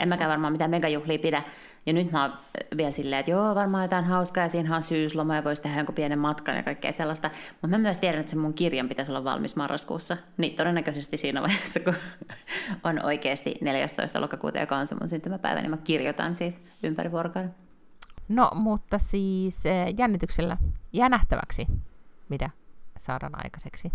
En 0.00 0.08
mäkään 0.08 0.30
varmaan 0.30 0.52
mitään 0.52 0.70
megajuhlia 0.70 1.18
pidä. 1.18 1.42
Ja 1.86 1.92
nyt 1.92 2.12
mä 2.12 2.22
oon 2.22 2.32
vielä 2.76 2.90
silleen, 2.90 3.20
että 3.20 3.30
joo, 3.30 3.54
varmaan 3.54 3.84
jotain 3.84 4.04
hauskaa 4.04 4.44
ja 4.44 4.48
siinä 4.48 4.76
on 4.76 4.82
syysloma 4.82 5.36
ja 5.36 5.44
voisi 5.44 5.62
tehdä 5.62 5.76
jonkun 5.76 5.94
pienen 5.94 6.18
matkan 6.18 6.56
ja 6.56 6.62
kaikkea 6.62 6.92
sellaista. 6.92 7.30
Mutta 7.50 7.68
mä 7.68 7.78
myös 7.78 7.98
tiedän, 7.98 8.20
että 8.20 8.30
se 8.30 8.36
mun 8.36 8.54
kirjan 8.54 8.88
pitäisi 8.88 9.12
olla 9.12 9.24
valmis 9.24 9.56
marraskuussa. 9.56 10.16
Niin 10.36 10.56
todennäköisesti 10.56 11.16
siinä 11.16 11.42
vaiheessa, 11.42 11.80
kun 11.80 11.94
on 12.84 13.04
oikeasti 13.04 13.54
14. 13.60 14.20
lokakuuta, 14.20 14.58
joka 14.58 14.76
on 14.76 14.86
se 14.86 14.94
mun 14.94 15.08
syntymäpäivä, 15.08 15.60
niin 15.60 15.70
mä 15.70 15.76
kirjoitan 15.76 16.34
siis 16.34 16.62
ympäri 16.82 17.12
vuorokauden. 17.12 17.54
No, 18.28 18.50
mutta 18.54 18.98
siis 18.98 19.66
eh, 19.66 19.94
jännityksellä 19.98 20.56
jää 20.92 21.08
nähtäväksi, 21.08 21.66
mitä 22.28 22.50
saadaan 22.98 23.44
aikaiseksi. 23.44 23.92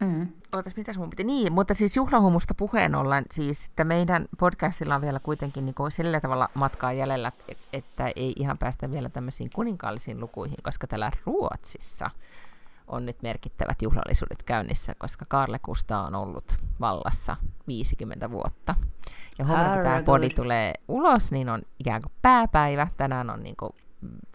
Mm. 0.00 0.28
Ootas, 0.52 0.76
mitäs 0.76 0.98
mun 0.98 1.10
piti? 1.10 1.24
Niin, 1.24 1.52
mutta 1.52 1.74
siis 1.74 1.96
juhlahumusta 1.96 2.54
puheen 2.54 2.94
ollen, 2.94 3.24
siis 3.30 3.66
että 3.66 3.84
meidän 3.84 4.26
podcastilla 4.38 4.94
on 4.94 5.00
vielä 5.00 5.20
kuitenkin 5.20 5.64
niin 5.64 5.74
sillä 5.88 6.20
tavalla 6.20 6.48
matkaa 6.54 6.92
jäljellä, 6.92 7.32
että 7.72 8.12
ei 8.16 8.32
ihan 8.36 8.58
päästä 8.58 8.90
vielä 8.90 9.08
tämmöisiin 9.08 9.50
kuninkaallisiin 9.54 10.20
lukuihin, 10.20 10.58
koska 10.62 10.86
täällä 10.86 11.10
Ruotsissa 11.26 12.10
on 12.88 13.06
nyt 13.06 13.22
merkittävät 13.22 13.82
juhlallisuudet 13.82 14.42
käynnissä, 14.42 14.94
koska 14.98 15.24
Karle 15.28 15.58
Kusta 15.58 16.00
on 16.00 16.14
ollut 16.14 16.56
vallassa 16.80 17.36
50 17.66 18.30
vuotta. 18.30 18.74
Ja 19.38 19.44
huomenna, 19.44 19.74
kun 19.74 19.82
tämä 19.82 20.02
podi 20.02 20.28
tulee 20.28 20.74
ulos, 20.88 21.32
niin 21.32 21.48
on 21.48 21.62
ikään 21.78 22.02
kuin 22.02 22.12
pääpäivä. 22.22 22.88
Tänään 22.96 23.30
on 23.30 23.42
niin 23.42 23.56
kuin 23.56 23.70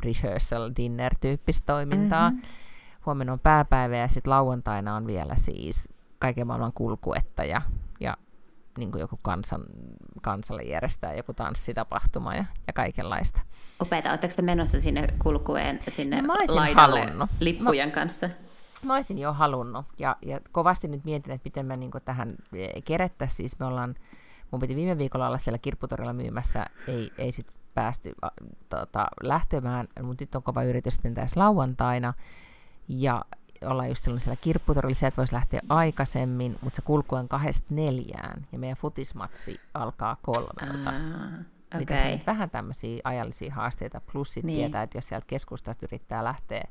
rehearsal 0.04 0.72
dinner-tyyppistä 0.78 1.66
toimintaa. 1.66 2.30
Mm-hmm 2.30 2.69
huomenna 3.10 3.34
on 3.34 3.40
pääpäivä 3.40 3.98
ja 3.98 4.08
sitten 4.08 4.32
lauantaina 4.32 4.96
on 4.96 5.08
vielä 5.08 5.36
siis 5.36 5.90
kaiken 6.20 6.48
maailman 6.48 6.74
kulkuetta 6.74 7.44
ja, 7.44 7.62
ja 8.00 8.18
niin 8.78 8.92
kuin 8.92 9.00
joku 9.00 9.20
kansan, 9.22 9.62
kansalle 10.22 10.64
järjestää 10.64 11.14
joku 11.14 11.34
tanssitapahtuma 11.34 12.36
ja, 12.36 12.46
ja 12.68 12.74
kaikenlaista. 12.74 13.42
Upeita. 13.82 14.10
Oletteko 14.10 14.34
te 14.36 14.42
menossa 14.42 14.82
sinne 14.82 15.08
kulkueen 15.24 15.80
sinne 15.88 16.22
no, 16.22 16.34
laidalle 16.34 16.74
halunnut. 16.74 17.30
lippujen 17.40 17.90
mä, 17.90 17.94
kanssa? 17.94 18.30
Mä 18.84 18.96
olisin 18.96 19.18
jo 19.18 19.34
halunnut 19.34 19.86
ja, 20.00 20.16
ja 20.22 20.40
kovasti 20.52 20.88
nyt 20.88 21.06
mietin, 21.06 21.34
että 21.34 21.48
miten 21.48 21.66
me 21.66 21.78
niin 21.78 21.92
tähän 22.06 22.36
kerettäisiin. 22.86 23.38
Siis 23.38 23.60
me 23.60 23.66
ollaan, 23.66 23.96
mun 24.52 24.62
piti 24.62 24.76
viime 24.76 24.98
viikolla 24.98 25.28
olla 25.28 25.38
siellä 25.38 25.58
kirpputorilla 25.58 26.14
myymässä, 26.14 26.66
ei, 26.88 27.12
ei 27.18 27.32
sitten 27.32 27.60
päästy 27.74 28.14
tota, 28.70 29.08
lähtemään, 29.24 29.88
mutta 30.04 30.24
nyt 30.24 30.36
on 30.36 30.44
kova 30.44 30.64
yritys 30.64 31.00
tässä 31.14 31.40
lauantaina. 31.40 32.14
Ja 32.90 33.26
ollaan 33.66 33.90
just 33.90 34.04
silloin 34.04 34.20
siellä 34.20 34.42
kirpputorilla, 34.42 35.08
että 35.08 35.18
voisi 35.18 35.34
lähteä 35.34 35.60
aikaisemmin, 35.70 36.56
mutta 36.62 36.76
se 36.76 36.82
kulku 36.82 37.16
on 37.16 37.28
kahdesta 37.28 37.68
neljään, 37.70 38.48
ja 38.52 38.60
meidän 38.60 38.78
futismatsi 38.78 39.60
alkaa 39.74 40.18
kolmelta. 40.22 40.90
Ah, 40.90 41.34
okay. 41.68 41.80
Mitä 41.80 42.02
se 42.02 42.22
vähän 42.28 42.50
tämmöisiä 42.50 43.02
ajallisia 43.04 43.54
haasteita, 43.54 44.02
plus 44.12 44.36
niin. 44.36 44.46
tietää, 44.46 44.84
että 44.84 44.98
jos 44.98 45.08
sieltä 45.08 45.26
keskustasta 45.28 45.86
yrittää 45.86 46.24
lähteä 46.24 46.64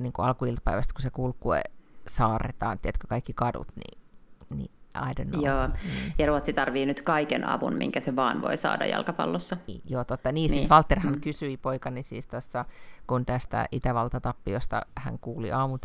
niin 0.00 0.12
kuin 0.12 0.26
alkuiltapäivästä, 0.26 0.94
kun 0.94 1.02
se 1.02 1.10
kulkue 1.10 1.62
saarretaan, 2.08 2.78
tiedätkö, 2.78 3.06
kaikki 3.06 3.32
kadut, 3.32 3.68
niin, 3.76 4.02
niin 4.50 4.70
I 4.94 5.22
don't 5.22 5.28
know. 5.28 5.44
Joo, 5.44 5.68
mm. 5.68 6.12
ja 6.18 6.26
Ruotsi 6.26 6.52
tarvii 6.52 6.86
nyt 6.86 7.02
kaiken 7.02 7.48
avun, 7.48 7.74
minkä 7.76 8.00
se 8.00 8.16
vaan 8.16 8.42
voi 8.42 8.56
saada 8.56 8.86
jalkapallossa. 8.86 9.56
Joo, 9.88 10.04
totta. 10.04 10.32
Niin, 10.32 10.48
siis 10.48 10.56
niin. 10.56 10.62
siis 10.62 10.70
Walterhan 10.70 11.14
mm. 11.14 11.20
kysyi 11.20 11.56
poikani 11.56 12.02
siis 12.02 12.26
tuossa, 12.26 12.64
kun 13.06 13.26
tästä 13.26 13.68
Itävalta-tappiosta 13.72 14.82
hän 14.96 15.18
kuuli 15.18 15.52
aamu 15.52 15.78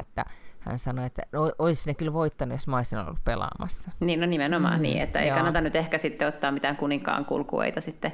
että 0.00 0.24
hän 0.60 0.78
sanoi, 0.78 1.06
että 1.06 1.22
no, 1.32 1.52
olisi 1.58 1.90
ne 1.90 1.94
kyllä 1.94 2.12
voittanut, 2.12 2.54
jos 2.54 2.66
mä 2.66 2.76
olisin 2.76 2.98
ollut 2.98 3.24
pelaamassa. 3.24 3.90
Niin, 4.00 4.20
no 4.20 4.26
nimenomaan 4.26 4.76
mm, 4.76 4.82
niin, 4.82 5.02
että 5.02 5.20
ei 5.20 5.28
joo. 5.28 5.36
kannata 5.36 5.60
nyt 5.60 5.76
ehkä 5.76 5.98
sitten 5.98 6.28
ottaa 6.28 6.50
mitään 6.50 6.76
kuninkaan 6.76 7.24
kulkueita 7.24 7.80
sitten, 7.80 8.12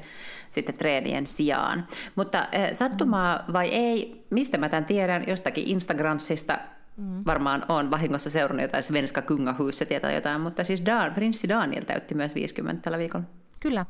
sitten 0.50 0.74
treenien 0.74 1.26
sijaan. 1.26 1.86
Mutta 2.16 2.38
äh, 2.38 2.72
sattumaa 2.72 3.44
mm. 3.46 3.52
vai 3.52 3.68
ei, 3.68 4.26
mistä 4.30 4.58
mä 4.58 4.68
tämän 4.68 4.84
tiedän, 4.84 5.24
jostakin 5.26 5.68
Instagramsista 5.68 6.58
Mm. 6.98 7.22
Varmaan 7.26 7.64
on 7.68 7.90
vahingossa 7.90 8.30
seurannut 8.30 8.62
jotain 8.62 8.82
Svenska 8.82 9.22
Kungahuset 9.22 9.88
tai 10.02 10.14
jotain, 10.14 10.40
mutta 10.40 10.64
siis 10.64 10.86
Dan, 10.86 11.14
prinssi 11.14 11.48
Daniel 11.48 11.84
täytti 11.84 12.14
myös 12.14 12.34
50 12.34 12.82
tällä 12.82 12.98
viikolla. 12.98 13.24
Kyllä. 13.60 13.86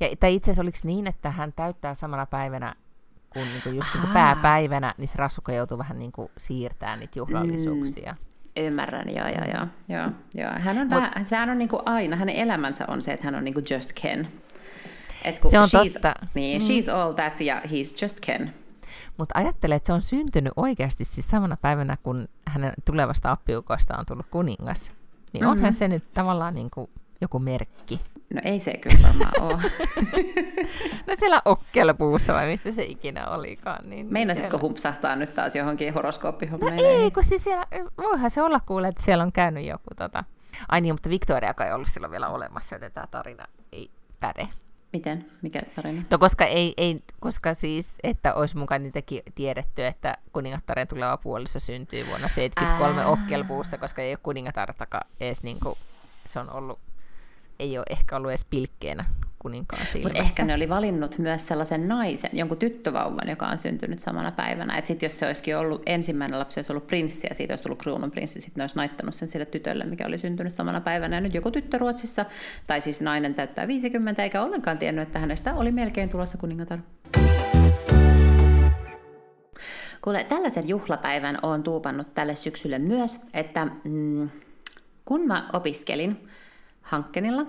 Ja, 0.00 0.08
tai 0.20 0.34
itse 0.34 0.50
asiassa 0.50 0.62
oliko 0.62 0.78
niin, 0.84 1.06
että 1.06 1.30
hän 1.30 1.52
täyttää 1.52 1.94
samana 1.94 2.26
päivänä 2.26 2.74
kuin 3.32 3.46
niinku 3.46 3.68
just 3.68 3.94
niinku 3.94 4.08
pääpäivänä, 4.12 4.94
niin 4.98 5.08
se 5.08 5.14
rassukka 5.18 5.52
joutuu 5.52 5.78
vähän 5.78 5.98
niinku 5.98 6.30
siirtämään 6.38 7.00
niitä 7.00 7.18
juhlallisuuksia. 7.18 8.12
Mm. 8.12 8.64
Ymmärrän, 8.64 9.08
joo, 9.08 9.28
joo, 9.28 9.44
joo. 9.54 9.66
joo, 9.88 10.10
joo. 10.34 10.50
Hän 10.58 10.78
on, 10.78 10.86
Mut, 10.86 10.96
vähän, 10.96 11.24
sehän 11.24 11.50
on 11.50 11.58
niinku 11.58 11.82
aina, 11.86 12.16
hänen 12.16 12.36
elämänsä 12.36 12.84
on 12.88 13.02
se, 13.02 13.12
että 13.12 13.24
hän 13.24 13.34
on 13.34 13.44
niinku 13.44 13.60
just 13.70 13.92
Ken. 14.02 14.28
Et 15.24 15.38
se 15.50 15.58
on 15.58 15.64
she's, 15.64 15.92
totta. 15.92 16.14
Niin, 16.34 16.62
mm. 16.62 16.68
she's 16.68 16.94
all 16.94 17.12
that 17.12 17.40
ja 17.40 17.60
he's 17.60 18.02
just 18.02 18.20
Ken. 18.20 18.54
Mutta 19.18 19.38
ajattele, 19.38 19.74
että 19.74 19.86
se 19.86 19.92
on 19.92 20.02
syntynyt 20.02 20.52
oikeasti 20.56 21.04
siis 21.04 21.28
samana 21.28 21.56
päivänä, 21.56 21.96
kun 22.02 22.28
hänen 22.46 22.72
tulevasta 22.84 23.30
appiukosta 23.30 23.96
on 23.98 24.06
tullut 24.06 24.26
kuningas. 24.30 24.92
Niin 25.32 25.42
mm-hmm. 25.42 25.52
onhan 25.52 25.72
se 25.72 25.88
nyt 25.88 26.02
tavallaan 26.14 26.54
niin 26.54 26.70
kuin 26.70 26.90
joku 27.20 27.38
merkki. 27.38 28.00
No 28.34 28.40
ei 28.44 28.60
se 28.60 28.72
kyllä 28.72 29.08
varmaan 29.08 29.40
ole. 29.40 29.62
no 31.06 31.14
siellä 31.18 31.42
okkelpuussa 31.44 32.32
vai 32.32 32.46
missä 32.46 32.72
se 32.72 32.82
ikinä 32.82 33.28
olikaan. 33.28 33.90
Niin 33.90 34.06
Meinasitko 34.12 34.50
siellä... 34.50 34.62
humpsahtaa 34.62 35.16
nyt 35.16 35.34
taas 35.34 35.56
johonkin 35.56 35.94
horoskooppihommeen? 35.94 36.76
No 36.76 36.82
ei, 36.82 37.10
kun 37.10 37.24
siis 37.24 37.44
siellä, 37.44 37.66
voihan 37.98 38.30
se 38.30 38.42
olla 38.42 38.60
kuule, 38.60 38.88
että 38.88 39.02
siellä 39.02 39.24
on 39.24 39.32
käynyt 39.32 39.66
joku 39.66 39.94
tota... 39.96 40.24
Ai 40.68 40.80
niin, 40.80 40.94
mutta 40.94 41.08
Victoria 41.08 41.54
ei 41.66 41.72
ollut 41.72 41.88
silloin 41.88 42.10
vielä 42.10 42.28
olemassa, 42.28 42.74
joten 42.74 42.92
tämä 42.92 43.06
tarina 43.10 43.44
ei 43.72 43.90
päde. 44.20 44.48
Miten? 44.92 45.30
Mikä 45.42 45.62
tarina? 45.74 46.02
No 46.10 46.18
koska, 46.18 46.44
ei, 46.44 46.74
ei, 46.76 47.02
koska 47.20 47.54
siis, 47.54 47.98
että 48.02 48.34
olisi 48.34 48.56
mukaan 48.56 48.82
niitäkin 48.82 49.22
tiedetty, 49.34 49.86
että 49.86 50.18
kuningattaren 50.32 50.88
tuleva 50.88 51.16
puoliso 51.16 51.60
syntyy 51.60 52.06
vuonna 52.06 52.28
73 52.28 53.06
okkelpuussa, 53.06 53.78
koska 53.78 54.02
ei 54.02 54.12
ole 54.12 54.18
kuningatartakaan 54.22 55.08
edes 55.20 55.42
niin 55.42 55.60
kuin, 55.60 55.78
se 56.26 56.40
on 56.40 56.50
ollut 56.50 56.78
ei 57.58 57.78
ole 57.78 57.86
ehkä 57.90 58.16
ollut 58.16 58.30
edes 58.30 58.44
pilkkeenä 58.44 59.04
kuninkaan 59.42 59.86
silmässä. 59.86 60.18
Mutta 60.18 60.30
ehkä 60.30 60.44
ne 60.44 60.54
oli 60.54 60.68
valinnut 60.68 61.18
myös 61.18 61.48
sellaisen 61.48 61.88
naisen, 61.88 62.30
jonkun 62.32 62.58
tyttövauvan, 62.58 63.28
joka 63.28 63.46
on 63.46 63.58
syntynyt 63.58 63.98
samana 63.98 64.32
päivänä. 64.32 64.78
Että 64.78 64.88
sitten 64.88 65.06
jos 65.06 65.18
se 65.18 65.26
olisikin 65.26 65.56
ollut 65.56 65.82
ensimmäinen 65.86 66.38
lapsi, 66.38 66.58
olisi 66.58 66.72
ollut 66.72 66.86
prinssi 66.86 67.26
ja 67.30 67.34
siitä 67.34 67.52
olisi 67.52 67.62
tullut 67.62 67.78
kruunun 67.78 68.10
prinssi, 68.10 68.40
sitten 68.40 68.60
ne 68.60 68.62
olisi 68.62 68.76
naittanut 68.76 69.14
sen 69.14 69.28
sille 69.28 69.44
tytölle, 69.46 69.84
mikä 69.84 70.06
oli 70.06 70.18
syntynyt 70.18 70.54
samana 70.54 70.80
päivänä. 70.80 71.16
Ja 71.16 71.20
nyt 71.20 71.34
joku 71.34 71.50
tyttö 71.50 71.78
Ruotsissa, 71.78 72.24
tai 72.66 72.80
siis 72.80 73.00
nainen 73.00 73.34
täyttää 73.34 73.66
50, 73.66 74.22
eikä 74.22 74.42
ollenkaan 74.42 74.78
tiennyt, 74.78 75.02
että 75.02 75.18
hänestä 75.18 75.54
oli 75.54 75.72
melkein 75.72 76.08
tulossa 76.08 76.38
kuningatar. 76.38 76.78
Kuule, 80.04 80.24
tällaisen 80.24 80.68
juhlapäivän 80.68 81.38
olen 81.42 81.62
tuupannut 81.62 82.14
tälle 82.14 82.34
syksylle 82.34 82.78
myös, 82.78 83.20
että 83.34 83.66
mm, 83.84 84.28
kun 85.04 85.26
mä 85.26 85.48
opiskelin, 85.52 86.28
Hankkenilla, 86.82 87.46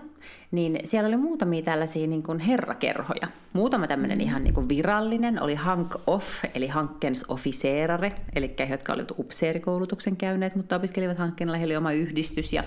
niin 0.52 0.80
siellä 0.84 1.08
oli 1.08 1.18
muutamia 1.18 1.62
tällaisia 1.62 2.08
niin 2.08 2.24
kuin 2.24 2.40
herrakerhoja. 2.40 3.28
Muutama 3.54 3.88
tämmöinen 3.88 4.18
mm. 4.18 4.22
ihan 4.22 4.44
niin 4.44 4.54
kuin 4.54 4.70
virallinen 4.70 5.42
oli 5.42 5.56
Hank 5.56 5.96
Off, 6.08 6.46
eli 6.56 6.68
Hankkens 6.68 7.26
Officerare, 7.28 8.12
eli 8.36 8.56
jotka 8.70 8.94
olivat 8.94 9.12
upseerikoulutuksen 9.20 10.18
käyneet, 10.18 10.56
mutta 10.56 10.76
opiskelivat 10.76 11.20
Hankkenilla, 11.20 11.58
heillä 11.58 11.72
oli 11.72 11.78
oma 11.78 11.92
yhdistys 11.92 12.54
ja, 12.54 12.64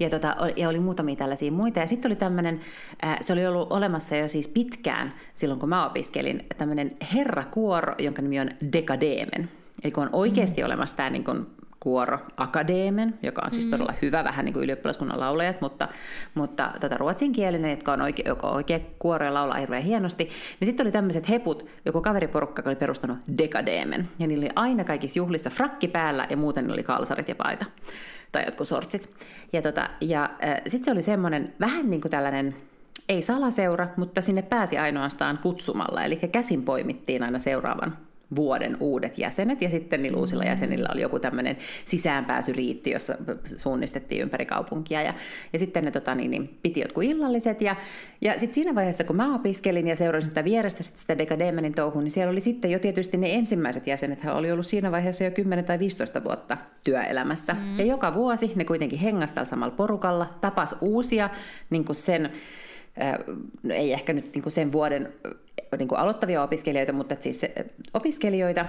ja, 0.00 0.10
tota, 0.10 0.36
ja 0.56 0.68
oli 0.68 0.80
muutamia 0.80 1.16
tällaisia 1.16 1.52
muita. 1.52 1.80
Ja 1.80 1.86
sitten 1.86 2.08
oli 2.08 2.16
tämmöinen, 2.16 2.60
äh, 3.04 3.16
se 3.20 3.32
oli 3.32 3.46
ollut 3.46 3.72
olemassa 3.72 4.16
jo 4.16 4.28
siis 4.28 4.48
pitkään 4.48 5.14
silloin, 5.34 5.60
kun 5.60 5.68
mä 5.68 5.86
opiskelin, 5.86 6.46
tämmöinen 6.58 6.96
herrakuoro, 7.14 7.94
jonka 7.98 8.22
nimi 8.22 8.40
on 8.40 8.50
Dekademen. 8.72 9.48
Eli 9.84 9.92
kun 9.92 10.02
on 10.02 10.10
oikeasti 10.12 10.60
mm. 10.60 10.66
olemassa 10.66 10.96
tämä 10.96 11.10
niin 11.10 11.24
kuin 11.24 11.46
kuoro 11.84 12.18
Akadeemen, 12.36 13.18
joka 13.22 13.42
on 13.44 13.50
siis 13.50 13.64
mm. 13.66 13.70
todella 13.70 13.94
hyvä, 14.02 14.24
vähän 14.24 14.44
niin 14.44 14.52
kuin 14.52 14.64
ylioppilaskunnan 14.64 15.20
laulajat, 15.20 15.60
mutta, 15.60 15.88
mutta 16.34 16.70
tota 16.80 16.96
ruotsinkielinen, 16.96 17.70
jotka 17.70 17.92
on 17.92 18.02
oikein, 18.02 18.28
joka 18.28 18.46
on 18.46 18.54
oikein 18.54 18.86
kuoro 18.98 19.26
ja 19.26 19.34
laulaa 19.34 19.56
hirveän 19.56 19.82
hienosti. 19.82 20.24
Niin 20.60 20.66
sitten 20.66 20.84
oli 20.84 20.92
tämmöiset 20.92 21.28
heput, 21.28 21.66
joku 21.84 22.00
kaveriporukka, 22.00 22.60
joka 22.60 22.70
oli 22.70 22.76
perustanut 22.76 23.18
Dekadeemen. 23.38 24.08
Ja 24.18 24.26
niillä 24.26 24.42
oli 24.42 24.52
aina 24.56 24.84
kaikissa 24.84 25.18
juhlissa 25.18 25.50
frakki 25.50 25.88
päällä 25.88 26.26
ja 26.30 26.36
muuten 26.36 26.70
oli 26.70 26.82
kalsarit 26.82 27.28
ja 27.28 27.34
paita 27.34 27.64
tai 28.32 28.44
jotkut 28.44 28.68
sortsit. 28.68 29.10
Ja, 29.52 29.62
tota, 29.62 29.90
ja 30.00 30.22
äh, 30.24 30.62
sitten 30.66 30.84
se 30.84 30.90
oli 30.90 31.02
semmoinen 31.02 31.54
vähän 31.60 31.90
niin 31.90 32.00
kuin 32.00 32.10
tällainen 32.10 32.56
ei 33.08 33.22
salaseura, 33.22 33.88
mutta 33.96 34.20
sinne 34.20 34.42
pääsi 34.42 34.78
ainoastaan 34.78 35.38
kutsumalla, 35.38 36.04
eli 36.04 36.16
käsin 36.16 36.62
poimittiin 36.62 37.22
aina 37.22 37.38
seuraavan 37.38 37.96
vuoden 38.36 38.76
uudet 38.80 39.18
jäsenet, 39.18 39.62
ja 39.62 39.70
sitten 39.70 40.02
niillä 40.02 40.18
uusilla 40.18 40.44
jäsenillä 40.44 40.88
oli 40.92 41.00
joku 41.00 41.18
tämmöinen 41.18 41.56
sisäänpääsyriitti, 41.84 42.90
jossa 42.90 43.14
suunnistettiin 43.44 44.22
ympäri 44.22 44.46
kaupunkia, 44.46 45.02
ja, 45.02 45.14
ja 45.52 45.58
sitten 45.58 45.84
ne 45.84 45.90
tota, 45.90 46.14
niin, 46.14 46.30
niin, 46.30 46.58
piti 46.62 46.80
jotkut 46.80 47.04
illalliset, 47.04 47.60
ja, 47.60 47.76
ja 48.20 48.32
sitten 48.38 48.54
siinä 48.54 48.74
vaiheessa, 48.74 49.04
kun 49.04 49.16
mä 49.16 49.34
opiskelin 49.34 49.86
ja 49.86 49.96
seurasin 49.96 50.28
sitä 50.28 50.44
vierestä 50.44 50.82
sit 50.82 50.96
sitä 50.96 51.18
Dekademenin 51.18 51.74
touhuun, 51.74 52.04
niin 52.04 52.10
siellä 52.10 52.30
oli 52.30 52.40
sitten 52.40 52.70
jo 52.70 52.78
tietysti 52.78 53.16
ne 53.16 53.34
ensimmäiset 53.34 53.86
jäsenet, 53.86 54.20
hän 54.20 54.36
oli 54.36 54.52
ollut 54.52 54.66
siinä 54.66 54.92
vaiheessa 54.92 55.24
jo 55.24 55.30
10 55.30 55.64
tai 55.64 55.78
15 55.78 56.24
vuotta 56.24 56.56
työelämässä, 56.84 57.54
mm. 57.54 57.78
ja 57.78 57.84
joka 57.84 58.14
vuosi 58.14 58.52
ne 58.54 58.64
kuitenkin 58.64 58.98
hengastella 58.98 59.44
samalla 59.44 59.74
porukalla, 59.74 60.34
tapas 60.40 60.76
uusia 60.80 61.30
niin 61.70 61.84
kuin 61.84 61.96
sen 61.96 62.30
no 63.62 63.74
ei 63.74 63.92
ehkä 63.92 64.12
nyt 64.12 64.34
niin 64.34 64.42
kuin 64.42 64.52
sen 64.52 64.72
vuoden 64.72 65.12
niin 65.78 65.88
kuin 65.88 65.98
aloittavia 65.98 66.42
opiskelijoita, 66.42 66.92
mutta 66.92 67.16
siis 67.20 67.46
opiskelijoita. 67.94 68.66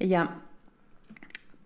Ja 0.00 0.26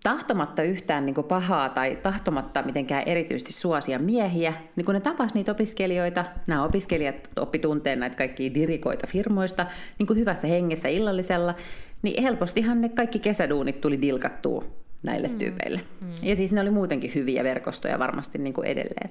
tahtomatta 0.03 0.63
yhtään 0.63 1.07
niin 1.07 1.15
kuin 1.15 1.27
pahaa 1.27 1.69
tai 1.69 1.99
tahtomatta 2.03 2.63
mitenkään 2.63 3.03
erityisesti 3.07 3.53
suosia 3.53 3.99
miehiä, 3.99 4.53
niin 4.77 4.85
kun 4.85 4.95
ne 4.95 5.01
tapas 5.01 5.35
niitä 5.35 5.53
opiskelijoita, 5.53 6.25
nämä 6.47 6.65
opiskelijat 6.65 7.29
oppi 7.37 7.59
tunteen 7.59 8.01
näitä 8.01 8.17
kaikkia 8.17 8.55
dirikoita 8.55 9.07
firmoista 9.07 9.67
niin 9.99 10.07
kuin 10.07 10.19
hyvässä 10.19 10.47
hengessä 10.47 10.89
illallisella, 10.89 11.55
niin 12.03 12.23
helpostihan 12.23 12.81
ne 12.81 12.89
kaikki 12.89 13.19
kesäduunit 13.19 13.81
tuli 13.81 14.03
dilkattua 14.03 14.65
näille 15.03 15.29
mm. 15.29 15.39
tyypeille. 15.39 15.81
Mm. 16.01 16.09
Ja 16.23 16.37
siis 16.37 16.53
ne 16.53 16.61
oli 16.61 16.71
muutenkin 16.71 17.15
hyviä 17.15 17.45
verkostoja 17.45 17.99
varmasti 17.99 18.39
niin 18.39 18.55
kuin 18.55 18.67
edelleen. 18.67 19.11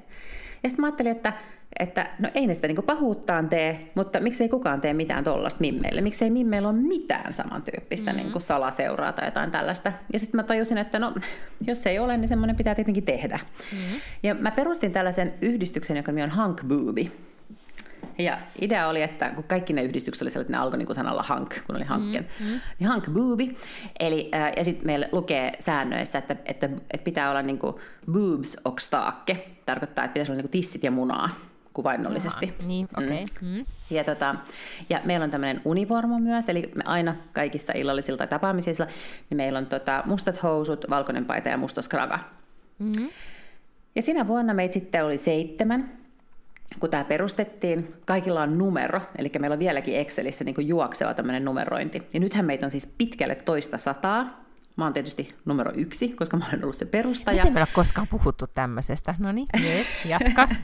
Ja 0.63 0.69
sitten 0.69 0.81
mä 0.81 0.87
ajattelin, 0.87 1.11
että, 1.11 1.33
että 1.79 2.09
no 2.19 2.29
ei 2.33 2.47
ne 2.47 2.53
sitä 2.53 2.67
niin 2.67 2.83
pahuuttaan 2.83 3.49
tee, 3.49 3.91
mutta 3.95 4.19
miksei 4.19 4.49
kukaan 4.49 4.81
tee 4.81 4.93
mitään 4.93 5.23
tollasta 5.23 5.61
mimmeille? 5.61 6.01
Miksei 6.01 6.29
mimmeillä 6.29 6.69
ole 6.69 6.77
mitään 6.77 7.33
samantyyppistä 7.33 8.13
mm-hmm. 8.13 8.31
niin 8.31 8.41
salaseuraa 8.41 9.13
tai 9.13 9.27
jotain 9.27 9.51
tällaista? 9.51 9.91
Ja 10.13 10.19
sitten 10.19 10.37
mä 10.37 10.43
tajusin, 10.43 10.77
että 10.77 10.99
no 10.99 11.13
jos 11.67 11.87
ei 11.87 11.99
ole, 11.99 12.17
niin 12.17 12.27
semmoinen 12.27 12.55
pitää 12.55 12.75
tietenkin 12.75 13.05
tehdä. 13.05 13.39
Mm-hmm. 13.71 13.99
Ja 14.23 14.35
mä 14.35 14.51
perustin 14.51 14.91
tällaisen 14.91 15.33
yhdistyksen, 15.41 15.97
joka 15.97 16.11
nimi 16.11 16.23
on 16.23 16.29
Hank 16.29 16.61
Booby. 16.67 17.11
Ja 18.19 18.37
idea 18.61 18.87
oli, 18.87 19.01
että 19.01 19.29
kun 19.29 19.43
kaikki 19.43 19.73
ne 19.73 19.83
yhdistykset 19.83 20.21
oli 20.21 20.29
sellainen, 20.29 20.45
että 20.45 20.57
ne 20.57 20.63
alkoi 20.63 20.77
niin 20.79 20.95
sanalla 20.95 21.23
hank, 21.23 21.55
kun 21.67 21.75
oli 21.75 21.83
hankken, 21.83 22.27
mm-hmm. 22.39 22.59
niin 22.79 22.87
hank 22.87 23.09
booby. 23.09 23.55
Eli, 23.99 24.31
äh, 24.35 24.51
ja 24.57 24.63
sitten 24.63 24.85
meillä 24.85 25.09
lukee 25.11 25.51
säännöissä, 25.59 26.17
että, 26.17 26.35
että, 26.45 26.69
että 26.93 27.03
pitää 27.03 27.29
olla 27.29 27.41
niin 27.41 27.59
kuin 27.59 27.75
boobs 28.11 28.57
och 28.65 28.79
stake. 28.79 29.49
Tarkoittaa, 29.65 30.05
että 30.05 30.13
pitäisi 30.13 30.31
olla 30.31 30.37
niin 30.37 30.43
kuin 30.43 30.51
tissit 30.51 30.83
ja 30.83 30.91
munaa 30.91 31.29
kuvainnollisesti. 31.73 32.45
Jaha, 32.45 32.67
niin, 32.67 32.87
okay. 32.97 33.25
mm. 33.41 33.47
Mm. 33.47 33.65
Ja, 33.89 34.03
tota, 34.03 34.35
ja 34.89 35.01
meillä 35.05 35.23
on 35.23 35.31
tämmöinen 35.31 35.61
univormu 35.65 36.19
myös, 36.19 36.49
eli 36.49 36.71
me 36.75 36.83
aina 36.85 37.15
kaikissa 37.33 37.73
illallisilla 37.75 38.17
tai 38.17 38.27
tapaamisilla, 38.27 38.87
niin 39.29 39.37
meillä 39.37 39.59
on 39.59 39.65
tota, 39.65 40.03
mustat 40.05 40.43
housut, 40.43 40.85
valkoinen 40.89 41.25
paita 41.25 41.49
ja 41.49 41.57
musta 41.57 41.81
skraga. 41.81 42.19
Mm-hmm. 42.79 43.09
Ja 43.95 44.01
siinä 44.01 44.27
vuonna 44.27 44.53
meitä 44.53 44.73
sitten 44.73 45.05
oli 45.05 45.17
seitsemän, 45.17 45.98
kun 46.79 46.89
tämä 46.89 47.03
perustettiin, 47.03 47.93
kaikilla 48.05 48.41
on 48.41 48.57
numero, 48.57 49.01
eli 49.17 49.31
meillä 49.39 49.53
on 49.53 49.59
vieläkin 49.59 49.95
Excelissä 49.95 50.43
niin 50.43 50.67
juokseva 50.67 51.13
tämmöinen 51.13 51.45
numerointi. 51.45 52.03
Ja 52.13 52.19
nythän 52.19 52.45
meitä 52.45 52.65
on 52.65 52.71
siis 52.71 52.93
pitkälle 52.97 53.35
toista 53.35 53.77
sataa. 53.77 54.48
Mä 54.79 54.85
oon 54.85 54.93
tietysti 54.93 55.35
numero 55.45 55.71
yksi, 55.75 56.09
koska 56.09 56.37
mä 56.37 56.45
olen 56.49 56.63
ollut 56.63 56.75
se 56.75 56.85
perustaja. 56.85 57.37
Miten 57.37 57.53
meillä 57.53 57.67
ole 57.69 57.73
koskaan 57.73 58.07
puhuttu 58.07 58.47
tämmöisestä? 58.47 59.15
No 59.19 59.31
niin, 59.31 59.47
yes, 59.63 59.87
jatka. 60.05 60.47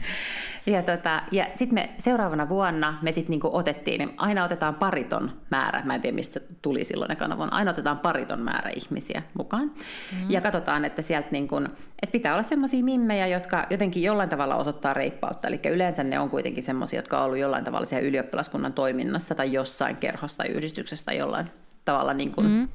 Ja, 0.66 0.84
tota, 0.84 1.22
ja 1.32 1.48
sitten 1.54 1.74
me 1.74 1.90
seuraavana 1.98 2.50
vuonna 2.50 2.98
me 3.02 3.12
sitten 3.12 3.32
niinku 3.32 3.50
otettiin, 3.54 4.00
niin 4.00 4.14
aina 4.18 4.44
otetaan 4.44 4.76
pariton 4.76 5.32
määrä, 5.50 5.82
mä 5.86 5.96
en 5.96 6.02
tiedä 6.02 6.16
mistä 6.16 6.34
se 6.34 6.46
tuli 6.62 6.84
silloin 6.84 7.10
ne 7.10 7.16
kanavan, 7.16 7.54
aina 7.54 7.72
otetaan 7.72 8.00
pariton 8.00 8.42
määrä 8.42 8.70
ihmisiä 8.70 9.22
mukaan. 9.34 9.72
Mm. 10.12 10.32
Ja 10.32 10.42
katsotaan, 10.42 10.86
että 10.86 11.02
sieltä 11.02 11.28
niinku, 11.32 11.58
että 11.58 12.12
pitää 12.12 12.34
olla 12.34 12.44
semmoisia 12.44 12.84
mimmejä, 12.84 13.28
jotka 13.28 13.68
jotenkin 13.70 14.04
jollain 14.04 14.30
tavalla 14.30 14.56
osoittaa 14.56 14.94
reippautta. 14.94 15.48
Eli 15.48 15.60
yleensä 15.72 16.04
ne 16.04 16.20
on 16.20 16.30
kuitenkin 16.30 16.64
semmoisia, 16.64 16.98
jotka 17.00 17.20
on 17.20 17.26
ollut 17.26 17.38
jollain 17.38 17.64
tavalla 17.64 17.86
siellä 17.86 18.08
ylioppilaskunnan 18.08 18.74
toiminnassa 18.74 19.36
tai 19.36 19.54
jossain 19.54 19.96
kerhosta 19.98 20.38
tai 20.38 20.48
yhdistyksestä 20.48 21.14
jollain 21.14 21.52
tavalla 21.86 22.14
niin 22.14 22.32
kuin 22.32 22.48
mm. 22.48 22.68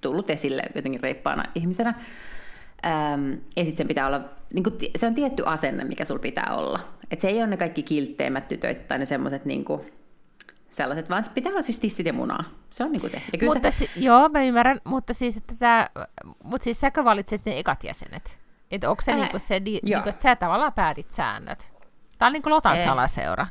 Tullut 0.00 0.30
esille 0.30 0.62
jotenkin 0.74 1.02
reippaana 1.02 1.44
ihmisenä. 1.54 1.94
Ähm, 2.86 3.32
ja 3.56 3.64
sitten 3.64 3.76
sen 3.76 3.88
pitää 3.88 4.06
olla, 4.06 4.20
niin 4.54 4.62
kuin, 4.62 4.74
se 4.96 5.06
on 5.06 5.14
tietty 5.14 5.42
asenne, 5.46 5.84
mikä 5.84 6.04
sulla 6.04 6.20
pitää 6.20 6.54
olla. 6.56 6.80
Et 7.10 7.20
se 7.20 7.28
ei 7.28 7.38
ole 7.38 7.46
ne 7.46 7.56
kaikki 7.56 7.82
kiltteimmät 7.82 8.48
tytöt 8.48 8.88
tai 8.88 8.98
ne 8.98 9.04
semmoiset 9.04 9.44
niin 9.44 9.64
kuin, 9.64 9.92
sellaiset, 10.68 11.10
vaan 11.10 11.22
se 11.22 11.30
pitää 11.30 11.52
olla 11.52 11.62
siis 11.62 11.78
tissit 11.78 12.06
ja 12.06 12.12
munaa. 12.12 12.44
Se 12.70 12.84
on 12.84 12.92
niin 12.92 13.00
kuin 13.00 13.10
se. 13.10 13.22
Ja 13.32 13.38
kyllä 13.38 13.52
mutta 13.52 13.70
se... 13.70 13.76
si- 13.86 14.04
joo, 14.04 14.28
mä 14.28 14.42
ymmärrän, 14.42 14.80
mutta 14.84 15.14
siis, 15.14 15.36
että 15.36 15.54
tää, 15.58 15.90
mutta 16.44 16.64
siis 16.64 16.80
säkö 16.80 17.04
valitset 17.04 17.44
ne 17.44 17.58
ekat 17.58 17.84
jäsenet? 17.84 18.38
Että 18.70 18.90
onko 18.90 19.00
se, 19.00 19.12
Ää, 19.12 19.18
niinku 19.18 19.38
se 19.38 19.64
di, 19.64 19.78
niinku, 19.82 20.08
että 20.08 20.22
sä 20.22 20.36
tavallaan 20.36 20.72
päätit 20.72 21.12
säännöt? 21.12 21.72
Tämä 22.18 22.26
on 22.26 22.32
niin 22.32 22.42
kuin 22.42 22.52
Lotan 22.52 22.84
salaseura. 22.84 23.46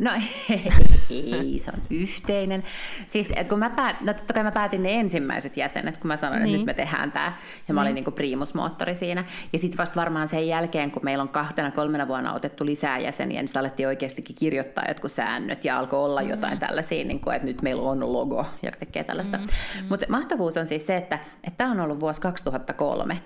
No 0.00 0.10
ei, 1.10 1.58
se 1.58 1.70
on 1.70 1.82
yhteinen. 1.90 2.64
Siis 3.06 3.32
kun 3.48 3.58
mä 3.58 3.70
päät, 3.70 4.00
no 4.00 4.14
totta 4.14 4.34
kai 4.34 4.42
mä 4.42 4.52
päätin 4.52 4.82
ne 4.82 5.00
ensimmäiset 5.00 5.56
jäsenet, 5.56 5.96
kun 5.96 6.08
mä 6.08 6.16
sanoin, 6.16 6.42
niin. 6.42 6.48
että 6.48 6.58
nyt 6.58 6.66
me 6.66 6.74
tehdään 6.74 7.12
tämä. 7.12 7.32
Ja 7.68 7.74
mä 7.74 7.80
niin. 7.80 7.86
olin 7.86 7.94
niin 7.94 8.04
kuin 8.04 8.14
primusmoottori 8.14 8.94
siinä. 8.94 9.24
Ja 9.52 9.58
sitten 9.58 9.78
vasta 9.78 10.00
varmaan 10.00 10.28
sen 10.28 10.48
jälkeen, 10.48 10.90
kun 10.90 11.04
meillä 11.04 11.22
on 11.22 11.28
kahtena 11.28 11.70
kolmena 11.70 12.08
vuonna 12.08 12.34
otettu 12.34 12.66
lisää 12.66 12.98
jäseniä, 12.98 13.40
niin 13.40 13.48
sitä 13.48 13.60
alettiin 13.60 13.88
oikeastikin 13.88 14.36
kirjoittaa 14.36 14.84
jotkut 14.88 15.12
säännöt 15.12 15.64
ja 15.64 15.78
alkoi 15.78 16.04
olla 16.04 16.22
mm. 16.22 16.28
jotain 16.28 16.58
tällaisia, 16.58 17.04
niin 17.04 17.20
kuin, 17.20 17.36
että 17.36 17.46
nyt 17.46 17.62
meillä 17.62 17.82
on 17.82 18.12
logo 18.12 18.46
ja 18.62 18.70
kaikkea 18.70 19.04
tällaista. 19.04 19.36
Mm. 19.36 19.42
Mm. 19.42 19.86
Mutta 19.88 20.06
mahtavuus 20.08 20.56
on 20.56 20.66
siis 20.66 20.86
se, 20.86 20.96
että 20.96 21.18
tämä 21.58 21.70
on 21.70 21.80
ollut 21.80 22.00
vuosi 22.00 22.20
2003. 22.20 23.22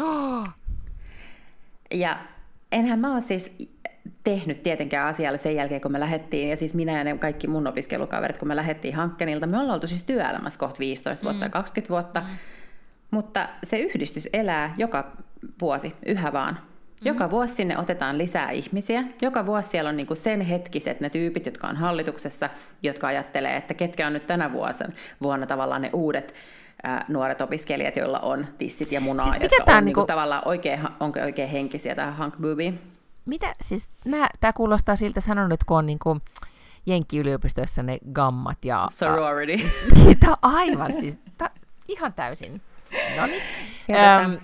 Oh. 0.00 0.48
Ja 1.94 2.18
enhän 2.72 2.98
mä 2.98 3.12
ole 3.12 3.20
siis 3.20 3.56
tehnyt 4.24 4.62
tietenkään 4.62 5.08
asialle 5.08 5.38
sen 5.38 5.54
jälkeen, 5.54 5.80
kun 5.80 5.92
me 5.92 6.00
lähdettiin, 6.00 6.50
ja 6.50 6.56
siis 6.56 6.74
minä 6.74 6.98
ja 6.98 7.04
ne 7.04 7.18
kaikki 7.18 7.46
mun 7.46 7.66
opiskelukaverit, 7.66 8.38
kun 8.38 8.48
me 8.48 8.56
lähdettiin 8.56 8.94
hankkeenilta, 8.94 9.46
me 9.46 9.58
ollaan 9.58 9.74
oltu 9.74 9.86
siis 9.86 10.02
työelämässä 10.02 10.58
kohta 10.58 10.78
15 10.78 11.24
vuotta 11.24 11.44
mm. 11.44 11.50
20 11.50 11.90
vuotta, 11.90 12.20
mm. 12.20 12.26
mutta 13.10 13.48
se 13.62 13.78
yhdistys 13.78 14.28
elää 14.32 14.74
joka 14.76 15.12
vuosi 15.60 15.94
yhä 16.06 16.32
vaan. 16.32 16.58
Joka 17.04 17.26
mm. 17.26 17.30
vuosi 17.30 17.54
sinne 17.54 17.78
otetaan 17.78 18.18
lisää 18.18 18.50
ihmisiä. 18.50 19.04
Joka 19.22 19.46
vuosi 19.46 19.68
siellä 19.68 19.90
on 19.90 19.96
niinku 19.96 20.14
sen 20.14 20.40
hetkiset 20.40 21.00
ne 21.00 21.10
tyypit, 21.10 21.46
jotka 21.46 21.66
on 21.66 21.76
hallituksessa, 21.76 22.50
jotka 22.82 23.06
ajattelee, 23.06 23.56
että 23.56 23.74
ketkä 23.74 24.06
on 24.06 24.12
nyt 24.12 24.26
tänä 24.26 24.52
vuosina 24.52 24.92
vuonna 25.22 25.46
tavallaan 25.46 25.82
ne 25.82 25.90
uudet 25.92 26.34
ää, 26.82 27.04
nuoret 27.08 27.40
opiskelijat, 27.40 27.96
joilla 27.96 28.18
on 28.18 28.46
tissit 28.58 28.92
ja 28.92 29.00
munaa, 29.00 29.30
siis 29.30 29.42
jotka 29.42 29.62
on 29.62 29.66
niinku... 29.66 29.84
Niinku 29.84 30.06
tavallaan 30.06 30.42
oikein, 30.44 30.80
onko 31.00 31.20
oikein 31.20 31.48
henkisiä 31.48 31.94
tähän 31.94 32.14
hankboobiin 32.14 32.78
mitä, 33.28 33.54
siis 33.60 33.88
tämä 34.40 34.52
kuulostaa 34.52 34.96
siltä, 34.96 35.20
sanon 35.20 35.48
nyt, 35.48 35.64
kun 35.64 35.78
on 35.78 35.86
niin 35.86 35.98
kuin 35.98 36.20
Jenkki-yliopistoissa 36.86 37.82
ne 37.82 37.98
gammat 38.12 38.64
ja... 38.64 38.86
Sorority. 38.90 39.64
Tämä 40.20 40.36
aivan, 40.42 40.92
siis 40.92 41.18
tää, 41.38 41.50
ihan 41.88 42.12
täysin. 42.12 42.60
No 43.20 43.26
niin. 43.26 43.42
Ähm, 43.90 44.34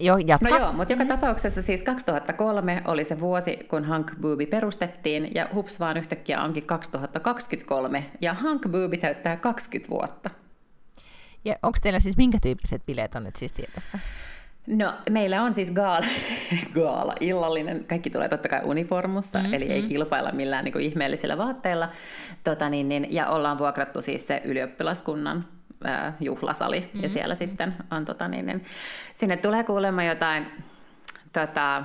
jo, 0.00 0.16
jatka. 0.16 0.48
No 0.48 0.56
joo, 0.56 0.72
mutta 0.72 0.92
joka 0.92 1.04
tapauksessa 1.04 1.62
siis 1.62 1.82
2003 1.82 2.82
oli 2.84 3.04
se 3.04 3.20
vuosi, 3.20 3.56
kun 3.56 3.84
Hank 3.84 4.12
Booby 4.20 4.46
perustettiin, 4.46 5.34
ja 5.34 5.48
hups 5.54 5.80
vaan 5.80 5.96
yhtäkkiä 5.96 6.42
onkin 6.42 6.66
2023, 6.66 8.10
ja 8.20 8.34
Hank 8.34 8.62
Booby 8.70 8.96
täyttää 8.96 9.36
20 9.36 9.90
vuotta. 9.90 10.30
Ja 11.44 11.56
onko 11.62 11.78
teillä 11.82 12.00
siis 12.00 12.16
minkä 12.16 12.38
tyyppiset 12.42 12.86
bileet 12.86 13.14
on 13.14 13.24
nyt 13.24 13.36
siis 13.36 13.52
tiedossa? 13.52 13.98
No, 14.68 14.94
meillä 15.10 15.42
on 15.42 15.54
siis 15.54 15.70
gaala, 15.70 16.06
gaala 16.74 17.14
illallinen. 17.20 17.84
Kaikki 17.84 18.10
tulee 18.10 18.28
totta 18.28 18.48
kai 18.48 18.60
uniformussa, 18.64 19.38
mm-hmm. 19.38 19.54
eli 19.54 19.64
ei 19.64 19.78
mm-hmm. 19.78 19.88
kilpailla 19.88 20.32
millään 20.32 20.64
niin 20.64 20.72
kuin 20.72 20.84
ihmeellisillä 20.84 21.38
vaatteilla. 21.38 21.88
Tota, 22.44 22.68
niin, 22.68 22.88
niin, 22.88 23.06
ja 23.10 23.28
ollaan 23.28 23.58
vuokrattu 23.58 24.02
siis 24.02 24.26
se 24.26 24.42
ylioppilaskunnan 24.44 25.44
äh, 25.86 26.14
juhlasali, 26.20 26.80
mm-hmm. 26.80 27.02
ja 27.02 27.08
siellä 27.08 27.34
sitten 27.34 27.74
on, 27.90 28.04
tota, 28.04 28.28
niin, 28.28 28.46
niin, 28.46 28.64
sinne 29.14 29.36
tulee 29.36 29.64
kuulemma 29.64 30.04
jotain 30.04 30.46
tota, 31.32 31.84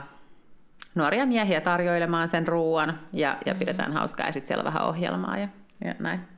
nuoria 0.96 1.26
miehiä 1.26 1.62
tarjoilemaan 1.62 2.30
sen 2.30 2.48
ruoan, 2.48 3.00
ja, 3.14 3.30
ja 3.30 3.38
mm-hmm. 3.46 3.60
pidetään 3.60 3.94
hauskaa, 3.94 4.26
ja 4.26 4.32
sitten 4.32 4.48
siellä 4.48 4.62
on 4.62 4.74
vähän 4.74 4.88
ohjelmaa 4.88 5.38
ja, 5.38 5.48
ja 5.86 5.96
näin. 6.00 6.33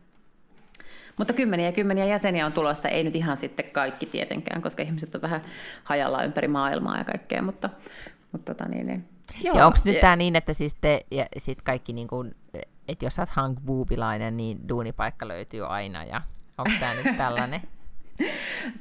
Mutta 1.17 1.33
kymmeniä 1.33 1.65
ja 1.65 1.71
kymmeniä 1.71 2.05
jäseniä 2.05 2.45
on 2.45 2.53
tulossa, 2.53 2.89
ei 2.89 3.03
nyt 3.03 3.15
ihan 3.15 3.37
sitten 3.37 3.65
kaikki 3.65 4.05
tietenkään, 4.05 4.61
koska 4.61 4.83
ihmiset 4.83 5.15
on 5.15 5.21
vähän 5.21 5.41
hajalla 5.83 6.23
ympäri 6.23 6.47
maailmaa 6.47 6.97
ja 6.97 7.03
kaikkea, 7.03 7.41
mutta, 7.41 7.69
mutta 8.31 8.53
tota 8.53 8.69
niin, 8.69 8.87
niin. 8.87 9.05
Joo. 9.43 9.57
Ja 9.57 9.65
onko 9.65 9.77
nyt 9.85 9.99
tämä 9.99 10.15
niin, 10.15 10.35
että 10.35 10.53
siis 10.53 10.75
te 10.81 11.05
ja 11.11 11.25
sit 11.37 11.61
kaikki, 11.61 11.93
niin 11.93 12.07
kuin, 12.07 12.35
että 12.87 13.05
jos 13.05 13.15
sä 13.15 13.21
oot 13.21 13.29
Hank 13.29 13.59
Boobilainen, 13.65 14.37
niin 14.37 14.69
duunipaikka 14.69 15.27
löytyy 15.27 15.65
aina 15.67 16.03
ja 16.03 16.21
onko 16.57 16.71
tämä 16.79 16.93
nyt 16.93 17.17
tällainen? 17.23 17.61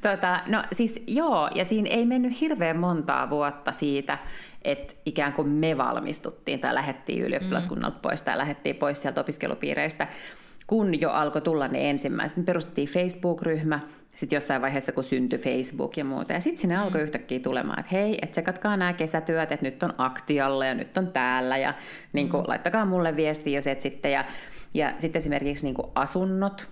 tota, 0.01 0.39
no 0.45 0.63
siis 0.71 1.03
joo, 1.07 1.49
ja 1.55 1.65
siinä 1.65 1.89
ei 1.89 2.05
mennyt 2.05 2.41
hirveän 2.41 2.77
montaa 2.77 3.29
vuotta 3.29 3.71
siitä, 3.71 4.17
että 4.61 4.93
ikään 5.05 5.33
kuin 5.33 5.49
me 5.49 5.77
valmistuttiin 5.77 6.59
tai 6.59 6.73
lähdettiin 6.73 7.23
ylioppilaskunnalta 7.23 7.97
mm. 7.97 8.01
pois 8.01 8.21
tai 8.21 8.37
lähdettiin 8.37 8.75
pois 8.75 9.01
sieltä 9.01 9.21
opiskelupiireistä 9.21 10.07
kun 10.67 11.01
jo 11.01 11.11
alkoi 11.11 11.41
tulla 11.41 11.67
ne 11.67 11.89
ensimmäiset, 11.89 12.37
me 12.37 12.43
perustettiin 12.43 12.87
Facebook-ryhmä, 12.87 13.79
sitten 14.15 14.37
jossain 14.37 14.61
vaiheessa, 14.61 14.91
kun 14.91 15.03
syntyi 15.03 15.39
Facebook 15.39 15.97
ja 15.97 16.05
muuta. 16.05 16.33
Ja 16.33 16.39
sitten 16.39 16.61
sinne 16.61 16.77
alkoi 16.77 17.01
mm. 17.01 17.03
yhtäkkiä 17.03 17.39
tulemaan, 17.39 17.79
että 17.79 17.91
hei, 17.91 18.19
et 18.21 18.31
tsekatkaa 18.31 18.77
nämä 18.77 18.93
kesätyöt, 18.93 19.51
että 19.51 19.65
nyt 19.65 19.83
on 19.83 19.93
aktialla 19.97 20.65
ja 20.65 20.73
nyt 20.73 20.97
on 20.97 21.07
täällä 21.07 21.57
ja 21.57 21.73
niin 22.13 22.29
kuin, 22.29 22.43
mm. 22.43 22.47
laittakaa 22.47 22.85
mulle 22.85 23.15
viesti, 23.15 23.53
jos 23.53 23.67
et 23.67 23.81
sitten. 23.81 24.11
Ja, 24.11 24.25
ja 24.73 24.93
sitten 24.97 25.19
esimerkiksi 25.19 25.65
niin 25.65 25.75
kuin 25.75 25.87
asunnot 25.95 26.67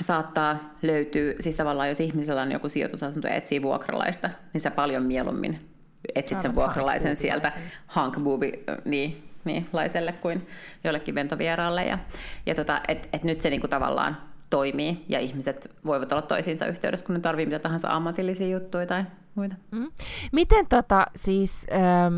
saattaa 0.00 0.74
löytyä, 0.82 1.34
siis 1.40 1.56
tavallaan 1.56 1.88
jos 1.88 2.00
ihmisellä 2.00 2.42
on 2.42 2.52
joku 2.52 2.68
sijoitusasunto 2.68 3.28
ja 3.28 3.34
etsii 3.34 3.62
vuokralaista, 3.62 4.30
niin 4.52 4.60
sä 4.60 4.70
paljon 4.70 5.02
mieluummin 5.02 5.68
etsit 6.14 6.40
sen 6.40 6.54
vuokralaisen 6.54 7.16
sieltä 7.16 7.52
hankbuubi, 7.86 8.52
niin 8.84 9.24
niin, 9.46 9.68
laiselle 9.72 10.12
kuin 10.12 10.46
jollekin 10.84 11.14
ventovieraalle. 11.14 11.84
Ja, 11.84 11.98
ja 12.46 12.54
tota, 12.54 12.80
et, 12.88 13.08
et 13.12 13.24
nyt 13.24 13.40
se 13.40 13.50
niinku 13.50 13.68
tavallaan 13.68 14.16
toimii 14.50 15.04
ja 15.08 15.20
ihmiset 15.20 15.70
voivat 15.84 16.12
olla 16.12 16.22
toisiinsa 16.22 16.66
yhteydessä, 16.66 17.06
kun 17.06 17.14
ne 17.14 17.20
tarvii 17.20 17.46
mitä 17.46 17.58
tahansa 17.58 17.88
ammatillisia 17.88 18.48
juttuja 18.48 18.86
tai 18.86 19.04
muita. 19.34 19.54
Mm. 19.70 19.88
Miten 20.32 20.66
tota, 20.68 21.06
siis, 21.16 21.66
ähm, 21.72 22.14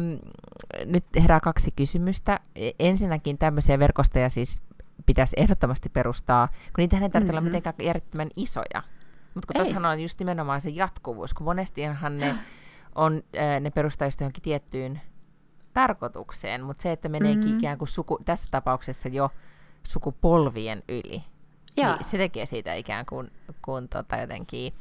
nyt 0.84 1.04
herää 1.22 1.40
kaksi 1.40 1.70
kysymystä. 1.76 2.40
E, 2.56 2.70
ensinnäkin 2.78 3.38
tämmöisiä 3.38 3.78
verkostoja 3.78 4.28
siis 4.28 4.62
pitäisi 5.06 5.36
ehdottomasti 5.38 5.88
perustaa, 5.88 6.48
kun 6.48 6.56
niitä 6.76 6.96
ei 6.96 7.00
tarvitse 7.00 7.18
mm-hmm. 7.18 7.30
olla 7.30 7.40
mitenkään 7.40 7.74
järjettömän 7.82 8.28
isoja. 8.36 8.82
Mutta 9.34 9.46
kun 9.46 9.56
tuossahan 9.56 9.84
on 9.84 10.00
just 10.00 10.18
nimenomaan 10.18 10.60
se 10.60 10.70
jatkuvuus, 10.70 11.34
kun 11.34 11.44
monestihan 11.44 12.18
ne, 12.18 12.34
on, 12.94 13.22
äh, 13.38 13.60
ne 13.60 13.70
perustaa 13.70 14.06
just 14.08 14.20
johonkin 14.20 14.42
tiettyyn 14.42 15.00
tarkoitukseen, 15.78 16.64
mutta 16.64 16.82
se, 16.82 16.92
että 16.92 17.08
meneekin 17.08 17.44
mm-hmm. 17.44 17.58
ikään 17.58 17.78
kuin 17.78 17.88
suku, 17.88 18.18
tässä 18.24 18.48
tapauksessa 18.50 19.08
jo 19.08 19.30
sukupolvien 19.82 20.82
yli, 20.88 21.22
Joo. 21.76 21.94
niin 21.94 22.04
se 22.04 22.18
tekee 22.18 22.46
siitä 22.46 22.74
ikään 22.74 23.06
kuin, 23.06 23.30
kuin 23.62 23.88
tota 23.88 24.16
jotenkin 24.16 24.74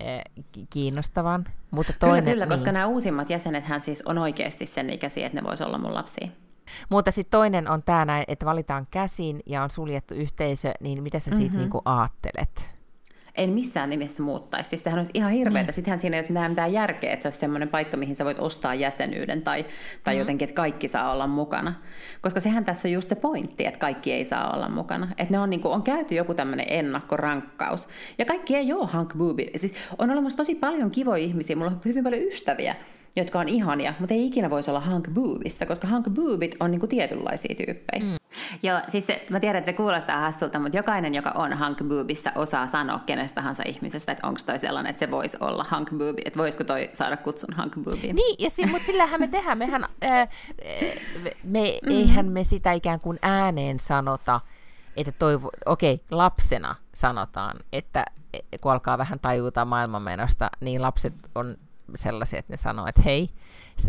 eh, 0.00 0.22
kiinnostavan. 0.70 1.44
Mutta 1.70 1.92
toinen, 1.98 2.24
kyllä, 2.24 2.32
kyllä 2.32 2.44
niin, 2.44 2.50
koska 2.50 2.72
nämä 2.72 2.86
uusimmat 2.86 3.30
jäsenethän 3.30 3.80
siis 3.80 4.02
on 4.02 4.18
oikeasti 4.18 4.66
sen 4.66 4.90
ikäisiä, 4.90 5.26
että 5.26 5.40
ne 5.40 5.46
voisi 5.46 5.64
olla 5.64 5.78
mun 5.78 5.94
lapsia. 5.94 6.28
Mutta 6.88 7.10
sitten 7.10 7.38
toinen 7.38 7.70
on 7.70 7.82
tämä 7.82 8.24
että 8.28 8.46
valitaan 8.46 8.86
käsin 8.90 9.40
ja 9.46 9.62
on 9.62 9.70
suljettu 9.70 10.14
yhteisö, 10.14 10.72
niin 10.80 11.02
mitä 11.02 11.18
sä 11.18 11.30
siitä 11.30 11.44
mm-hmm. 11.44 11.58
niinku 11.58 11.82
aattelet? 11.84 12.75
En 13.36 13.50
missään 13.50 13.90
nimessä 13.90 14.22
muuttaisi. 14.22 14.70
Siis 14.70 14.84
sehän 14.84 14.98
olisi 14.98 15.10
ihan 15.14 15.32
hirveätä. 15.32 15.70
Mm. 15.70 15.74
Sittenhän 15.74 15.98
siinä 15.98 16.16
ei 16.16 16.18
olisi 16.18 16.32
mitään, 16.32 16.50
mitään 16.50 16.72
järkeä, 16.72 17.12
että 17.12 17.22
se 17.22 17.26
olisi 17.26 17.38
semmoinen 17.38 17.68
paikka, 17.68 17.96
mihin 17.96 18.16
sä 18.16 18.24
voit 18.24 18.38
ostaa 18.38 18.74
jäsenyyden 18.74 19.42
tai, 19.42 19.66
tai 20.04 20.14
mm. 20.14 20.18
jotenkin, 20.18 20.48
että 20.48 20.56
kaikki 20.56 20.88
saa 20.88 21.12
olla 21.12 21.26
mukana. 21.26 21.74
Koska 22.20 22.40
sehän 22.40 22.64
tässä 22.64 22.88
on 22.88 22.92
just 22.92 23.08
se 23.08 23.14
pointti, 23.14 23.66
että 23.66 23.80
kaikki 23.80 24.12
ei 24.12 24.24
saa 24.24 24.54
olla 24.54 24.68
mukana. 24.68 25.08
Että 25.18 25.34
ne 25.34 25.38
on, 25.38 25.50
niin 25.50 25.60
kuin, 25.60 25.72
on 25.72 25.82
käyty 25.82 26.14
joku 26.14 26.34
tämmöinen 26.34 26.66
ennakkorankkaus. 26.68 27.88
Ja 28.18 28.24
kaikki 28.24 28.56
ei 28.56 28.72
ole 28.72 28.88
hunk 28.92 29.14
booby. 29.18 29.46
Siis 29.56 29.74
on 29.98 30.10
olemassa 30.10 30.36
tosi 30.36 30.54
paljon 30.54 30.90
kivoja 30.90 31.24
ihmisiä. 31.24 31.56
Mulla 31.56 31.70
on 31.70 31.80
hyvin 31.84 32.04
paljon 32.04 32.22
ystäviä, 32.22 32.76
jotka 33.16 33.38
on 33.38 33.48
ihania, 33.48 33.94
mutta 33.98 34.14
ei 34.14 34.26
ikinä 34.26 34.50
voisi 34.50 34.70
olla 34.70 34.82
hunk 34.90 35.08
boobissa, 35.10 35.66
koska 35.66 35.88
hunk 35.88 36.10
boobit 36.10 36.56
on 36.60 36.70
niinku 36.70 36.86
tietynlaisia 36.86 37.54
tyyppejä. 37.54 38.04
Mm. 38.04 38.16
Joo, 38.62 38.80
siis 38.88 39.06
se, 39.06 39.26
mä 39.30 39.40
tiedän, 39.40 39.58
että 39.58 39.70
se 39.70 39.76
kuulostaa 39.76 40.20
hassulta, 40.20 40.58
mutta 40.58 40.76
jokainen, 40.76 41.14
joka 41.14 41.30
on 41.30 41.58
hunk 41.58 41.78
boobissa, 41.88 42.32
osaa 42.34 42.66
sanoa 42.66 43.00
kenestä 43.06 43.34
tahansa 43.34 43.62
ihmisestä, 43.66 44.12
että 44.12 44.26
onko 44.26 44.40
toi 44.46 44.58
sellainen, 44.58 44.90
että 44.90 45.00
se 45.00 45.10
voisi 45.10 45.36
olla 45.40 45.66
hunk 45.76 45.90
boobi, 45.90 46.22
että 46.24 46.38
voisiko 46.38 46.64
toi 46.64 46.90
saada 46.92 47.16
kutsun 47.16 47.56
hunk 47.56 47.74
boobiin. 47.84 48.16
Niin, 48.16 48.36
ja 48.38 48.50
si- 48.50 48.66
mutta 48.66 48.86
sillähän 48.86 49.20
me 49.20 49.26
tehdään, 49.26 49.58
mehän, 49.58 49.84
ää, 50.02 50.28
me, 51.44 51.78
mm. 51.82 51.90
eihän 51.90 52.26
me 52.26 52.44
sitä 52.44 52.72
ikään 52.72 53.00
kuin 53.00 53.18
ääneen 53.22 53.78
sanota, 53.78 54.40
että 54.96 55.12
toivo, 55.12 55.50
okei, 55.66 55.94
okay, 55.94 56.06
lapsena 56.10 56.74
sanotaan, 56.94 57.56
että 57.72 58.04
kun 58.60 58.72
alkaa 58.72 58.98
vähän 58.98 59.20
tajuta 59.20 59.64
maailmanmenosta, 59.64 60.50
niin 60.60 60.82
lapset 60.82 61.14
on 61.34 61.56
sellaisia, 61.94 62.38
että 62.38 62.52
ne 62.52 62.56
sanoo, 62.56 62.86
että 62.86 63.02
hei, 63.02 63.30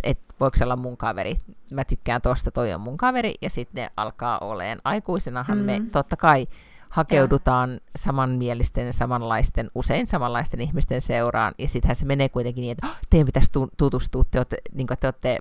että 0.03 0.33
voiko 0.39 0.57
se 0.57 0.63
olla 0.63 0.75
mun 0.75 0.97
kaveri, 0.97 1.35
mä 1.73 1.83
tykkään 1.83 2.21
tosta, 2.21 2.51
toi 2.51 2.73
on 2.73 2.81
mun 2.81 2.97
kaveri, 2.97 3.33
ja 3.41 3.49
sitten 3.49 3.83
ne 3.83 3.89
alkaa 3.97 4.39
oleen. 4.39 4.79
Aikuisenahan 4.83 5.57
mm. 5.57 5.63
me 5.63 5.81
totta 5.91 6.17
kai 6.17 6.47
hakeudutaan 6.89 7.71
ja. 7.73 7.79
samanmielisten, 7.95 8.93
samanlaisten, 8.93 9.71
usein 9.75 10.07
samanlaisten 10.07 10.61
ihmisten 10.61 11.01
seuraan, 11.01 11.53
ja 11.57 11.69
sittenhän 11.69 11.95
se 11.95 12.05
menee 12.05 12.29
kuitenkin 12.29 12.61
niin, 12.61 12.71
että 12.71 12.87
oh, 12.87 12.97
teidän 13.09 13.25
pitäisi 13.25 13.51
tutustua, 13.77 14.23
te, 14.31 14.39
olette, 14.39 14.57
niin 14.73 14.87
kuin, 14.87 14.97
te, 14.99 15.07
olette, 15.07 15.39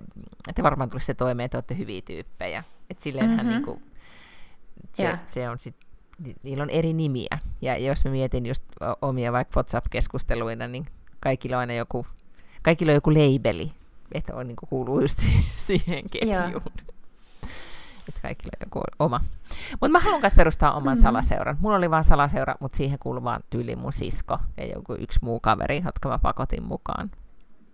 te 0.55 0.63
varmaan 0.63 0.91
tulisitte 0.91 1.15
toimeen, 1.15 1.51
te 1.51 1.57
olette 1.57 1.79
hyviä 1.79 2.03
tyyppejä. 2.03 2.65
Että 2.91 3.03
silleenhän 3.03 3.37
mm-hmm. 3.37 3.51
niin 3.51 3.65
kuin, 3.65 3.83
se, 4.95 5.19
se 5.29 5.49
on 5.49 5.59
sit, 5.59 5.77
niillä 6.43 6.63
on 6.63 6.71
eri 6.71 6.93
nimiä. 6.93 7.39
Ja 7.61 7.79
jos 7.79 8.05
mä 8.05 8.11
mietin 8.11 8.47
just 8.47 8.65
omia 9.03 9.33
vaikka 9.33 9.61
WhatsApp-keskusteluina, 9.61 10.67
niin 10.69 10.87
kaikilla 11.21 11.57
on 11.57 11.61
aina 11.61 11.75
joku 11.75 12.07
kaikilla 12.67 12.93
on 12.93 12.95
joku 12.95 13.11
labeli, 13.11 13.71
että 14.13 14.35
on, 14.35 14.49
niin 14.49 14.57
kuin, 14.57 14.69
kuuluu 14.69 15.01
just 15.01 15.19
siihen 15.67 16.05
ketjuun. 16.11 16.63
että 18.09 18.21
kaikilla 18.23 18.53
on 18.57 18.67
joku 18.67 18.83
oma. 18.99 19.21
Mutta 19.71 19.89
mä 19.89 20.01
haluan 20.01 20.21
myös 20.21 20.35
perustaa 20.37 20.75
oman 20.75 20.97
mm. 20.97 21.03
salaseuran. 21.03 21.57
Mulla 21.61 21.77
oli 21.77 21.91
vaan 21.91 22.05
salaseura, 22.05 22.55
mutta 22.61 22.77
siihen 22.77 22.99
kuuluu 22.99 23.25
vaan 23.25 23.41
tyyli 23.51 23.77
mun 23.77 23.93
sisko 23.93 24.39
ja 24.57 24.67
joku 24.67 24.95
yksi 24.99 25.19
muu 25.23 25.41
kaveri, 25.41 25.83
jotka 25.85 26.09
mä 26.09 26.19
pakotin 26.19 26.63
mukaan. 26.63 27.11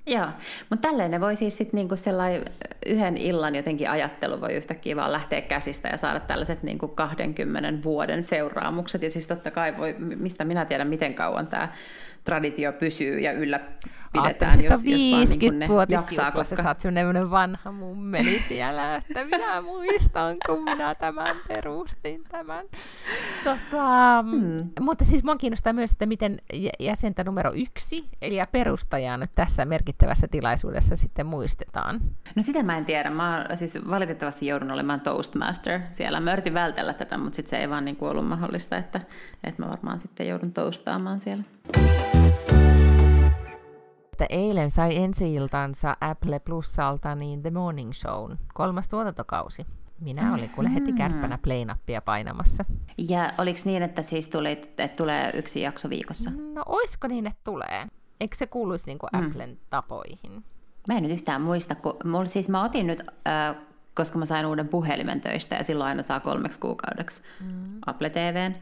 Joo, 0.06 0.26
mutta 0.70 0.88
tälleen 0.88 1.10
ne 1.10 1.20
voi 1.20 1.36
siis 1.36 1.56
sitten 1.56 1.78
niinku 1.78 1.94
yhden 2.86 3.16
illan 3.16 3.54
jotenkin 3.54 3.90
ajattelu 3.90 4.40
voi 4.40 4.52
yhtäkkiä 4.52 4.96
vaan 4.96 5.12
lähteä 5.12 5.40
käsistä 5.40 5.88
ja 5.88 5.96
saada 5.96 6.20
tällaiset 6.20 6.62
niinku 6.62 6.88
20 6.88 7.84
vuoden 7.84 8.22
seuraamukset. 8.22 9.02
Ja 9.02 9.10
siis 9.10 9.26
totta 9.26 9.50
kai 9.50 9.76
voi, 9.76 9.96
mistä 9.98 10.44
minä 10.44 10.64
tiedän, 10.64 10.88
miten 10.88 11.14
kauan 11.14 11.46
tämä 11.46 11.68
traditio 12.24 12.72
pysyy 12.72 13.20
ja 13.20 13.32
yllä 13.32 13.60
pidetään, 14.12 14.64
jos, 14.64 14.84
jos 14.84 15.00
vaan 15.12 15.26
niin 15.38 15.58
ne 15.58 15.66
jaksaa. 15.88 16.32
Koska 16.32 16.56
sä 16.56 16.68
oot 16.68 16.80
sellainen 16.80 17.30
vanha 17.30 17.72
mummeli 17.72 18.40
siellä, 18.48 18.96
että 18.96 19.24
minä 19.24 19.60
muistan, 19.72 20.36
kun 20.46 20.64
minä 20.64 20.94
tämän 20.94 21.36
perustin 21.48 22.24
tämän. 22.28 22.66
Tota, 23.44 24.22
hmm. 24.22 24.56
Mutta 24.80 25.04
siis 25.04 25.24
mua 25.24 25.36
kiinnostaa 25.36 25.72
myös, 25.72 25.92
että 25.92 26.06
miten 26.06 26.38
jäsentä 26.80 27.24
numero 27.24 27.52
yksi, 27.54 28.04
eli 28.22 28.36
perustajaa 28.52 29.16
nyt 29.16 29.30
tässä 29.34 29.64
merkittävässä 29.64 30.28
tilaisuudessa 30.28 30.96
sitten 30.96 31.26
muistetaan. 31.26 32.00
No 32.34 32.42
sitä 32.42 32.62
mä 32.62 32.78
en 32.78 32.84
tiedä. 32.84 33.10
Mä 33.10 33.46
siis 33.54 33.78
valitettavasti 33.90 34.46
joudun 34.46 34.70
olemaan 34.70 35.00
Toastmaster 35.00 35.80
siellä. 35.90 36.20
Mä 36.20 36.32
yritin 36.32 36.54
vältellä 36.54 36.94
tätä, 36.94 37.18
mutta 37.18 37.36
sit 37.36 37.48
se 37.48 37.56
ei 37.56 37.70
vaan 37.70 37.84
niin 37.84 37.96
kuin 37.96 38.10
ollut 38.10 38.28
mahdollista, 38.28 38.76
että, 38.76 39.00
että 39.44 39.62
mä 39.62 39.68
varmaan 39.68 40.00
sitten 40.00 40.28
joudun 40.28 40.52
toastaamaan 40.52 41.20
siellä 41.20 41.44
että 44.22 44.34
eilen 44.34 44.70
sai 44.70 44.96
ensi-iltansa 44.96 45.96
Apple 46.00 46.38
Plusalta 46.38 47.14
niin 47.14 47.42
The 47.42 47.50
Morning 47.50 47.92
Show, 47.92 48.32
kolmas 48.54 48.88
tuotantokausi. 48.88 49.66
Minä 50.00 50.34
olin 50.34 50.50
kuule 50.50 50.74
heti 50.74 50.92
kärppänä 50.92 51.38
play-nappia 51.38 52.02
painamassa. 52.02 52.64
Ja 53.08 53.32
oliko 53.38 53.60
niin, 53.64 53.82
että 53.82 54.02
siis 54.02 54.28
tuli, 54.28 54.52
että 54.52 54.88
tulee 54.88 55.30
yksi 55.34 55.60
jakso 55.60 55.90
viikossa? 55.90 56.30
No 56.54 56.62
oisko 56.66 57.08
niin, 57.08 57.26
että 57.26 57.40
tulee? 57.44 57.86
Eikö 58.20 58.36
se 58.36 58.46
kuuluisi 58.46 58.86
niin 58.86 58.98
kuin 58.98 59.10
mm. 59.12 59.26
Applen 59.26 59.58
tapoihin? 59.70 60.44
Mä 60.88 60.96
en 60.96 61.02
nyt 61.02 61.12
yhtään 61.12 61.42
muista, 61.42 61.74
kun 61.74 61.96
mulla, 62.04 62.24
siis 62.24 62.48
mä 62.48 62.64
otin 62.64 62.86
nyt, 62.86 63.00
äh, 63.00 63.56
koska 63.94 64.18
mä 64.18 64.26
sain 64.26 64.46
uuden 64.46 64.68
puhelimen 64.68 65.20
töistä 65.20 65.56
ja 65.56 65.64
silloin 65.64 65.88
aina 65.88 66.02
saa 66.02 66.20
kolmeksi 66.20 66.60
kuukaudeksi 66.60 67.22
mm. 67.40 67.78
Apple 67.86 68.10
TVn 68.10 68.54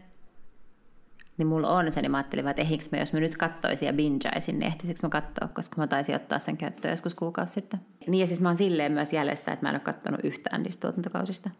niin 1.41 1.49
mulla 1.49 1.69
on 1.69 1.93
se, 1.93 2.03
niin 2.03 2.11
mä 2.11 2.17
ajattelin, 2.17 2.49
että 2.49 2.63
ehinkö 2.63 2.85
mä, 2.93 2.99
jos 2.99 3.13
mä 3.13 3.21
nyt 3.21 3.37
kattoisin 3.37 3.87
ja 3.87 3.93
bingeaisin, 3.93 4.59
niin 4.59 4.67
ehtisikö 4.67 5.01
mä 5.03 5.09
katsoa, 5.09 5.49
koska 5.49 5.77
mä 5.77 5.87
taisin 5.87 6.17
ottaa 6.17 6.39
sen 6.39 6.57
käyttöön 6.57 6.93
joskus 6.93 7.15
kuukausi 7.15 7.53
sitten. 7.53 7.81
Niin 8.07 8.21
ja 8.21 8.27
siis 8.27 8.41
mä 8.41 8.49
oon 8.49 8.57
silleen 8.57 8.93
myös 8.93 9.13
jäljessä, 9.13 9.53
että 9.53 9.67
mä 9.67 9.69
en 9.71 9.75
ole 9.75 9.81
kattonut 9.81 10.21
yhtään 10.25 10.63
niistä 10.63 10.81
tuotantokausista. 10.81 11.51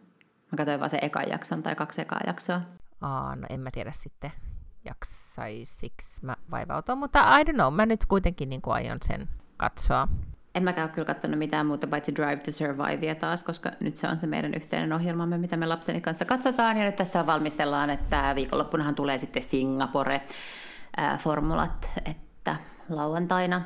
Mä 0.51 0.55
katsoin 0.57 0.79
vaan 0.79 0.89
se 0.89 0.99
ekan 1.01 1.29
jakson 1.29 1.63
tai 1.63 1.75
kaksi 1.75 2.01
ekaa 2.01 2.19
jaksoa. 2.27 2.61
Aa, 3.01 3.35
no 3.35 3.47
en 3.49 3.59
mä 3.59 3.69
tiedä 3.71 3.91
sitten 3.93 4.31
jaksaisiksi 4.85 6.25
mä 6.25 6.35
vaivautua, 6.51 6.95
mutta 6.95 7.39
I 7.39 7.43
don't 7.43 7.53
know, 7.53 7.73
mä 7.73 7.85
nyt 7.85 8.05
kuitenkin 8.05 8.49
niin 8.49 8.61
kuin 8.61 8.73
aion 8.73 8.97
sen 9.01 9.29
katsoa 9.57 10.07
en 10.55 10.63
mäkään 10.63 10.85
ole 10.85 10.93
kyllä 10.93 11.05
katsonut 11.05 11.39
mitään 11.39 11.65
muuta 11.65 11.87
paitsi 11.87 12.15
Drive 12.15 12.37
to 12.37 12.51
Survivea 12.51 13.15
taas, 13.15 13.43
koska 13.43 13.71
nyt 13.83 13.97
se 13.97 14.07
on 14.07 14.19
se 14.19 14.27
meidän 14.27 14.53
yhteinen 14.53 14.93
ohjelmamme, 14.93 15.37
mitä 15.37 15.57
me 15.57 15.65
lapseni 15.65 16.01
kanssa 16.01 16.25
katsotaan. 16.25 16.77
Ja 16.77 16.85
nyt 16.85 16.95
tässä 16.95 17.25
valmistellaan, 17.25 17.89
että 17.89 18.31
viikonloppunahan 18.35 18.95
tulee 18.95 19.17
sitten 19.17 19.43
Singapore-formulat, 19.43 21.89
että 22.05 22.55
lauantaina 22.89 23.61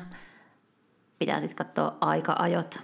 pitää 1.18 1.40
sitten 1.40 1.66
katsoa 1.66 1.96
aika-ajot. 2.00 2.80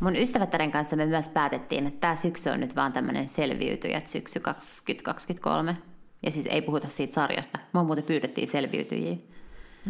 Mun 0.00 0.16
ystävättären 0.16 0.70
kanssa 0.70 0.96
me 0.96 1.06
myös 1.06 1.28
päätettiin, 1.28 1.86
että 1.86 2.00
tämä 2.00 2.16
syksy 2.16 2.50
on 2.50 2.60
nyt 2.60 2.76
vaan 2.76 2.92
tämmöinen 2.92 3.28
selviytyjät 3.28 4.08
syksy 4.08 4.40
2023. 4.40 5.74
Ja 6.22 6.30
siis 6.30 6.46
ei 6.46 6.62
puhuta 6.62 6.88
siitä 6.88 7.14
sarjasta. 7.14 7.58
Mua 7.72 7.84
muuten 7.84 8.04
pyydettiin 8.04 8.48
selviytyjiä. 8.48 9.16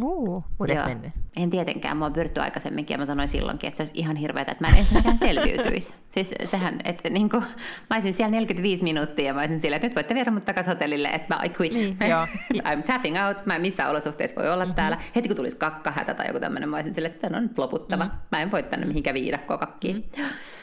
Uu, 0.01 0.45
Joo. 0.75 0.87
mennyt? 0.87 1.13
En 1.37 1.51
tietenkään, 1.51 1.97
mua 1.97 2.07
on 2.07 2.13
pyritty 2.13 2.41
aikaisemminkin 2.41 2.95
ja 2.95 2.99
mä 2.99 3.07
sanoin 3.07 3.29
silloinkin, 3.29 3.69
että 3.69 3.77
se 3.77 3.83
olisi 3.83 3.95
ihan 3.97 4.17
hirveätä, 4.17 4.53
että 4.53 4.65
mä 4.65 4.73
en 4.73 4.79
ensinnäkään 4.79 5.19
selviytyisi. 5.19 5.95
siis 6.09 6.35
sehän, 6.45 6.81
että 6.85 7.11
niin 7.11 7.29
kuin, 7.29 7.43
mä 7.91 7.97
olisin 7.97 8.15
siellä 8.15 8.31
45 8.31 8.83
minuuttia 8.83 9.25
ja 9.25 9.35
mä 9.35 9.41
olisin 9.41 9.61
sillä, 9.61 9.77
että 9.77 9.89
nyt 9.89 9.97
voitte 9.97 10.15
viedä 10.15 10.31
mut 10.31 10.45
takaisin 10.45 10.73
hotellille, 10.73 11.09
että 11.09 11.35
mä 11.35 11.43
I 11.45 11.53
quit. 11.61 11.73
Niin. 11.73 11.97
I'm 12.69 12.83
tapping 12.87 13.17
out, 13.27 13.47
mä 13.47 13.57
en 13.57 13.61
missään 13.63 13.91
olosuhteissa 13.91 14.41
voi 14.41 14.51
olla 14.51 14.65
mm-hmm. 14.65 14.75
täällä. 14.75 14.99
Heti 15.17 15.29
kun 15.29 15.37
tulisi 15.37 15.57
kakkahätä 15.57 16.15
tai 16.15 16.27
joku 16.27 16.41
tämmöinen, 16.41 16.69
mä 16.69 16.77
olisin 16.77 16.95
sille, 16.95 17.09
että 17.09 17.21
tämä 17.21 17.37
on 17.37 17.43
nyt 17.43 17.59
loputtava. 17.59 18.05
Mm-hmm. 18.05 18.19
Mä 18.33 18.43
en 18.43 18.51
voi 18.51 18.63
tänne 18.63 18.87
mihinkään 18.87 19.15
viidakkoa 19.15 19.59
kakkiin. 19.59 19.97
Mm-hmm 19.97 20.33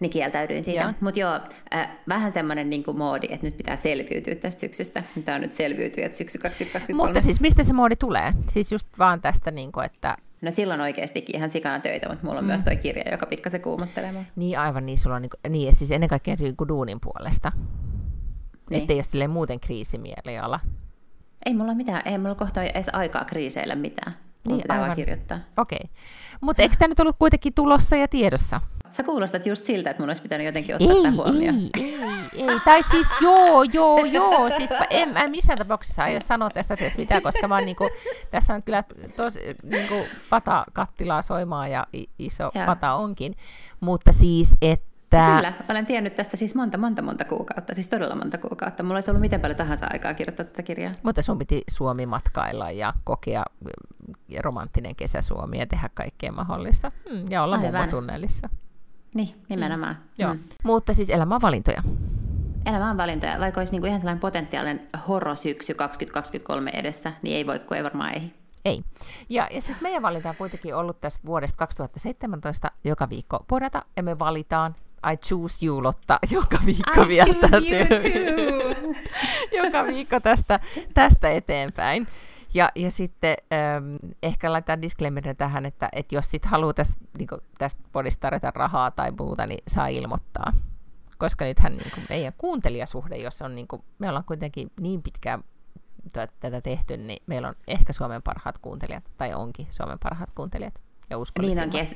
niin 0.00 0.10
kieltäydyin 0.10 0.64
siitä. 0.64 0.94
Mutta 1.00 1.20
joo, 1.20 1.40
äh, 1.74 1.88
vähän 2.08 2.32
semmoinen 2.32 2.70
niin 2.70 2.84
moodi, 2.96 3.26
että 3.30 3.46
nyt 3.46 3.56
pitää 3.56 3.76
selviytyä 3.76 4.34
tästä 4.34 4.60
syksystä. 4.60 5.02
Tämä 5.24 5.34
on 5.34 5.40
nyt 5.40 5.52
selviytyjät 5.52 6.14
syksy 6.14 6.38
2023. 6.38 7.08
Mutta 7.08 7.20
siis 7.20 7.40
mistä 7.40 7.62
se 7.62 7.72
moodi 7.72 7.94
tulee? 8.00 8.32
Siis 8.48 8.72
just 8.72 8.86
vaan 8.98 9.20
tästä, 9.20 9.50
niin 9.50 9.72
kuin, 9.72 9.86
että... 9.86 10.16
No 10.42 10.50
silloin 10.50 10.80
oikeastikin 10.80 11.36
ihan 11.36 11.50
sikana 11.50 11.80
töitä, 11.80 12.08
mutta 12.08 12.26
mulla 12.26 12.38
on 12.38 12.44
mm. 12.44 12.46
myös 12.46 12.62
toi 12.62 12.76
kirja, 12.76 13.10
joka 13.10 13.26
pikkasen 13.26 13.60
kuumottelee 13.60 14.12
mua. 14.12 14.24
Niin 14.36 14.58
aivan, 14.58 14.86
niin 14.86 14.98
sulla 14.98 15.16
on 15.16 15.22
niin, 15.22 15.30
kuin, 15.30 15.52
niin 15.52 15.76
siis 15.76 15.90
ennen 15.90 16.08
kaikkea 16.08 16.36
niin 16.38 16.56
kuin 16.56 16.68
duunin 16.68 16.98
puolesta. 17.00 17.52
Niin. 18.70 18.80
Ettei 18.80 18.96
ole 18.96 19.04
silleen 19.04 19.30
muuten 19.30 19.60
kriisimieliala. 19.60 20.60
Ei 21.46 21.54
mulla 21.54 21.74
mitään, 21.74 22.02
ei 22.04 22.18
mulla 22.18 22.34
kohta 22.34 22.62
edes 22.62 22.88
aikaa 22.92 23.24
kriiseillä 23.24 23.74
mitään. 23.74 24.12
Mulla 24.46 24.56
niin, 24.56 24.62
pitää 24.62 24.74
aivan. 24.74 24.88
vaan 24.88 24.96
kirjoittaa. 24.96 25.38
Okei. 25.56 25.78
Okay. 25.84 25.96
Mutta 26.40 26.62
eikö 26.62 26.76
tämä 26.78 26.88
nyt 26.88 27.00
ollut 27.00 27.18
kuitenkin 27.18 27.54
tulossa 27.54 27.96
ja 27.96 28.08
tiedossa? 28.08 28.60
Sä 28.90 29.02
kuulostat 29.02 29.46
just 29.46 29.64
siltä, 29.64 29.90
että 29.90 30.02
mun 30.02 30.10
olisi 30.10 30.22
pitänyt 30.22 30.46
jotenkin 30.46 30.74
ottaa 30.74 30.96
ei, 30.96 31.02
tämä 31.02 31.16
huomioon. 31.16 31.56
Ei, 31.56 31.70
ei, 31.84 32.48
ei. 32.48 32.60
Tai 32.64 32.82
siis 32.82 33.06
joo, 33.20 33.62
joo, 33.62 34.04
joo. 34.04 34.50
Siis 34.56 34.70
en 34.90 35.08
mä 35.08 35.28
missään 35.28 35.58
tapauksessa 35.58 36.02
aio 36.02 36.20
sanoa 36.20 36.50
tästä 36.50 36.74
asiasta 36.74 36.98
mitään, 36.98 37.22
koska 37.22 37.48
mä 37.48 37.54
oon 37.54 37.64
niinku, 37.64 37.88
tässä 38.30 38.54
on 38.54 38.62
kyllä 38.62 38.84
tosi 39.16 39.40
niinku, 39.62 39.94
pata 40.30 40.64
kattilaa 40.72 41.22
soimaa 41.22 41.68
ja 41.68 41.86
iso 42.18 42.50
joo. 42.54 42.66
pata 42.66 42.94
onkin. 42.94 43.34
Mutta 43.80 44.12
siis, 44.12 44.54
että 44.62 44.95
Kyllä, 45.18 45.52
olen 45.70 45.86
tiennyt 45.86 46.14
tästä 46.14 46.36
siis 46.36 46.54
monta, 46.54 46.78
monta, 46.78 47.02
monta 47.02 47.24
kuukautta, 47.24 47.74
siis 47.74 47.88
todella 47.88 48.14
monta 48.14 48.38
kuukautta. 48.38 48.82
Mulla 48.82 48.96
olisi 48.96 49.10
ollut 49.10 49.20
miten 49.20 49.40
paljon 49.40 49.56
tahansa 49.56 49.86
aikaa 49.92 50.14
kirjoittaa 50.14 50.46
tätä 50.46 50.62
kirjaa. 50.62 50.92
Mutta 51.02 51.22
sun 51.22 51.38
piti 51.38 51.62
Suomi 51.70 52.06
matkailla 52.06 52.70
ja 52.70 52.92
kokea 53.04 53.44
romanttinen 54.40 54.96
kesä 54.96 55.20
Suomi 55.20 55.58
ja 55.58 55.66
tehdä 55.66 55.90
kaikkea 55.94 56.32
mahdollista. 56.32 56.92
Hmm, 57.10 57.24
ja 57.30 57.42
olla 57.42 57.58
mummotunnelissa. 57.58 58.48
Niin, 59.14 59.42
nimenomaan. 59.48 59.94
Mm. 59.94 60.02
Joo. 60.18 60.34
Mm. 60.34 60.40
Mutta 60.64 60.94
siis 60.94 61.10
elämä 61.10 61.34
on 61.34 61.42
valintoja. 61.42 61.82
Elämä 62.66 62.90
on 62.90 62.96
valintoja. 62.96 63.40
Vaikka 63.40 63.60
olisi 63.60 63.72
niinku 63.72 63.86
ihan 63.86 64.00
sellainen 64.00 64.20
potentiaalinen 64.20 64.88
horosyksy 65.08 65.74
2023 65.74 66.70
edessä, 66.70 67.12
niin 67.22 67.36
ei 67.36 67.46
voi, 67.46 67.58
kun 67.58 67.76
ei 67.76 67.84
varmaan 67.84 68.14
ei. 68.14 68.34
Ei. 68.64 68.82
Ja, 69.28 69.48
ja 69.50 69.62
siis 69.62 69.80
meidän 69.80 70.02
valinta 70.02 70.28
on 70.28 70.36
kuitenkin 70.36 70.74
ollut 70.74 71.00
tässä 71.00 71.20
vuodesta 71.26 71.56
2017 71.56 72.70
joka 72.84 73.08
viikko 73.10 73.44
podata, 73.48 73.82
ja 73.96 74.02
me 74.02 74.18
valitaan 74.18 74.74
I 75.12 75.16
choose 75.16 75.66
you, 75.66 75.82
Lotta, 75.82 76.18
joka 76.30 76.58
viikko 76.66 77.02
I 77.02 77.08
vielä 77.08 77.34
tästä, 77.34 78.08
joka 79.62 79.84
viikko 79.86 80.20
tästä, 80.20 80.60
tästä 80.94 81.30
eteenpäin. 81.30 82.06
Ja, 82.54 82.70
ja 82.74 82.90
sitten 82.90 83.36
ähm, 83.52 84.12
ehkä 84.22 84.52
laitetaan 84.52 84.82
disclaimerin 84.82 85.36
tähän, 85.36 85.66
että, 85.66 85.88
että 85.92 86.14
jos 86.14 86.30
sit 86.30 86.44
haluaa 86.44 86.74
tästä, 86.74 87.04
niin 87.18 87.28
tästä 87.58 87.80
podista 87.92 88.20
tarjota 88.20 88.50
rahaa 88.54 88.90
tai 88.90 89.10
muuta, 89.10 89.46
niin 89.46 89.62
saa 89.68 89.86
ilmoittaa. 89.86 90.52
Koska 91.18 91.44
nythän 91.44 91.76
niin 91.76 91.90
kuin 91.90 92.06
meidän 92.08 92.32
kuuntelijasuhde, 92.38 93.16
jos 93.16 93.42
on, 93.42 93.54
niin 93.54 93.68
kuin, 93.68 93.82
me 93.98 94.08
ollaan 94.08 94.24
kuitenkin 94.24 94.70
niin 94.80 95.02
pitkään 95.02 95.44
tätä 96.40 96.60
tehty, 96.60 96.96
niin 96.96 97.22
meillä 97.26 97.48
on 97.48 97.54
ehkä 97.66 97.92
Suomen 97.92 98.22
parhaat 98.22 98.58
kuuntelijat, 98.58 99.04
tai 99.16 99.34
onkin 99.34 99.66
Suomen 99.70 99.98
parhaat 100.02 100.30
kuuntelijat. 100.34 100.74
Ja 101.10 101.16
niin 101.40 101.60
onkin, 101.60 101.86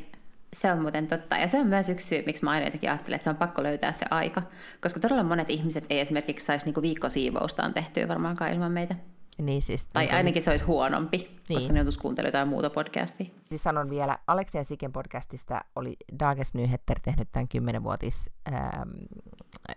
se 0.53 0.73
on 0.73 0.81
muuten 0.81 1.07
totta. 1.07 1.37
Ja 1.37 1.49
se 1.49 1.61
on 1.61 1.67
myös 1.67 1.89
yksi 1.89 2.07
syy, 2.07 2.23
miksi 2.27 2.45
mä 2.45 2.51
aina 2.51 2.67
jotenkin 2.67 2.91
ajattelen, 2.91 3.17
että 3.17 3.25
se 3.25 3.31
on 3.31 3.37
pakko 3.37 3.63
löytää 3.63 3.93
se 3.93 4.07
aika. 4.11 4.43
Koska 4.81 5.01
todella 5.01 5.23
monet 5.23 5.51
ihmiset 5.51 5.85
ei 5.91 6.01
esimerkiksi 6.01 6.47
saisi 6.47 6.65
niinku 6.67 6.83
viikkosiivoustaan 6.83 7.75
tehtyä 7.75 8.09
varmaankaan 8.09 8.53
ilman 8.53 8.73
meitä. 8.73 8.95
Niin 9.39 9.63
siis, 9.63 9.87
tai 9.87 10.05
niin, 10.05 10.15
ainakin 10.15 10.43
se 10.43 10.51
olisi 10.51 10.65
huonompi, 10.65 11.17
niin. 11.19 11.57
koska 11.57 11.73
ne 11.73 11.79
joutuisi 11.79 11.99
kuuntelemaan 11.99 12.29
jotain 12.29 12.49
muuta 12.49 12.71
podcastia. 12.71 13.27
Siis 13.49 13.63
sanon 13.63 13.91
vielä, 13.91 14.19
Aleksia 14.27 14.65
Siken 14.65 14.93
podcastista 14.93 15.61
oli 15.77 15.97
Dages 16.19 16.55
Nyheter 16.55 17.01
tehnyt 17.01 17.29
tämän 17.33 17.49
10-vuotis 17.57 18.31
ähm, 18.53 18.91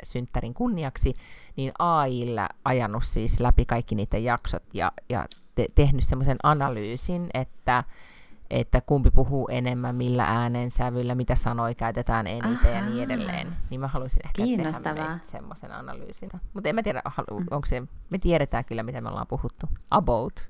synttärin 0.04 0.54
kunniaksi, 0.54 1.16
niin 1.56 1.72
AIlla 1.80 2.50
ajanut 2.66 3.04
siis 3.04 3.40
läpi 3.40 3.66
kaikki 3.66 3.96
niiden 3.96 4.24
jaksot 4.24 4.64
ja, 4.74 4.92
ja 5.10 5.26
te, 5.56 5.66
tehnyt 5.76 6.04
semmoisen 6.04 6.38
analyysin, 6.44 7.30
että 7.34 7.84
että 8.50 8.82
kumpi 8.82 9.12
puhuu 9.12 9.48
enemmän, 9.48 9.96
millä 9.96 10.24
äänensävyllä, 10.24 11.16
mitä 11.16 11.36
sanoja 11.36 11.76
käytetään 11.76 12.28
eniten 12.28 12.58
Aha. 12.58 12.70
ja 12.70 12.86
niin 12.86 13.04
edelleen. 13.04 13.56
Niin 13.70 13.80
mä 13.82 13.88
haluaisin 13.88 14.22
ehkä 14.26 14.44
tehdä 14.84 15.20
semmoisen 15.22 15.72
analyysin. 15.72 16.30
Mutta 16.54 16.70
en 16.70 16.76
mä 16.76 16.84
tiedä, 16.84 17.02
onko 17.52 17.66
se, 17.66 17.84
me 18.10 18.18
tiedetään 18.18 18.66
kyllä, 18.66 18.84
mitä 18.84 19.02
me 19.02 19.10
ollaan 19.10 19.28
puhuttu. 19.28 19.68
About, 19.92 20.50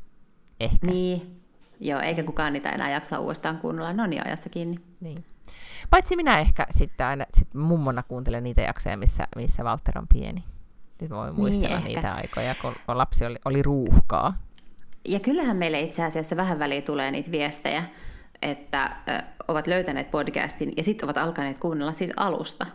ehkä. 0.60 0.88
Niin, 0.88 1.44
Joo, 1.80 2.00
eikä 2.00 2.24
kukaan 2.24 2.54
niitä 2.54 2.70
enää 2.70 2.90
jaksa 2.90 3.20
uudestaan 3.20 3.58
kuunnella, 3.58 3.94
ne 3.94 4.04
on 4.04 4.10
niin 4.10 4.26
ajassa 4.28 4.50
kiinni. 4.50 4.78
Niin. 5.00 5.26
Paitsi 5.90 6.16
minä 6.16 6.40
ehkä 6.40 6.66
sitten 6.70 7.08
aina 7.08 7.26
sit 7.34 7.54
mummona 7.54 8.04
kuuntelen 8.04 8.44
niitä 8.44 8.62
jaksoja, 8.62 8.98
missä, 8.98 9.28
missä 9.36 9.64
Walter 9.64 9.98
on 9.98 10.08
pieni. 10.08 10.44
Nyt 11.02 11.10
voi 11.10 11.28
niin, 11.28 11.36
muistella 11.36 11.80
niin, 11.80 11.86
niitä 11.86 12.14
aikoja, 12.14 12.56
kun, 12.62 12.74
kun 12.86 12.98
lapsi 12.98 13.26
oli, 13.26 13.36
oli 13.46 13.62
ruuhkaa. 13.62 14.38
Ja 15.08 15.20
kyllähän 15.20 15.58
meille 15.58 15.82
itse 15.82 16.04
asiassa 16.04 16.36
vähän 16.36 16.60
väliin 16.60 16.84
tulee 16.84 17.12
niitä 17.12 17.32
viestejä, 17.32 17.84
että 18.42 18.92
ovat 19.48 19.68
löytäneet 19.68 20.12
podcastin 20.12 20.74
ja 20.78 20.84
sitten 20.84 21.06
ovat 21.06 21.18
alkaneet 21.18 21.60
kuunnella 21.60 21.92
siis 21.92 22.12
alusta. 22.18 22.66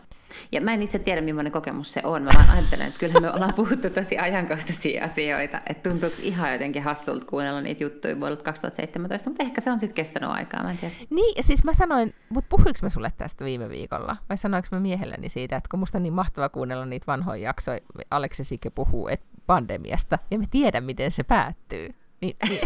Ja 0.52 0.60
mä 0.60 0.74
en 0.74 0.82
itse 0.82 0.98
tiedä, 0.98 1.20
millainen 1.20 1.52
kokemus 1.52 1.92
se 1.92 2.00
on. 2.04 2.22
Mä 2.22 2.30
vaan 2.34 2.50
ajattelen, 2.50 2.86
että 2.86 3.00
kyllähän 3.00 3.22
me 3.22 3.30
ollaan 3.30 3.54
puhuttu 3.54 3.90
tosi 3.90 4.18
ajankohtaisia 4.18 5.04
asioita. 5.04 5.60
Että 5.66 5.90
tuntuuko 5.90 6.16
ihan 6.22 6.52
jotenkin 6.52 6.82
hassulta 6.82 7.26
kuunnella 7.26 7.60
niitä 7.60 7.84
juttuja 7.84 8.20
vuodelta 8.20 8.42
2017, 8.42 9.30
mutta 9.30 9.44
ehkä 9.44 9.60
se 9.60 9.70
on 9.70 9.80
sitten 9.80 9.94
kestänyt 9.94 10.30
aikaa, 10.30 10.62
mä 10.62 10.70
en 10.70 10.78
tiedä. 10.78 10.94
Niin, 11.10 11.44
siis 11.44 11.64
mä 11.64 11.72
sanoin, 11.72 12.14
mutta 12.28 12.48
puhuinko 12.48 12.78
mä 12.82 12.88
sulle 12.88 13.12
tästä 13.16 13.44
viime 13.44 13.68
viikolla? 13.68 14.16
Vai 14.28 14.36
sanoinko 14.36 14.68
mä 14.72 14.80
miehelleni 14.80 15.28
siitä, 15.28 15.56
että 15.56 15.68
kun 15.70 15.80
musta 15.80 15.98
on 15.98 16.02
niin 16.02 16.12
mahtava 16.12 16.48
kuunnella 16.48 16.86
niitä 16.86 17.06
vanhoja 17.06 17.42
jaksoja, 17.42 17.80
Aleksi 18.10 18.44
Sike 18.44 18.70
puhuu 18.70 19.08
et 19.08 19.22
pandemiasta, 19.46 20.18
ja 20.30 20.38
me 20.38 20.44
tiedän, 20.50 20.84
miten 20.84 21.12
se 21.12 21.22
päättyy. 21.22 21.94
Niin, 22.20 22.36
niin. 22.48 22.60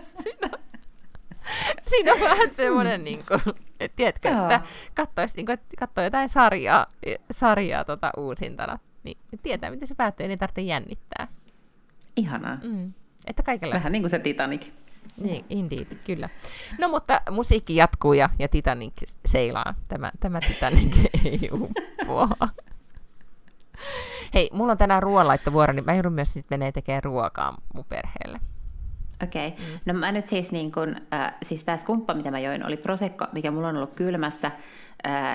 Siinä 0.00 0.50
Siinä 1.82 2.12
on 2.12 2.20
vähän 2.20 2.50
semmoinen, 2.50 3.04
niin 3.04 3.18
kuin, 3.28 3.40
että 3.80 3.96
tiedätkö, 3.96 4.28
Joo. 4.28 4.42
että 4.42 4.60
katsoisi, 4.94 5.36
niin 5.36 5.46
kuin, 5.46 5.58
katsoo 5.78 6.04
jotain 6.04 6.28
sarjaa, 6.28 6.86
sarjaa 7.30 7.84
tota, 7.84 8.10
uusintana, 8.16 8.78
niin 9.04 9.18
tietää, 9.42 9.70
miten 9.70 9.88
se 9.88 9.94
päättyy, 9.94 10.24
niin 10.24 10.30
ei 10.30 10.36
tarvitse 10.36 10.60
jännittää. 10.60 11.28
Ihanaa. 12.16 12.58
Mm. 12.62 12.92
Että 13.26 13.42
kaikella... 13.42 13.74
Vähän 13.74 13.92
niin 13.92 14.02
kuin 14.02 14.10
se 14.10 14.18
Titanic. 14.18 14.66
Niin, 15.16 15.44
indeed, 15.50 15.86
kyllä. 16.04 16.28
No 16.78 16.88
mutta 16.88 17.20
musiikki 17.30 17.76
jatkuu 17.76 18.12
ja, 18.12 18.30
ja 18.38 18.48
Titanic 18.48 18.92
seilaa. 19.26 19.74
Tämä, 19.88 20.12
tämä 20.20 20.38
Titanic 20.40 20.96
ei 21.24 21.50
uppoa. 21.52 22.28
Hei, 24.34 24.50
mulla 24.52 24.72
on 24.72 24.78
tänään 24.78 25.02
ruoanlaittovuoro, 25.02 25.72
niin 25.72 25.84
mä 25.84 25.94
joudun 25.94 26.12
myös 26.12 26.32
sitten 26.32 26.58
menee 26.58 26.72
tekemään 26.72 27.02
ruokaa 27.02 27.54
mun 27.74 27.84
perheelle. 27.84 28.40
Okei. 29.22 29.48
Okay. 29.48 29.66
Mm. 29.66 29.78
No 29.86 29.94
mä 29.94 30.12
nyt 30.12 30.28
siis 30.28 30.52
niin 30.52 30.72
kun, 30.72 30.96
äh, 31.14 31.34
siis 31.42 31.64
tämä 31.64 31.76
skumppa, 31.76 32.14
mitä 32.14 32.30
mä 32.30 32.40
join, 32.40 32.66
oli 32.66 32.76
Prosecco, 32.76 33.26
mikä 33.32 33.50
mulla 33.50 33.68
on 33.68 33.76
ollut 33.76 33.94
kylmässä. 33.94 34.50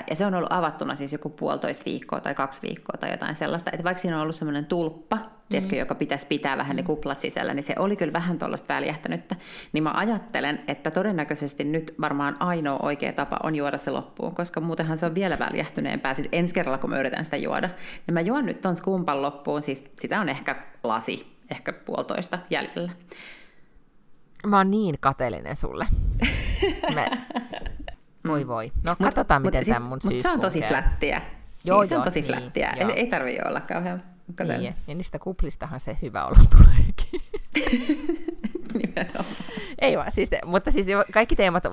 Ja 0.09 0.15
se 0.15 0.25
on 0.25 0.35
ollut 0.35 0.51
avattuna 0.51 0.95
siis 0.95 1.13
joku 1.13 1.29
puolitoista 1.29 1.85
viikkoa 1.85 2.19
tai 2.19 2.35
kaksi 2.35 2.61
viikkoa 2.61 2.97
tai 2.99 3.11
jotain 3.11 3.35
sellaista. 3.35 3.71
Että 3.71 3.83
vaikka 3.83 4.01
siinä 4.01 4.17
on 4.17 4.21
ollut 4.21 4.35
semmoinen 4.35 4.65
tulppa, 4.65 5.15
mm. 5.15 5.23
tiedätkö, 5.49 5.75
joka 5.75 5.95
pitäisi 5.95 6.27
pitää 6.27 6.57
vähän 6.57 6.75
mm. 6.75 6.77
ne 6.77 6.83
kuplat 6.83 7.21
sisällä, 7.21 7.53
niin 7.53 7.63
se 7.63 7.75
oli 7.79 7.95
kyllä 7.95 8.13
vähän 8.13 8.39
tuollaista 8.39 8.73
väljähtänyttä. 8.73 9.35
Niin 9.73 9.83
mä 9.83 9.91
ajattelen, 9.91 10.61
että 10.67 10.91
todennäköisesti 10.91 11.63
nyt 11.63 11.95
varmaan 12.01 12.41
ainoa 12.41 12.79
oikea 12.81 13.13
tapa 13.13 13.39
on 13.43 13.55
juoda 13.55 13.77
se 13.77 13.91
loppuun, 13.91 14.35
koska 14.35 14.61
muutenhan 14.61 14.97
se 14.97 15.05
on 15.05 15.15
vielä 15.15 15.39
väljähtyneempää 15.39 16.13
sitten 16.13 16.39
ensi 16.39 16.53
kerralla, 16.53 16.77
kun 16.77 16.89
mä 16.89 16.99
yritän 16.99 17.25
sitä 17.25 17.37
juoda. 17.37 17.69
Niin 18.07 18.13
mä 18.13 18.21
juon 18.21 18.45
nyt 18.45 18.61
ton 18.61 18.75
skumpan 18.75 19.21
loppuun, 19.21 19.63
siis 19.63 19.91
sitä 19.97 20.21
on 20.21 20.29
ehkä 20.29 20.55
lasi, 20.83 21.37
ehkä 21.51 21.73
puolitoista 21.73 22.39
jäljellä. 22.49 22.91
Mä 24.45 24.57
oon 24.57 24.71
niin 24.71 24.95
kateellinen 24.99 25.55
sulle. 25.55 25.87
Me... 26.95 27.09
Voi 28.27 28.47
voi. 28.47 28.71
No 28.83 28.95
mut, 28.99 29.07
katsotaan, 29.07 29.41
mut, 29.41 29.45
miten 29.47 29.65
siis, 29.65 29.75
tämä 29.75 29.87
mun 29.87 29.99
Mutta 30.03 30.21
se 30.21 30.31
on 30.31 30.39
tosi 30.39 30.59
käy. 30.59 30.69
flättiä. 30.69 31.21
Joo, 31.63 31.79
niin, 31.81 31.89
se 31.89 31.97
on 31.97 32.03
tosi 32.03 32.21
niin, 32.21 32.27
flättiä. 32.27 32.69
Ei, 32.69 32.91
ei 32.91 33.07
tarvitse 33.07 33.41
olla 33.47 33.61
kauhean 33.61 34.03
Niin, 34.57 34.75
ja 34.87 34.95
niistä 34.95 35.19
kuplistahan 35.19 35.79
se 35.79 35.97
hyvä 36.01 36.25
olo 36.25 36.35
tuleekin. 36.51 37.21
Ei 39.81 39.97
vaan, 39.97 40.11
siis, 40.11 40.29
mutta 40.45 40.71
siis 40.71 40.87
kaikki 41.13 41.35
teemat, 41.35 41.63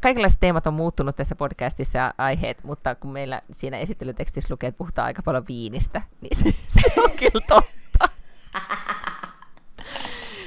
kaikenlaiset 0.00 0.40
teemat 0.40 0.66
on 0.66 0.74
muuttunut 0.74 1.16
tässä 1.16 1.36
podcastissa 1.36 1.98
ja 1.98 2.14
aiheet, 2.18 2.64
mutta 2.64 2.94
kun 2.94 3.12
meillä 3.12 3.42
siinä 3.52 3.78
esittelytekstissä 3.78 4.54
lukee, 4.54 4.68
että 4.68 4.78
puhutaan 4.78 5.06
aika 5.06 5.22
paljon 5.22 5.44
viinistä, 5.48 6.02
niin 6.20 6.36
se, 6.36 6.50
se 6.80 7.00
on 7.00 7.10
kyllä 7.10 7.44
totta. 7.48 8.08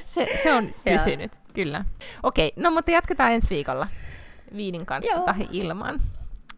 se, 0.06 0.28
se 0.44 0.54
on 0.54 0.70
pysynyt, 0.84 1.32
kyllä. 1.54 1.86
Okei, 2.24 2.54
no 2.56 2.72
mutta 2.72 2.92
jatketaan 2.92 3.32
ensi 3.32 3.50
viikolla 3.50 3.88
viinin 4.56 4.86
kanssa 4.86 5.14
Joo. 5.14 5.26
tai 5.26 5.48
ilman. 5.52 6.00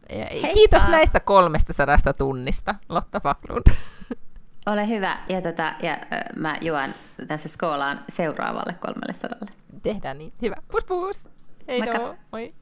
Heippa. 0.09 0.47
Kiitos 0.53 0.87
näistä 0.87 1.19
kolmesta 1.19 1.73
sadasta 1.73 2.13
tunnista, 2.13 2.75
Lotta 2.89 3.19
Paklund. 3.19 3.63
Ole 4.65 4.87
hyvä, 4.87 5.17
ja, 5.29 5.41
tota, 5.41 5.73
ja 5.81 5.91
äh, 5.93 5.99
mä 6.35 6.55
juon 6.61 6.89
tässä 7.27 7.49
skoolaan 7.49 8.05
seuraavalle 8.09 8.75
kolmelle 8.79 9.13
sadalle. 9.13 9.51
Tehdään 9.83 10.17
niin. 10.17 10.33
Hyvä. 10.41 10.55
Pus 10.71 10.85
pus! 10.85 11.29
Hei 11.67 11.81
Moi! 12.31 12.53